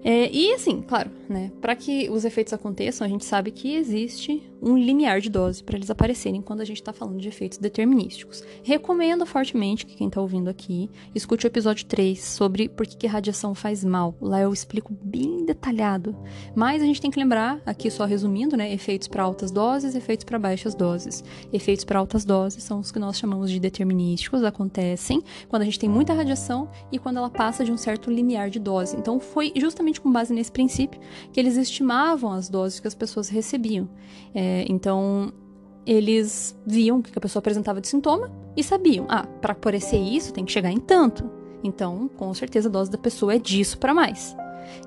É, 0.05 0.31
e 0.31 0.53
assim, 0.53 0.83
claro, 0.83 1.11
né, 1.29 1.53
para 1.61 1.77
que 1.77 2.11
os 2.11 2.25
efeitos 2.25 2.53
aconteçam, 2.53 3.07
a 3.07 3.11
gente 3.11 3.25
sabe 3.25 3.51
que 3.51 3.75
existe 3.75 4.43
um 4.63 4.79
limiar 4.79 5.21
de 5.21 5.29
dose 5.29 5.63
para 5.63 5.77
eles 5.77 5.91
aparecerem 5.91 6.41
quando 6.41 6.61
a 6.61 6.65
gente 6.65 6.81
está 6.81 6.93
falando 6.93 7.21
de 7.21 7.29
efeitos 7.29 7.59
determinísticos. 7.59 8.45
Recomendo 8.63 9.27
fortemente 9.27 9.85
que 9.85 9.97
quem 9.97 10.07
está 10.07 10.21
ouvindo 10.21 10.49
aqui 10.49 10.89
escute 11.15 11.47
o 11.47 11.49
episódio 11.49 11.85
3 11.87 12.23
sobre 12.23 12.69
por 12.69 12.87
que, 12.87 12.97
que 12.97 13.07
radiação 13.07 13.55
faz 13.55 13.85
mal. 13.85 14.15
Lá 14.21 14.41
eu 14.41 14.53
explico 14.53 14.93
bem 15.03 15.45
detalhado. 15.45 16.15
Mas 16.55 16.81
a 16.81 16.87
gente 16.87 17.01
tem 17.01 17.11
que 17.11 17.19
lembrar, 17.19 17.61
aqui 17.67 17.91
só 17.91 18.05
resumindo, 18.05 18.57
né, 18.57 18.73
efeitos 18.73 19.09
para 19.09 19.25
altas 19.25 19.51
doses, 19.51 19.97
efeitos 19.97 20.25
para 20.25 20.39
baixas 20.39 20.75
doses. 20.75 21.25
Efeitos 21.53 21.85
para 21.85 21.99
altas 21.99 22.25
doses 22.25 22.63
são 22.63 22.79
os 22.79 22.93
que 22.93 23.01
nós 23.01 23.19
chamamos 23.19 23.51
de 23.51 23.59
determinísticos, 23.59 24.45
acontecem 24.45 25.23
quando 25.49 25.63
a 25.63 25.65
gente 25.65 25.79
tem 25.79 25.89
muita 25.89 26.13
radiação 26.13 26.71
e 26.93 26.99
quando 26.99 27.17
ela 27.17 27.31
passa 27.31 27.65
de 27.65 27.73
um 27.73 27.77
certo 27.77 28.11
limiar 28.11 28.49
de 28.49 28.61
dose. 28.61 28.97
Então 28.97 29.19
foi 29.19 29.53
justamente 29.57 29.92
com 30.01 30.11
base 30.11 30.33
nesse 30.33 30.51
princípio 30.51 31.01
que 31.33 31.39
eles 31.39 31.57
estimavam 31.57 32.33
as 32.33 32.49
doses 32.49 32.81
que 32.81 32.89
as 32.89 32.95
pessoas 32.95 33.29
recebiam. 33.29 33.89
É, 34.35 34.65
então, 34.69 35.33
eles 35.87 36.57
viam 36.67 36.99
o 36.99 37.03
que 37.03 37.17
a 37.17 37.21
pessoa 37.21 37.41
apresentava 37.41 37.81
de 37.81 37.89
sintoma 37.89 38.31
e 38.57 38.63
sabiam, 38.63 39.07
ah, 39.09 39.27
para 39.41 39.53
aparecer 39.53 39.99
isso 39.99 40.33
tem 40.33 40.45
que 40.45 40.53
chegar 40.53 40.71
em 40.71 40.79
tanto. 40.79 41.29
Então, 41.65 42.09
com 42.17 42.33
certeza 42.35 42.69
a 42.69 42.73
dose 42.73 42.91
da 42.91 42.99
pessoa 42.99 43.35
é 43.35 43.39
disso 43.39 43.79
para 43.79 43.95
mais. 43.95 44.37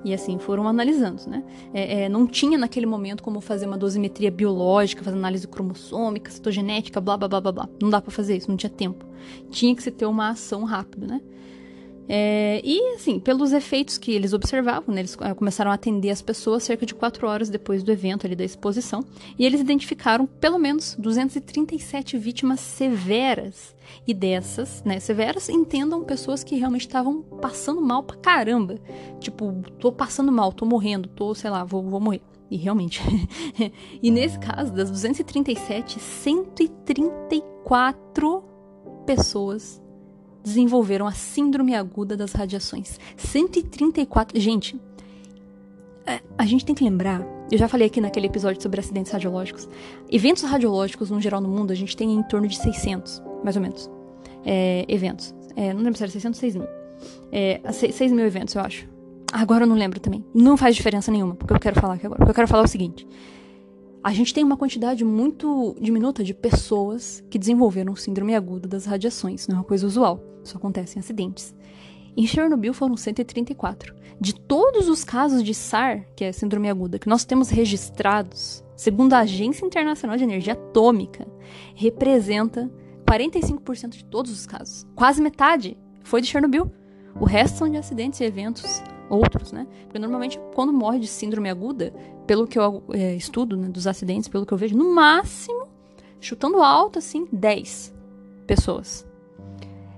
E 0.03 0.13
assim 0.13 0.37
foram 0.37 0.67
analisando, 0.67 1.23
né? 1.27 1.43
É, 1.73 2.03
é, 2.03 2.09
não 2.09 2.25
tinha 2.25 2.57
naquele 2.57 2.85
momento 2.85 3.21
como 3.21 3.41
fazer 3.41 3.65
uma 3.65 3.77
dosimetria 3.77 4.31
biológica, 4.31 5.03
fazer 5.03 5.17
análise 5.17 5.47
cromossômica, 5.47 6.31
citogenética, 6.31 6.99
blá 7.01 7.17
blá 7.17 7.27
blá 7.27 7.41
blá 7.41 7.51
blá. 7.51 7.69
Não 7.81 7.89
dá 7.89 8.01
para 8.01 8.11
fazer 8.11 8.35
isso, 8.35 8.49
não 8.49 8.57
tinha 8.57 8.69
tempo. 8.69 9.05
Tinha 9.49 9.75
que 9.75 9.83
se 9.83 9.91
ter 9.91 10.05
uma 10.05 10.29
ação 10.29 10.63
rápida, 10.63 11.07
né? 11.07 11.21
É, 12.07 12.61
e, 12.63 12.93
assim, 12.95 13.19
pelos 13.19 13.51
efeitos 13.51 13.97
que 13.97 14.11
eles 14.11 14.31
observavam, 14.33 14.93
né, 14.93 15.01
eles 15.01 15.17
começaram 15.35 15.71
a 15.71 15.73
atender 15.73 16.11
as 16.11 16.21
pessoas 16.21 16.61
cerca 16.63 16.85
de 16.85 16.93
quatro 16.93 17.27
horas 17.27 17.49
depois 17.49 17.81
do 17.83 17.91
evento 17.91 18.27
ali 18.27 18.35
da 18.35 18.43
exposição, 18.43 19.03
e 19.37 19.45
eles 19.45 19.59
identificaram 19.59 20.25
pelo 20.25 20.57
menos 20.59 20.95
237 20.99 22.17
vítimas 22.17 22.59
severas. 22.59 23.75
E 24.07 24.13
dessas, 24.13 24.83
né, 24.83 24.99
severas, 24.99 25.49
entendam 25.49 26.03
pessoas 26.03 26.43
que 26.43 26.55
realmente 26.55 26.81
estavam 26.81 27.21
passando 27.41 27.81
mal 27.81 28.03
pra 28.03 28.17
caramba. 28.17 28.79
Tipo, 29.19 29.63
tô 29.79 29.91
passando 29.91 30.31
mal, 30.31 30.51
tô 30.51 30.65
morrendo, 30.65 31.07
tô, 31.09 31.35
sei 31.35 31.49
lá, 31.49 31.63
vou, 31.63 31.81
vou 31.83 31.99
morrer. 31.99 32.21
E 32.49 32.57
realmente. 32.57 33.01
e 34.01 34.09
nesse 34.11 34.39
caso, 34.39 34.71
das 34.71 34.89
237, 34.91 35.99
134 35.99 38.43
pessoas 39.05 39.81
desenvolveram 40.45 41.07
a 41.07 41.11
síndrome 41.11 41.73
aguda 41.73 42.15
das 42.15 42.31
radiações. 42.31 42.99
134. 43.17 44.39
Gente, 44.39 44.79
é, 46.05 46.21
a 46.37 46.45
gente 46.45 46.63
tem 46.63 46.75
que 46.75 46.83
lembrar. 46.83 47.25
Eu 47.51 47.57
já 47.57 47.67
falei 47.67 47.87
aqui 47.87 47.99
naquele 47.99 48.27
episódio 48.27 48.61
sobre 48.61 48.79
acidentes 48.79 49.11
radiológicos. 49.11 49.67
Eventos 50.09 50.43
radiológicos, 50.43 51.09
no 51.09 51.19
geral, 51.19 51.41
no 51.41 51.49
mundo, 51.49 51.71
a 51.71 51.75
gente 51.75 51.97
tem 51.97 52.13
em 52.13 52.23
torno 52.23 52.47
de 52.47 52.57
600, 52.57 53.21
mais 53.43 53.55
ou 53.55 53.61
menos, 53.61 53.89
é, 54.45 54.85
eventos. 54.87 55.33
É, 55.55 55.73
não 55.73 55.81
lembro 55.81 55.97
se 55.97 56.03
era 56.03 56.11
600 56.11 56.37
ou 56.37 56.41
6 56.41 56.55
mil. 56.55 56.67
É, 57.31 57.61
6 57.71 58.11
mil 58.11 58.25
eventos, 58.25 58.53
eu 58.53 58.61
acho. 58.61 58.87
Agora 59.33 59.63
eu 59.63 59.67
não 59.67 59.75
lembro 59.75 59.99
também. 59.99 60.23
Não 60.33 60.55
faz 60.55 60.75
diferença 60.75 61.11
nenhuma, 61.11 61.35
porque 61.35 61.53
eu 61.53 61.59
quero 61.59 61.79
falar 61.79 61.95
aqui 61.95 62.05
agora. 62.05 62.21
O 62.21 62.25
que 62.25 62.31
eu 62.31 62.35
quero 62.35 62.47
falar 62.47 62.63
é 62.63 62.65
o 62.65 62.69
seguinte 62.69 63.07
a 64.05 64.13
gente 64.13 64.35
tem 64.35 64.43
uma 64.43 64.55
quantidade 64.55 65.03
muito 65.03 65.75
diminuta 65.81 66.23
de 66.23 66.31
pessoas 66.31 67.23
que 67.27 67.39
desenvolveram 67.39 67.95
síndrome 67.95 68.35
aguda 68.35 68.67
das 68.67 68.85
radiações. 68.85 69.47
Não 69.47 69.55
é 69.55 69.59
uma 69.61 69.65
coisa 69.65 69.87
usual. 69.87 70.23
Isso 70.43 70.55
acontece 70.55 70.95
em 70.95 70.99
acidentes. 70.99 71.55
Em 72.15 72.27
Chernobyl 72.27 72.71
foram 72.71 72.95
134. 72.95 73.95
De 74.21 74.35
todos 74.35 74.89
os 74.89 75.03
casos 75.03 75.41
de 75.41 75.55
SAR, 75.55 76.05
que 76.15 76.23
é 76.23 76.31
síndrome 76.31 76.69
aguda, 76.69 76.99
que 76.99 77.09
nós 77.09 77.25
temos 77.25 77.49
registrados, 77.49 78.63
segundo 78.75 79.13
a 79.13 79.21
Agência 79.21 79.65
Internacional 79.65 80.17
de 80.17 80.23
Energia 80.23 80.53
Atômica, 80.53 81.27
representa 81.73 82.71
45% 83.07 83.89
de 83.89 84.05
todos 84.05 84.31
os 84.31 84.45
casos. 84.45 84.85
Quase 84.93 85.19
metade 85.19 85.75
foi 86.03 86.21
de 86.21 86.27
Chernobyl. 86.27 86.71
O 87.19 87.25
resto 87.25 87.57
são 87.57 87.67
de 87.67 87.77
acidentes 87.77 88.19
e 88.19 88.23
eventos 88.23 88.83
outros, 89.09 89.51
né? 89.51 89.67
Porque 89.83 89.99
normalmente 89.99 90.39
quando 90.53 90.73
morre 90.73 90.99
de 90.99 91.07
síndrome 91.07 91.49
aguda, 91.49 91.93
pelo 92.25 92.47
que 92.47 92.57
eu 92.57 92.83
é, 92.91 93.15
estudo 93.15 93.55
né, 93.55 93.67
dos 93.69 93.87
acidentes, 93.87 94.27
pelo 94.27 94.45
que 94.45 94.53
eu 94.53 94.57
vejo, 94.57 94.77
no 94.77 94.93
máximo, 94.93 95.67
chutando 96.19 96.61
alto 96.61 96.99
assim, 96.99 97.27
10 97.31 97.93
pessoas. 98.47 99.05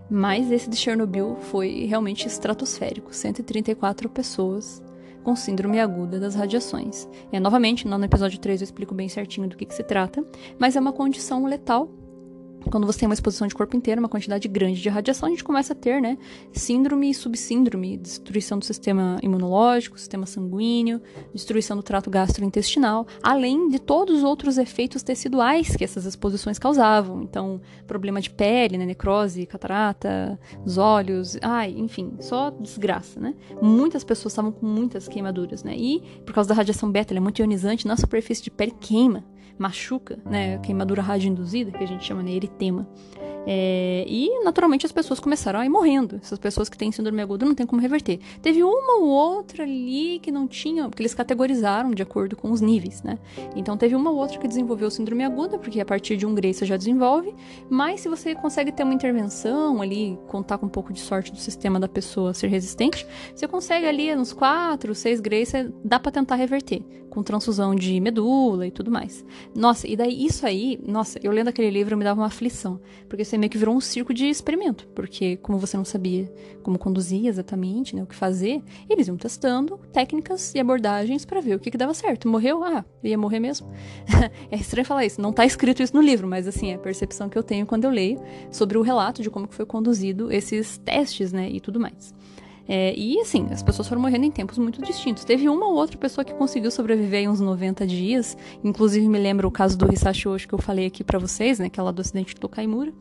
Mas 0.10 0.52
esse 0.52 0.70
de 0.70 0.76
Chernobyl 0.76 1.36
foi 1.36 1.86
realmente 1.86 2.28
estratosférico, 2.28 3.14
134 3.14 4.10
pessoas 4.10 4.82
com 5.24 5.36
síndrome 5.36 5.80
aguda 5.80 6.20
das 6.20 6.36
radiações. 6.36 7.08
É, 7.32 7.40
novamente, 7.40 7.86
no 7.86 8.02
episódio 8.04 8.40
3 8.40 8.62
eu 8.62 8.66
explico 8.66 8.96
bem 8.96 9.10
certinho 9.10 9.48
do 9.48 9.58
que, 9.58 9.66
que 9.66 9.74
se 9.74 9.84
trata, 9.84 10.24
mas 10.58 10.78
é 10.78 10.80
uma 10.80 10.94
condição 10.94 11.46
letal 11.46 11.90
quando 12.70 12.86
você 12.86 13.00
tem 13.00 13.08
uma 13.08 13.14
exposição 13.14 13.48
de 13.48 13.56
corpo 13.56 13.76
inteiro, 13.76 14.00
uma 14.00 14.10
quantidade 14.10 14.48
grande 14.48 14.82
de 14.82 14.90
radiação, 14.90 15.28
a 15.28 15.30
gente 15.30 15.44
começa 15.44 15.74
a 15.74 15.76
ter, 15.76 16.02
né, 16.02 16.18
síndrome 16.52 17.10
e 17.10 17.14
subsíndrome, 17.14 17.98
destruição 17.98 18.60
do 18.60 18.66
sistema 18.66 19.18
imunológico, 19.22 19.98
sistema 19.98 20.26
sanguíneo, 20.26 21.02
destruição 21.34 21.78
do 21.78 21.84
trato 21.84 22.10
gastrointestinal, 22.10 23.08
além 23.22 23.70
de 23.70 23.80
todos 23.80 24.18
os 24.18 24.24
outros 24.24 24.58
efeitos 24.58 25.04
teciduais 25.04 25.76
que 25.76 25.84
essas 25.84 26.06
exposições 26.06 26.60
causavam. 26.60 27.22
Então, 27.22 27.62
problema 27.86 28.22
de 28.22 28.30
pele, 28.30 28.78
né, 28.78 28.86
necrose, 28.86 29.46
catarata, 29.46 30.40
os 30.66 30.78
olhos, 30.78 31.38
ai, 31.42 31.74
enfim, 31.78 32.14
só 32.20 32.50
desgraça, 32.50 33.20
né? 33.20 33.34
Muitas 33.62 34.04
pessoas 34.04 34.34
estavam 34.34 34.52
com 34.52 34.66
muitas 34.66 35.08
queimaduras, 35.08 35.64
né? 35.64 35.76
E 35.76 36.02
por 36.26 36.34
causa 36.34 36.50
da 36.50 36.56
radiação 36.56 36.92
beta, 36.92 37.14
ela 37.14 37.20
é 37.20 37.22
muito 37.22 37.40
ionizante, 37.40 37.88
na 37.88 37.98
superfície 37.98 38.44
de 38.44 38.52
pele 38.52 38.74
queima 38.80 39.24
machuca, 39.58 40.18
né, 40.26 40.58
queimadura 40.60 41.02
radioinduzida, 41.02 41.72
que 41.72 41.84
a 41.84 41.88
gente 41.88 42.04
chama 42.04 42.24
de 42.24 42.32
eritema. 42.32 42.88
É, 43.50 44.04
e, 44.06 44.44
naturalmente, 44.44 44.86
as 44.86 44.92
pessoas 44.92 45.22
começaram 45.22 45.62
a 45.62 45.66
ir 45.66 45.70
morrendo. 45.70 46.20
Essas 46.22 46.38
pessoas 46.38 46.68
que 46.68 46.78
têm 46.78 46.92
síndrome 46.92 47.22
aguda 47.22 47.46
não 47.46 47.56
tem 47.56 47.66
como 47.66 47.82
reverter. 47.82 48.20
Teve 48.42 48.62
uma 48.62 49.00
ou 49.00 49.08
outra 49.08 49.64
ali 49.64 50.20
que 50.20 50.30
não 50.30 50.46
tinha, 50.46 50.90
porque 50.90 51.02
eles 51.02 51.14
categorizaram 51.14 51.92
de 51.92 52.04
acordo 52.04 52.36
com 52.36 52.52
os 52.52 52.60
níveis, 52.60 53.02
né? 53.02 53.18
Então, 53.56 53.78
teve 53.78 53.96
uma 53.96 54.12
ou 54.12 54.18
outra 54.18 54.38
que 54.38 54.50
desenvolveu 54.50 54.92
síndrome 54.92 55.24
aguda, 55.24 55.58
porque 55.58 55.80
a 55.80 55.86
partir 55.86 56.18
de 56.18 56.26
um 56.26 56.36
grey 56.36 56.54
você 56.54 56.66
já 56.66 56.76
desenvolve. 56.76 57.34
Mas, 57.70 58.02
se 58.02 58.10
você 58.10 58.36
consegue 58.36 58.70
ter 58.70 58.84
uma 58.84 58.94
intervenção 58.94 59.82
ali, 59.82 60.20
contar 60.28 60.58
com 60.58 60.66
um 60.66 60.70
pouco 60.70 60.92
de 60.92 61.00
sorte 61.00 61.32
do 61.32 61.38
sistema 61.38 61.80
da 61.80 61.88
pessoa 61.88 62.34
ser 62.34 62.48
resistente, 62.48 63.08
você 63.34 63.48
consegue 63.48 63.86
ali 63.86 64.14
nos 64.14 64.34
4, 64.34 64.94
6 64.94 65.22
greys, 65.22 65.54
dá 65.86 65.98
para 65.98 66.12
tentar 66.12 66.36
reverter 66.36 66.84
com 67.18 67.24
transfusão 67.24 67.74
de 67.74 68.00
medula 68.00 68.68
e 68.68 68.70
tudo 68.70 68.92
mais. 68.92 69.26
Nossa, 69.56 69.88
e 69.88 69.96
daí 69.96 70.24
isso 70.24 70.46
aí, 70.46 70.80
nossa, 70.86 71.20
eu 71.24 71.32
lendo 71.32 71.48
aquele 71.48 71.72
livro 71.72 71.98
me 71.98 72.04
dava 72.04 72.22
uma 72.22 72.28
aflição, 72.28 72.80
porque 73.10 73.26
você 73.26 73.40
meio 73.40 73.50
que 73.50 73.58
virou 73.58 73.76
um 73.76 73.82
circo 73.82 74.14
de 74.14 74.28
experimento, 74.28 74.88
porque 74.90 75.36
como 75.38 75.58
você 75.58 75.76
não 75.76 75.84
sabia 75.84 76.32
como 76.62 76.78
conduzir 76.78 77.26
exatamente, 77.26 77.96
né, 77.96 78.04
o 78.04 78.06
que 78.06 78.14
fazer, 78.14 78.62
eles 78.88 79.08
iam 79.08 79.18
testando 79.18 79.80
técnicas 79.92 80.54
e 80.54 80.60
abordagens 80.60 81.26
para 81.26 81.42
ver 81.42 81.56
o 81.56 81.60
que, 81.60 81.72
que 81.72 81.78
dava 81.78 81.94
certo. 81.96 82.28
Morreu? 82.28 82.64
Ah, 82.64 82.86
ia 83.04 83.18
morrer 83.18 83.40
mesmo. 83.40 83.68
é 84.52 84.56
estranho 84.56 84.86
falar 84.86 85.04
isso, 85.04 85.20
não 85.20 85.34
tá 85.34 85.44
escrito 85.44 85.82
isso 85.82 85.96
no 85.96 86.02
livro, 86.04 86.28
mas 86.28 86.48
assim, 86.48 86.70
é 86.70 86.76
a 86.76 86.80
percepção 86.80 87.30
que 87.30 87.38
eu 87.38 87.42
tenho 87.42 87.66
quando 87.66 87.86
eu 87.86 87.90
leio 87.90 88.22
sobre 88.52 88.78
o 88.78 88.84
relato 88.84 89.24
de 89.24 89.32
como 89.32 89.48
que 89.48 89.56
foi 89.56 89.66
conduzido 89.66 90.32
esses 90.32 90.78
testes, 90.78 91.34
né, 91.34 91.50
e 91.50 91.60
tudo 91.60 91.80
mais. 91.80 92.14
É, 92.68 92.94
e 92.98 93.20
assim, 93.22 93.48
as 93.52 93.64
pessoas 93.64 93.88
foram 93.88 94.02
morrendo 94.02 94.26
em 94.26 94.32
tempos 94.32 94.58
muito 94.58 94.82
distintos. 94.82 95.24
Teve 95.24 95.48
uma 95.48 95.68
ou 95.68 95.76
outra 95.76 95.98
pessoa 95.98 96.26
que 96.26 96.34
conseguiu 96.34 96.70
sobreviver 96.70 97.30
uns 97.30 97.40
90 97.40 97.88
dias. 97.88 98.38
Inclusive, 98.64 99.08
me 99.08 99.18
lembro 99.18 99.48
o 99.48 99.52
caso 99.52 99.78
do 99.78 99.92
Hisashi 99.92 100.28
Oshi 100.28 100.48
que 100.48 100.54
eu 100.54 100.60
falei 100.60 100.86
aqui 100.86 101.04
para 101.04 101.18
vocês, 101.18 101.60
né? 101.60 101.70
Que 101.70 101.80
é 101.80 101.92
do 101.92 102.02
acidente 102.02 102.34
de 102.34 102.42
Tokaimura. 102.42 102.92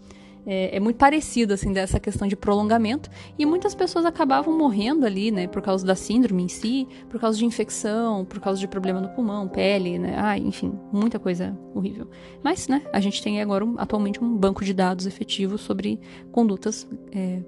é, 0.47 0.77
é, 0.77 0.81
muito 0.81 0.97
parecido, 0.97 1.53
assim, 1.53 1.73
dessa 1.73 1.99
questão 1.99 2.29
de 2.29 2.37
prolongamento. 2.37 3.11
E 3.37 3.45
muitas 3.45 3.75
pessoas 3.75 4.05
acabavam 4.05 4.57
morrendo 4.57 5.05
ali, 5.05 5.33
né, 5.33 5.49
por 5.49 5.61
causa 5.61 5.85
da 5.85 5.97
síndrome 5.97 6.45
em 6.45 6.49
si, 6.49 6.87
por 7.11 7.21
causa 7.21 7.37
de 7.37 7.45
infecção, 7.45 8.25
por 8.25 8.39
causa 8.39 8.61
de 8.61 8.69
problema 8.69 9.01
no 9.01 9.09
pulmão, 9.09 9.49
pele, 9.49 9.99
né, 9.99 10.15
ah, 10.17 10.39
enfim, 10.39 10.73
muita 10.93 11.19
coisa 11.19 11.59
horrível. 11.75 12.09
Mas, 12.45 12.69
né, 12.69 12.83
a 12.93 13.01
gente 13.01 13.21
tem 13.21 13.43
agora, 13.43 13.67
atualmente, 13.77 14.23
um 14.23 14.37
banco 14.37 14.65
de 14.65 14.73
dados 14.73 15.05
efetivo 15.05 15.59
sobre 15.59 15.99
condutas 16.31 16.89
é, 17.11 17.43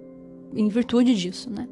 em 0.53 0.69
virtude 0.69 1.14
disso, 1.14 1.49
né. 1.51 1.69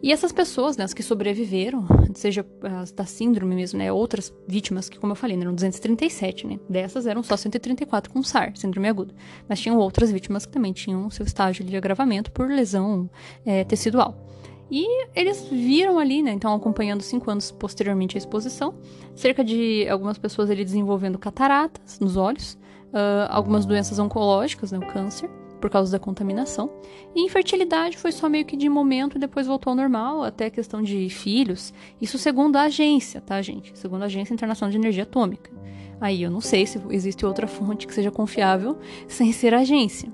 E 0.00 0.12
essas 0.12 0.30
pessoas, 0.30 0.76
né, 0.76 0.84
as 0.84 0.94
que 0.94 1.02
sobreviveram, 1.02 1.84
seja 2.14 2.46
as 2.62 2.92
da 2.92 3.04
síndrome 3.04 3.54
mesmo, 3.56 3.78
né, 3.78 3.92
outras 3.92 4.32
vítimas 4.46 4.88
que, 4.88 4.98
como 4.98 5.12
eu 5.12 5.16
falei, 5.16 5.36
né, 5.36 5.42
eram 5.42 5.54
237, 5.54 6.46
né, 6.46 6.60
dessas 6.68 7.06
eram 7.06 7.22
só 7.22 7.36
134 7.36 8.12
com 8.12 8.22
SAR, 8.22 8.56
síndrome 8.56 8.88
aguda. 8.88 9.12
Mas 9.48 9.58
tinham 9.60 9.76
outras 9.76 10.12
vítimas 10.12 10.46
que 10.46 10.52
também 10.52 10.72
tinham 10.72 11.10
seu 11.10 11.26
estágio 11.26 11.64
de 11.64 11.76
agravamento 11.76 12.30
por 12.30 12.48
lesão 12.48 13.10
é, 13.44 13.64
tecidual. 13.64 14.16
E 14.70 15.06
eles 15.16 15.48
viram 15.48 15.98
ali, 15.98 16.22
né, 16.22 16.30
então 16.30 16.54
acompanhando 16.54 17.02
cinco 17.02 17.30
anos 17.30 17.50
posteriormente 17.50 18.16
à 18.16 18.18
exposição, 18.18 18.74
cerca 19.16 19.42
de 19.42 19.88
algumas 19.88 20.18
pessoas 20.18 20.48
ali 20.48 20.64
desenvolvendo 20.64 21.18
cataratas 21.18 21.98
nos 21.98 22.16
olhos, 22.16 22.54
uh, 22.92 23.26
algumas 23.30 23.64
doenças 23.64 23.98
oncológicas, 23.98 24.70
né, 24.70 24.78
o 24.78 24.86
câncer, 24.86 25.30
por 25.60 25.70
causa 25.70 25.92
da 25.92 25.98
contaminação. 25.98 26.70
E 27.14 27.24
infertilidade 27.24 27.96
foi 27.96 28.12
só 28.12 28.28
meio 28.28 28.44
que 28.44 28.56
de 28.56 28.68
momento 28.68 29.16
e 29.16 29.20
depois 29.20 29.46
voltou 29.46 29.70
ao 29.70 29.76
normal, 29.76 30.22
até 30.22 30.50
questão 30.50 30.82
de 30.82 31.08
filhos. 31.08 31.72
Isso 32.00 32.18
segundo 32.18 32.56
a 32.56 32.62
agência, 32.62 33.20
tá, 33.20 33.40
gente? 33.42 33.76
Segundo 33.78 34.02
a 34.02 34.06
Agência 34.06 34.34
Internacional 34.34 34.70
de 34.70 34.78
Energia 34.78 35.02
Atômica. 35.02 35.50
Aí 36.00 36.22
eu 36.22 36.30
não 36.30 36.40
sei 36.40 36.66
se 36.66 36.80
existe 36.90 37.26
outra 37.26 37.46
fonte 37.48 37.86
que 37.86 37.94
seja 37.94 38.10
confiável 38.10 38.78
sem 39.06 39.32
ser 39.32 39.54
agência. 39.54 40.12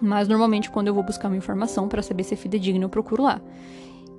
Mas 0.00 0.28
normalmente 0.28 0.70
quando 0.70 0.88
eu 0.88 0.94
vou 0.94 1.02
buscar 1.02 1.28
uma 1.28 1.36
informação 1.36 1.88
para 1.88 2.02
saber 2.02 2.24
se 2.24 2.34
é 2.34 2.36
fidedigna, 2.36 2.84
eu 2.84 2.88
procuro 2.88 3.22
lá. 3.22 3.40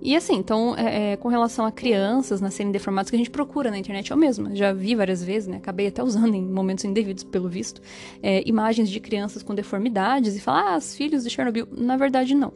E 0.02 0.16
assim, 0.16 0.36
então, 0.36 0.76
é, 0.76 1.14
é, 1.14 1.18
com 1.18 1.28
relação 1.28 1.66
a 1.66 1.72
crianças 1.72 2.42
nascerem 2.42 2.72
deformadas, 2.72 3.10
que 3.10 3.16
a 3.16 3.20
gente 3.20 3.30
procura 3.30 3.70
na 3.70 3.78
internet, 3.78 4.10
eu 4.10 4.18
mesma 4.18 4.56
já 4.56 4.74
vi 4.74 4.96
várias 4.96 5.24
vezes, 5.24 5.48
né? 5.48 5.58
Acabei 5.58 5.88
até 5.88 6.04
usando 6.04 6.34
em 6.34 6.44
momentos 6.44 6.84
indevidos, 6.84 7.24
pelo 7.24 7.48
visto, 7.48 7.82
é, 8.22 8.42
imagens 8.48 8.90
de 8.90 9.00
crianças 9.00 9.44
com 9.44 9.54
deformidades 9.54 10.36
e 10.36 10.40
falar, 10.40 10.74
ah, 10.74 10.78
os 10.78 10.96
filhos 10.96 11.24
de 11.24 11.30
Chernobyl. 11.30 11.68
Na 11.72 11.98
verdade, 11.98 12.34
não. 12.34 12.52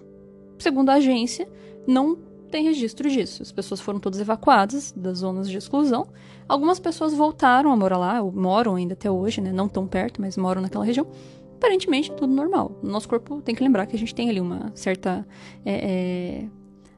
Segundo 0.58 0.90
a 0.90 0.96
agência, 0.96 1.48
não 1.86 2.18
tem 2.50 2.64
registro 2.64 3.10
disso. 3.10 3.44
As 3.44 3.52
pessoas 3.52 3.80
foram 3.80 4.00
todas 4.00 4.20
evacuadas 4.20 4.92
das 4.96 5.20
zonas 5.20 5.48
de 5.48 5.58
exclusão. 5.58 6.08
Algumas 6.48 6.80
pessoas 6.80 7.14
voltaram 7.14 7.72
a 7.72 7.76
morar 7.76 7.98
lá, 7.98 8.22
ou 8.22 8.32
moram 8.32 8.76
ainda 8.76 8.94
até 8.94 9.12
hoje, 9.12 9.40
né? 9.40 9.52
Não 9.52 9.68
tão 9.68 9.86
perto, 9.86 10.20
mas 10.20 10.36
moram 10.36 10.62
naquela 10.62 10.86
região 10.86 11.08
aparentemente 11.56 12.12
tudo 12.12 12.34
normal. 12.34 12.80
Nosso 12.84 13.08
corpo 13.08 13.42
tem 13.42 13.56
que 13.56 13.64
lembrar 13.64 13.86
que 13.86 13.96
a 13.96 14.00
gente 14.00 14.14
tem 14.14 14.30
ali 14.30 14.40
uma 14.40 14.72
certa 14.76 15.26
é, 15.66 15.74
é, 15.74 16.48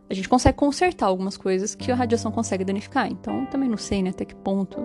a 0.09 0.13
gente 0.13 0.29
consegue 0.29 0.57
consertar 0.57 1.07
algumas 1.07 1.35
coisas 1.35 1.75
que 1.75 1.91
a 1.91 1.95
radiação 1.95 2.31
consegue 2.31 2.63
danificar. 2.63 3.07
Então, 3.11 3.45
também 3.47 3.67
não 3.67 3.77
sei 3.77 4.01
né, 4.01 4.11
até 4.11 4.23
que 4.23 4.35
ponto 4.35 4.77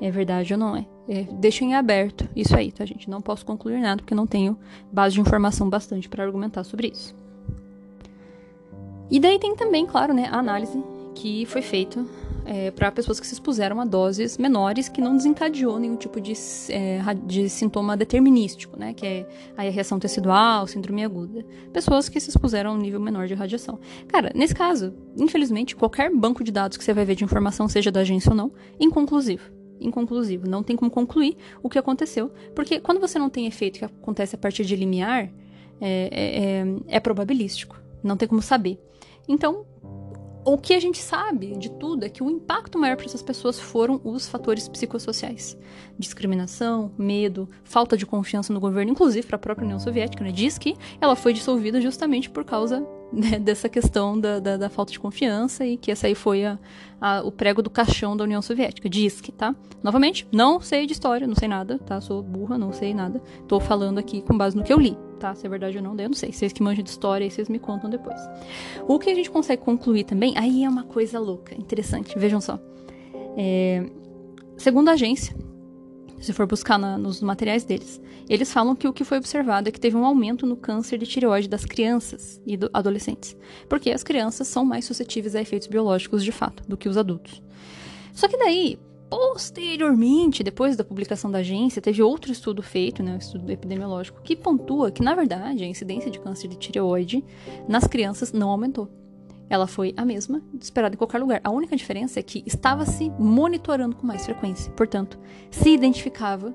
é 0.00 0.10
verdade 0.10 0.52
ou 0.52 0.58
não 0.58 0.76
é. 0.76 0.86
é 1.08 1.22
deixa 1.32 1.64
em 1.64 1.74
aberto 1.74 2.28
isso 2.36 2.54
aí, 2.54 2.70
tá, 2.70 2.84
gente? 2.84 3.08
Não 3.08 3.22
posso 3.22 3.44
concluir 3.46 3.80
nada 3.80 4.02
porque 4.02 4.14
não 4.14 4.26
tenho 4.26 4.58
base 4.92 5.14
de 5.14 5.20
informação 5.20 5.68
bastante 5.68 6.08
para 6.08 6.22
argumentar 6.22 6.64
sobre 6.64 6.88
isso. 6.88 7.14
E 9.10 9.18
daí 9.18 9.38
tem 9.38 9.54
também, 9.56 9.86
claro, 9.86 10.12
né, 10.12 10.28
a 10.30 10.38
análise 10.38 10.82
que 11.14 11.46
foi 11.46 11.62
feita 11.62 12.04
é, 12.46 12.70
para 12.70 12.92
pessoas 12.92 13.18
que 13.18 13.26
se 13.26 13.34
expuseram 13.34 13.80
a 13.80 13.84
doses 13.84 14.38
menores 14.38 14.88
que 14.88 15.00
não 15.00 15.16
desencadeou 15.16 15.78
nenhum 15.78 15.96
tipo 15.96 16.20
de, 16.20 16.32
é, 16.70 17.00
de 17.24 17.48
sintoma 17.48 17.96
determinístico, 17.96 18.78
né? 18.78 18.94
Que 18.94 19.06
é 19.06 19.26
a 19.56 19.62
reação 19.62 19.98
tecidual, 19.98 20.66
síndrome 20.66 21.04
aguda. 21.04 21.44
Pessoas 21.72 22.08
que 22.08 22.20
se 22.20 22.30
expuseram 22.30 22.70
a 22.70 22.74
um 22.74 22.78
nível 22.78 23.00
menor 23.00 23.26
de 23.26 23.34
radiação. 23.34 23.80
Cara, 24.06 24.30
nesse 24.34 24.54
caso, 24.54 24.94
infelizmente, 25.16 25.74
qualquer 25.74 26.10
banco 26.14 26.44
de 26.44 26.52
dados 26.52 26.78
que 26.78 26.84
você 26.84 26.94
vai 26.94 27.04
ver 27.04 27.16
de 27.16 27.24
informação, 27.24 27.68
seja 27.68 27.90
da 27.90 28.00
agência 28.00 28.30
ou 28.30 28.36
não, 28.36 28.52
inconclusivo 28.78 29.56
inconclusivo. 29.78 30.48
Não 30.48 30.62
tem 30.62 30.74
como 30.74 30.90
concluir 30.90 31.36
o 31.62 31.68
que 31.68 31.78
aconteceu. 31.78 32.32
Porque 32.54 32.80
quando 32.80 32.98
você 32.98 33.18
não 33.18 33.28
tem 33.28 33.46
efeito 33.46 33.78
que 33.78 33.84
acontece 33.84 34.34
a 34.34 34.38
partir 34.38 34.64
de 34.64 34.74
limiar, 34.74 35.30
é, 35.80 36.08
é, 36.10 36.62
é, 36.90 36.96
é 36.96 37.00
probabilístico. 37.00 37.78
Não 38.02 38.16
tem 38.16 38.26
como 38.26 38.40
saber. 38.40 38.80
Então, 39.28 39.66
o 40.46 40.56
que 40.56 40.74
a 40.74 40.80
gente 40.80 40.98
sabe 40.98 41.56
de 41.56 41.68
tudo 41.68 42.04
é 42.04 42.08
que 42.08 42.22
o 42.22 42.30
impacto 42.30 42.78
maior 42.78 42.96
para 42.96 43.06
essas 43.06 43.20
pessoas 43.20 43.58
foram 43.58 44.00
os 44.04 44.28
fatores 44.28 44.68
psicossociais. 44.68 45.58
Discriminação, 45.98 46.92
medo, 46.96 47.48
falta 47.64 47.96
de 47.96 48.06
confiança 48.06 48.52
no 48.52 48.60
governo, 48.60 48.92
inclusive 48.92 49.26
para 49.26 49.34
a 49.34 49.40
própria 49.40 49.64
União 49.64 49.80
Soviética, 49.80 50.22
né? 50.22 50.30
Diz 50.30 50.56
que 50.56 50.76
ela 51.00 51.16
foi 51.16 51.32
dissolvida 51.32 51.80
justamente 51.80 52.30
por 52.30 52.44
causa 52.44 52.86
né, 53.12 53.38
dessa 53.38 53.68
questão 53.68 54.18
da, 54.18 54.38
da, 54.38 54.56
da, 54.56 54.68
falta 54.68 54.92
de 54.92 55.00
confiança 55.00 55.64
e 55.64 55.76
que 55.76 55.90
essa 55.90 56.06
aí 56.06 56.14
foi 56.14 56.44
a, 56.44 56.58
a, 57.00 57.22
o 57.22 57.32
prego 57.32 57.62
do 57.62 57.70
caixão 57.70 58.16
da 58.16 58.24
União 58.24 58.42
Soviética. 58.42 58.88
Diz 58.88 59.20
que, 59.20 59.32
tá? 59.32 59.54
Novamente, 59.82 60.26
não 60.32 60.60
sei 60.60 60.86
de 60.86 60.92
história, 60.92 61.26
não 61.26 61.34
sei 61.34 61.48
nada, 61.48 61.78
tá? 61.78 62.00
Sou 62.00 62.22
burra, 62.22 62.58
não 62.58 62.72
sei 62.72 62.94
nada. 62.94 63.22
Tô 63.46 63.60
falando 63.60 63.98
aqui 63.98 64.22
com 64.22 64.36
base 64.36 64.56
no 64.56 64.62
que 64.62 64.72
eu 64.72 64.78
li 64.78 64.96
tá? 65.16 65.34
Se 65.34 65.46
é 65.46 65.48
verdade 65.48 65.76
ou 65.78 65.82
não, 65.82 65.96
eu 65.98 66.08
não 66.08 66.14
sei. 66.14 66.32
Vocês 66.32 66.52
que 66.52 66.62
manjam 66.62 66.84
de 66.84 66.90
história, 66.90 67.24
aí 67.24 67.30
vocês 67.30 67.48
me 67.48 67.58
contam 67.58 67.90
depois. 67.90 68.20
O 68.86 68.98
que 68.98 69.10
a 69.10 69.14
gente 69.14 69.30
consegue 69.30 69.62
concluir 69.62 70.04
também, 70.04 70.36
aí 70.36 70.64
é 70.64 70.68
uma 70.68 70.84
coisa 70.84 71.18
louca, 71.18 71.54
interessante, 71.58 72.18
vejam 72.18 72.40
só. 72.40 72.58
É, 73.36 73.84
segundo 74.56 74.88
a 74.88 74.92
agência, 74.92 75.36
se 76.26 76.32
for 76.32 76.46
buscar 76.46 76.78
na, 76.78 76.98
nos 76.98 77.22
materiais 77.22 77.64
deles, 77.64 78.00
eles 78.28 78.52
falam 78.52 78.74
que 78.74 78.88
o 78.88 78.92
que 78.92 79.04
foi 79.04 79.18
observado 79.18 79.68
é 79.68 79.72
que 79.72 79.80
teve 79.80 79.96
um 79.96 80.04
aumento 80.04 80.44
no 80.46 80.56
câncer 80.56 80.98
de 80.98 81.06
tireoide 81.06 81.48
das 81.48 81.64
crianças 81.64 82.40
e 82.44 82.56
do, 82.56 82.68
adolescentes, 82.72 83.36
porque 83.68 83.90
as 83.90 84.02
crianças 84.02 84.48
são 84.48 84.64
mais 84.64 84.84
suscetíveis 84.84 85.36
a 85.36 85.40
efeitos 85.40 85.68
biológicos 85.68 86.24
de 86.24 86.32
fato 86.32 86.62
do 86.68 86.76
que 86.76 86.88
os 86.88 86.96
adultos. 86.96 87.42
Só 88.12 88.26
que 88.28 88.36
daí, 88.36 88.78
Posteriormente, 89.08 90.42
depois 90.42 90.76
da 90.76 90.82
publicação 90.82 91.30
da 91.30 91.38
agência, 91.38 91.80
teve 91.80 92.02
outro 92.02 92.32
estudo 92.32 92.60
feito, 92.60 93.04
né, 93.04 93.14
um 93.14 93.18
estudo 93.18 93.48
epidemiológico, 93.52 94.20
que 94.20 94.34
pontua 94.34 94.90
que, 94.90 95.00
na 95.00 95.14
verdade, 95.14 95.62
a 95.62 95.66
incidência 95.66 96.10
de 96.10 96.18
câncer 96.18 96.48
de 96.48 96.56
tireoide 96.56 97.24
nas 97.68 97.86
crianças 97.86 98.32
não 98.32 98.50
aumentou. 98.50 98.90
Ela 99.48 99.66
foi 99.66 99.94
a 99.96 100.04
mesma, 100.04 100.42
esperada 100.60 100.94
em 100.94 100.98
qualquer 100.98 101.18
lugar. 101.18 101.40
A 101.44 101.50
única 101.50 101.76
diferença 101.76 102.18
é 102.18 102.22
que 102.22 102.42
estava 102.46 102.84
se 102.84 103.10
monitorando 103.18 103.96
com 103.96 104.06
mais 104.06 104.24
frequência, 104.24 104.72
portanto, 104.72 105.18
se 105.50 105.70
identificava 105.70 106.54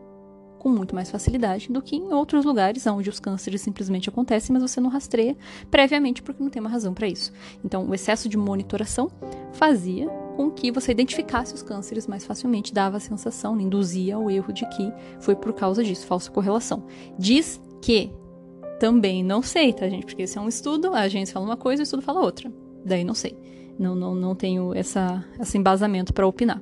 com 0.61 0.69
muito 0.69 0.93
mais 0.93 1.09
facilidade 1.09 1.71
do 1.71 1.81
que 1.81 1.95
em 1.95 2.13
outros 2.13 2.45
lugares 2.45 2.85
onde 2.85 3.09
os 3.09 3.19
cânceres 3.19 3.61
simplesmente 3.61 4.09
acontecem, 4.09 4.53
mas 4.53 4.61
você 4.61 4.79
não 4.79 4.91
rastreia 4.91 5.35
previamente 5.71 6.21
porque 6.21 6.43
não 6.43 6.51
tem 6.51 6.59
uma 6.59 6.69
razão 6.69 6.93
para 6.93 7.07
isso. 7.07 7.33
Então, 7.65 7.89
o 7.89 7.95
excesso 7.95 8.29
de 8.29 8.37
monitoração 8.37 9.09
fazia 9.53 10.07
com 10.35 10.51
que 10.51 10.71
você 10.71 10.91
identificasse 10.91 11.51
os 11.55 11.63
cânceres 11.63 12.05
mais 12.05 12.23
facilmente, 12.23 12.71
dava 12.71 12.97
a 12.97 12.99
sensação, 12.99 13.59
induzia 13.59 14.17
ao 14.17 14.29
erro 14.29 14.53
de 14.53 14.67
que 14.67 14.93
foi 15.19 15.35
por 15.35 15.51
causa 15.53 15.83
disso, 15.83 16.05
falsa 16.05 16.29
correlação. 16.29 16.85
Diz 17.17 17.59
que 17.81 18.11
também 18.79 19.23
não 19.23 19.41
sei, 19.41 19.73
tá, 19.73 19.89
gente? 19.89 20.05
Porque 20.05 20.21
esse 20.21 20.37
é 20.37 20.41
um 20.41 20.47
estudo, 20.47 20.93
a 20.93 21.01
agência 21.01 21.33
fala 21.33 21.45
uma 21.45 21.57
coisa, 21.57 21.81
o 21.81 21.85
estudo 21.85 22.03
fala 22.03 22.21
outra. 22.21 22.51
Daí 22.85 23.03
não 23.03 23.13
sei. 23.13 23.35
Não, 23.79 23.95
não, 23.95 24.13
não 24.15 24.35
tenho 24.35 24.73
essa, 24.75 25.25
esse 25.39 25.57
embasamento 25.57 26.13
para 26.13 26.27
opinar. 26.27 26.61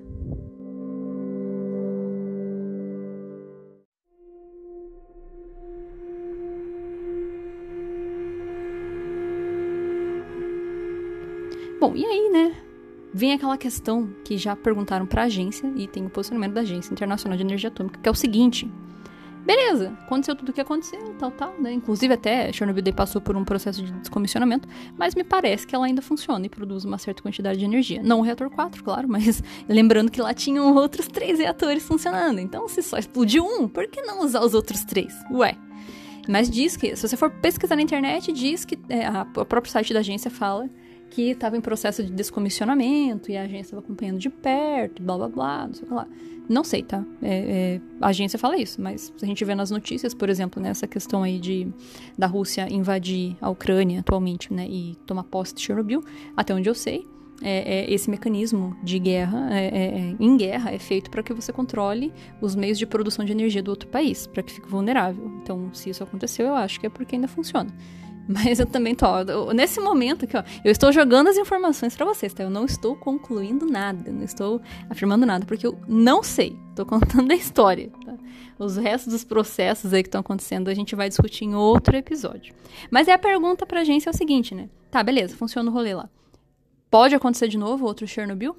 Bom, 11.80 11.96
e 11.96 12.06
aí, 12.06 12.30
né? 12.30 12.70
vem 13.14 13.34
aquela 13.34 13.58
questão 13.58 14.10
que 14.24 14.38
já 14.38 14.56
perguntaram 14.56 15.06
para 15.06 15.24
a 15.24 15.26
agência 15.26 15.72
e 15.76 15.88
tem 15.88 16.06
o 16.06 16.10
posicionamento 16.10 16.54
da 16.54 16.62
Agência 16.62 16.94
Internacional 16.94 17.38
de 17.38 17.44
Energia 17.44 17.70
Atômica, 17.70 18.00
que 18.00 18.08
é 18.08 18.12
o 18.12 18.16
seguinte: 18.16 18.70
beleza, 19.50 19.98
aconteceu 20.06 20.36
tudo 20.36 20.50
o 20.50 20.54
que 20.54 20.62
aconteceu, 20.62 21.00
tal, 21.18 21.32
tal, 21.32 21.60
né? 21.60 21.74
Inclusive 21.74 22.14
até 22.14 22.54
Chernobyl 22.54 22.94
passou 22.94 23.20
por 23.20 23.36
um 23.36 23.44
processo 23.44 23.82
de 23.82 23.92
descomissionamento, 23.94 24.68
mas 24.96 25.16
me 25.16 25.24
parece 25.24 25.66
que 25.66 25.74
ela 25.74 25.88
ainda 25.88 26.04
funciona 26.04 26.46
e 26.46 26.50
produz 26.50 26.86
uma 26.86 27.00
certa 27.00 27.24
quantidade 27.24 27.58
de 27.58 27.66
energia. 27.66 28.00
Não 28.04 28.20
o 28.20 28.22
reator 28.22 28.48
4, 28.52 28.84
claro, 28.84 29.08
mas 29.10 29.42
lembrando 29.68 30.12
que 30.12 30.22
lá 30.22 30.36
tinham 30.36 30.76
outros 30.76 31.08
três 31.08 31.40
reatores 31.40 31.82
funcionando. 31.82 32.40
Então, 32.40 32.68
se 32.68 32.84
só 32.84 33.00
explodiu 33.00 33.44
um, 33.44 33.68
por 33.68 33.88
que 33.88 34.04
não 34.04 34.24
usar 34.24 34.42
os 34.42 34.54
outros 34.54 34.84
três? 34.84 35.12
Ué. 35.32 35.58
Mas 36.28 36.48
diz 36.48 36.78
que, 36.78 36.96
se 36.96 37.08
você 37.08 37.18
for 37.18 37.32
pesquisar 37.32 37.76
na 37.76 37.82
internet, 37.82 38.32
diz 38.32 38.66
que 38.66 38.78
é, 38.88 39.08
a, 39.08 39.24
o 39.36 39.46
próprio 39.46 39.72
site 39.72 39.96
da 39.96 40.02
agência 40.02 40.30
fala 40.30 40.70
que 41.10 41.32
estava 41.32 41.58
em 41.58 41.62
processo 41.62 42.04
de 42.04 42.12
descomissionamento 42.12 43.32
e 43.32 43.38
a 43.38 43.42
agência 43.42 43.62
estava 43.62 43.82
acompanhando 43.82 44.20
de 44.20 44.30
perto, 44.30 45.02
blá 45.02 45.18
blá 45.18 45.28
blá, 45.28 45.68
não 45.68 45.74
sei 45.74 45.86
o 45.86 45.88
que 45.88 45.94
lá. 45.96 46.08
Não 46.50 46.64
sei, 46.64 46.82
tá? 46.82 47.06
É, 47.22 47.78
é, 47.78 47.82
a 48.02 48.08
agência 48.08 48.40
fala 48.40 48.58
isso, 48.58 48.82
mas 48.82 49.14
a 49.22 49.26
gente 49.26 49.46
vê 49.46 49.54
nas 49.54 49.70
notícias, 49.70 50.16
por 50.16 50.30
exemplo, 50.30 50.60
nessa 50.60 50.88
questão 50.88 51.22
aí 51.22 51.40
de 51.40 51.68
da 52.18 52.26
Rússia 52.26 52.68
invadir 52.74 53.38
a 53.40 53.52
Ucrânia 53.52 54.00
atualmente, 54.00 54.52
né, 54.52 54.66
e 54.68 54.96
tomar 55.06 55.24
posse 55.26 55.54
de 55.54 55.62
Chernobyl, 55.62 56.04
até 56.36 56.52
onde 56.52 56.68
eu 56.68 56.74
sei, 56.74 57.08
é, 57.42 57.82
é, 57.82 57.94
esse 57.94 58.10
mecanismo 58.10 58.76
de 58.84 58.98
guerra, 58.98 59.48
é, 59.52 59.66
é, 59.66 60.00
é 60.00 60.16
em 60.20 60.36
guerra, 60.36 60.72
é 60.72 60.80
feito 60.80 61.12
para 61.12 61.22
que 61.22 61.34
você 61.34 61.54
controle 61.54 62.12
os 62.42 62.56
meios 62.56 62.80
de 62.80 62.86
produção 62.88 63.24
de 63.24 63.32
energia 63.32 63.62
do 63.62 63.70
outro 63.70 63.88
país, 63.88 64.26
para 64.26 64.42
que 64.42 64.52
fique 64.52 64.68
vulnerável. 64.68 65.32
Então, 65.44 65.70
se 65.72 65.92
isso 65.92 66.04
aconteceu, 66.04 66.48
eu 66.48 66.56
acho 66.56 66.80
que 66.80 66.88
é 66.88 66.90
porque 66.90 67.16
ainda 67.16 67.28
funciona. 67.28 67.72
Mas 68.32 68.60
eu 68.60 68.68
também 68.68 68.94
tô, 68.94 69.08
nesse 69.54 69.80
momento 69.80 70.26
aqui, 70.26 70.38
ó, 70.38 70.44
eu 70.64 70.72
estou 70.72 70.92
jogando 70.92 71.30
as 71.30 71.38
informações 71.38 71.96
para 71.96 72.06
vocês, 72.06 72.32
tá? 72.32 72.44
Eu 72.44 72.50
não 72.52 72.64
estou 72.64 72.96
concluindo 72.96 73.66
nada, 73.66 74.12
não 74.12 74.24
estou 74.24 74.62
afirmando 74.88 75.26
nada, 75.26 75.48
porque 75.48 75.66
eu 75.66 75.80
não 75.88 76.22
sei. 76.22 76.56
Tô 76.76 76.86
contando 76.88 77.32
a 77.32 77.36
história, 77.36 77.90
tá? 78.06 78.14
Os 78.60 78.78
restos 78.78 79.14
dos 79.14 79.24
processos 79.24 79.94
aí 79.94 80.04
que 80.04 80.10
estão 80.10 80.22
acontecendo 80.22 80.70
a 80.70 80.74
gente 80.76 80.96
vai 80.96 81.10
discutir 81.10 81.46
em 81.46 81.56
outro 81.56 81.96
episódio. 81.98 82.54
Mas 82.92 83.08
é 83.08 83.14
a 83.14 83.18
pergunta 83.18 83.66
pra 83.66 83.82
agência 83.82 84.12
é 84.12 84.14
o 84.14 84.16
seguinte, 84.16 84.54
né? 84.54 84.70
Tá, 84.92 85.02
beleza, 85.02 85.36
funciona 85.36 85.72
o 85.72 85.74
rolê 85.74 85.96
lá. 85.96 86.08
Pode 86.92 87.16
acontecer 87.16 87.48
de 87.48 87.58
novo 87.58 87.86
outro 87.86 88.08
Chernobyl? 88.08 88.56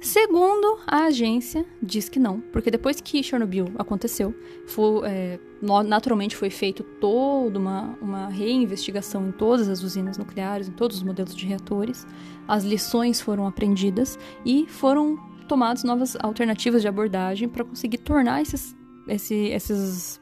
Segundo 0.00 0.78
a 0.86 1.04
agência, 1.04 1.66
diz 1.82 2.08
que 2.08 2.18
não, 2.18 2.40
porque 2.40 2.70
depois 2.70 3.02
que 3.02 3.22
Chernobyl 3.22 3.66
aconteceu, 3.78 4.34
foi, 4.66 5.06
é, 5.06 5.38
naturalmente 5.86 6.34
foi 6.34 6.48
feito 6.48 6.82
toda 6.82 7.58
uma, 7.58 7.98
uma 8.00 8.28
reinvestigação 8.28 9.28
em 9.28 9.32
todas 9.32 9.68
as 9.68 9.82
usinas 9.82 10.16
nucleares, 10.16 10.68
em 10.68 10.72
todos 10.72 10.96
os 10.96 11.02
modelos 11.02 11.36
de 11.36 11.44
reatores, 11.44 12.06
as 12.48 12.64
lições 12.64 13.20
foram 13.20 13.46
aprendidas 13.46 14.18
e 14.42 14.66
foram 14.68 15.18
tomadas 15.46 15.84
novas 15.84 16.16
alternativas 16.20 16.80
de 16.80 16.88
abordagem 16.88 17.46
para 17.46 17.62
conseguir 17.62 17.98
tornar 17.98 18.40
esses, 18.40 18.74
esse, 19.06 19.34
esses, 19.34 20.18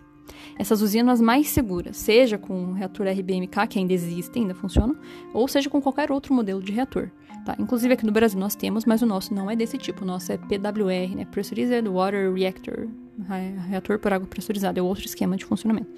essas 0.58 0.82
usinas 0.82 1.20
mais 1.20 1.50
seguras, 1.50 1.96
seja 1.96 2.36
com 2.36 2.70
o 2.70 2.72
reator 2.72 3.06
RBMK, 3.06 3.66
que 3.68 3.78
ainda 3.78 3.92
existe, 3.92 4.40
ainda 4.40 4.56
funciona, 4.56 4.98
ou 5.32 5.46
seja 5.46 5.70
com 5.70 5.80
qualquer 5.80 6.10
outro 6.10 6.34
modelo 6.34 6.60
de 6.60 6.72
reator. 6.72 7.12
Tá? 7.48 7.56
Inclusive 7.58 7.94
aqui 7.94 8.04
no 8.04 8.12
Brasil 8.12 8.38
nós 8.38 8.54
temos, 8.54 8.84
mas 8.84 9.00
o 9.00 9.06
nosso 9.06 9.32
não 9.32 9.50
é 9.50 9.56
desse 9.56 9.78
tipo. 9.78 10.04
O 10.04 10.06
nosso 10.06 10.30
é 10.30 10.36
PWR, 10.36 11.16
né? 11.16 11.24
Pressurized 11.30 11.88
Water 11.88 12.30
Reactor. 12.34 12.88
Reator 13.70 13.98
por 13.98 14.12
água 14.12 14.28
pressurizada. 14.28 14.78
É 14.78 14.82
outro 14.82 15.06
esquema 15.06 15.34
de 15.34 15.46
funcionamento. 15.46 15.88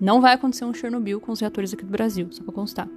Não 0.00 0.20
vai 0.20 0.34
acontecer 0.34 0.64
um 0.64 0.72
Chernobyl 0.72 1.20
com 1.20 1.32
os 1.32 1.40
reatores 1.40 1.74
aqui 1.74 1.84
do 1.84 1.90
Brasil, 1.90 2.28
só 2.30 2.44
pra 2.44 2.52
constar. 2.52 2.88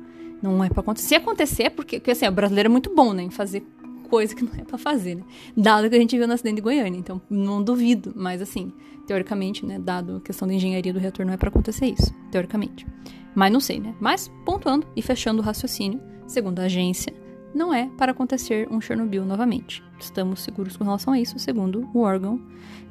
Não 0.43 0.63
é 0.63 0.69
pra 0.69 0.81
acontecer. 0.81 1.07
Se 1.07 1.15
acontecer, 1.15 1.63
é 1.63 1.69
porque, 1.71 1.97
porque 1.97 2.11
assim, 2.11 2.27
o 2.27 2.31
brasileiro 2.31 2.67
é 2.67 2.71
muito 2.71 2.93
bom, 2.93 3.13
né? 3.13 3.23
Em 3.23 3.31
fazer 3.31 3.65
coisa 4.07 4.35
que 4.35 4.45
não 4.45 4.53
é 4.59 4.63
para 4.63 4.77
fazer, 4.77 5.15
né? 5.15 5.23
Dado 5.57 5.89
que 5.89 5.95
a 5.95 5.99
gente 5.99 6.15
viu 6.15 6.27
no 6.27 6.35
acidente 6.35 6.57
de 6.57 6.61
Goiânia, 6.61 6.99
então 6.99 7.19
não 7.27 7.63
duvido, 7.63 8.13
mas 8.15 8.43
assim, 8.43 8.71
teoricamente, 9.07 9.65
né, 9.65 9.79
dado 9.79 10.17
a 10.17 10.21
questão 10.21 10.47
da 10.47 10.53
engenharia 10.53 10.93
do 10.93 10.99
reator, 10.99 11.25
não 11.25 11.33
é 11.33 11.37
para 11.37 11.49
acontecer 11.49 11.87
isso, 11.87 12.13
teoricamente. 12.29 12.85
Mas 13.33 13.51
não 13.51 13.59
sei, 13.59 13.79
né? 13.79 13.95
Mas 13.99 14.31
pontuando 14.45 14.85
e 14.95 15.01
fechando 15.01 15.41
o 15.41 15.43
raciocínio, 15.43 15.99
segundo 16.27 16.59
a 16.59 16.65
agência, 16.65 17.11
não 17.53 17.73
é 17.73 17.89
para 17.97 18.11
acontecer 18.11 18.67
um 18.71 18.81
Chernobyl 18.81 19.25
novamente. 19.25 19.83
Estamos 19.99 20.41
seguros 20.41 20.75
com 20.75 20.83
relação 20.83 21.13
a 21.13 21.19
isso, 21.19 21.37
segundo 21.37 21.89
o 21.93 21.99
órgão 21.99 22.41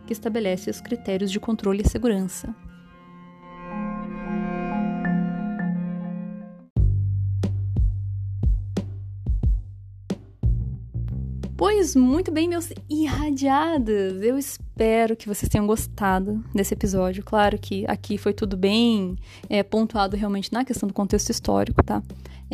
que 0.06 0.12
estabelece 0.12 0.70
os 0.70 0.80
critérios 0.80 1.30
de 1.30 1.40
controle 1.40 1.82
e 1.84 1.88
segurança. 1.88 2.54
Pois 11.64 11.94
muito 11.94 12.32
bem, 12.32 12.48
meus 12.48 12.72
irradiados! 12.90 14.20
Eu 14.20 14.36
espero 14.36 15.14
que 15.14 15.28
vocês 15.28 15.48
tenham 15.48 15.64
gostado 15.64 16.44
desse 16.52 16.74
episódio. 16.74 17.22
Claro 17.22 17.56
que 17.56 17.84
aqui 17.86 18.18
foi 18.18 18.32
tudo 18.32 18.56
bem 18.56 19.16
é, 19.48 19.62
pontuado 19.62 20.16
realmente 20.16 20.52
na 20.52 20.64
questão 20.64 20.88
do 20.88 20.92
contexto 20.92 21.30
histórico, 21.30 21.80
tá? 21.80 22.02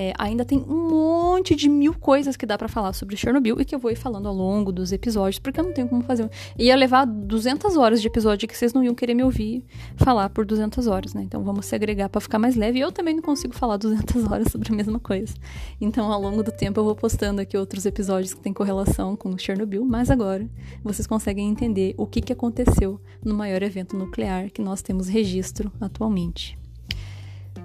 É, 0.01 0.15
ainda 0.17 0.45
tem 0.45 0.61
um 0.61 0.89
monte 0.91 1.57
de 1.57 1.69
mil 1.69 1.93
coisas 1.93 2.37
que 2.37 2.47
dá 2.47 2.57
para 2.57 2.69
falar 2.69 2.93
sobre 2.93 3.17
Chernobyl 3.17 3.61
e 3.61 3.65
que 3.65 3.75
eu 3.75 3.81
vou 3.81 3.91
ir 3.91 3.97
falando 3.97 4.29
ao 4.29 4.35
longo 4.35 4.71
dos 4.71 4.93
episódios, 4.93 5.41
porque 5.41 5.59
eu 5.59 5.65
não 5.65 5.73
tenho 5.73 5.89
como 5.89 6.05
fazer. 6.05 6.31
Ia 6.57 6.77
levar 6.77 7.05
200 7.05 7.77
horas 7.77 8.01
de 8.01 8.07
episódio 8.07 8.47
que 8.47 8.57
vocês 8.57 8.73
não 8.73 8.85
iam 8.85 8.95
querer 8.95 9.15
me 9.15 9.25
ouvir 9.25 9.65
falar 9.97 10.29
por 10.31 10.47
200 10.47 10.87
horas, 10.87 11.15
né? 11.15 11.23
Então 11.25 11.43
vamos 11.43 11.67
segregar 11.67 12.09
para 12.09 12.21
ficar 12.21 12.39
mais 12.39 12.55
leve. 12.55 12.79
Eu 12.79 12.93
também 12.93 13.13
não 13.13 13.23
consigo 13.23 13.53
falar 13.53 13.77
200 13.77 14.23
horas 14.31 14.53
sobre 14.53 14.73
a 14.73 14.77
mesma 14.77 15.01
coisa. 15.01 15.35
Então 15.81 16.13
ao 16.13 16.23
longo 16.23 16.45
do 16.45 16.53
tempo 16.53 16.79
eu 16.79 16.85
vou 16.85 16.95
postando 16.95 17.41
aqui 17.41 17.57
outros 17.57 17.85
episódios 17.85 18.33
que 18.33 18.41
têm 18.41 18.53
correlação 18.53 19.17
com 19.17 19.37
Chernobyl, 19.37 19.85
mas 19.85 20.13
agora 20.13 20.49
vocês 20.85 21.09
conseguem 21.09 21.49
entender 21.49 21.97
o 21.99 22.07
que, 22.07 22.21
que 22.21 22.33
aconteceu 22.33 23.01
no 23.25 23.35
maior 23.35 23.65
evento 23.65 23.97
nuclear 23.97 24.49
que 24.53 24.63
nós 24.63 24.81
temos 24.81 25.09
registro 25.09 25.73
atualmente. 25.81 26.58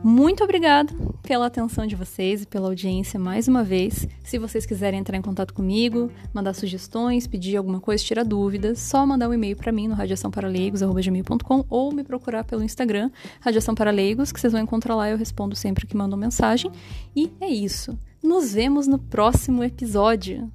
Muito 0.04 0.44
obrigada 0.44 0.94
pela 1.22 1.46
atenção 1.46 1.88
de 1.88 1.96
vocês 1.96 2.44
e 2.44 2.46
pela 2.46 2.68
audiência 2.68 3.18
mais 3.18 3.48
uma 3.48 3.64
vez. 3.64 4.06
Se 4.22 4.38
vocês 4.38 4.66
quiserem 4.66 5.00
entrar 5.00 5.18
em 5.18 5.22
contato 5.22 5.54
comigo, 5.54 6.12
mandar 6.34 6.54
sugestões, 6.54 7.26
pedir 7.26 7.56
alguma 7.56 7.80
coisa, 7.80 8.04
tirar 8.04 8.26
dúvidas, 8.26 8.80
só 8.80 9.06
mandar 9.06 9.30
um 9.30 9.34
e-mail 9.34 9.56
para 9.56 9.72
mim 9.72 9.88
no 9.88 9.96
radiaçãoparaleigos@gmail.com 9.96 11.66
ou 11.70 11.94
me 11.94 12.04
procurar 12.04 12.44
pelo 12.44 12.64
Instagram 12.64 13.10
Radiação 13.40 13.74
para 13.74 13.92
Leigos, 13.92 14.34
que 14.34 14.42
vocês 14.42 14.52
vão 14.52 14.62
encontrar 14.62 14.94
lá, 14.94 15.10
eu 15.10 15.18
respondo 15.18 15.56
sempre 15.56 15.88
que 15.88 15.96
mandam 15.96 16.20
mensagem. 16.20 16.70
E 17.16 17.32
é 17.40 17.48
isso. 17.48 17.98
Nos 18.22 18.54
vemos 18.54 18.88
no 18.88 19.00
próximo 19.00 19.64
episódio. 19.64 20.52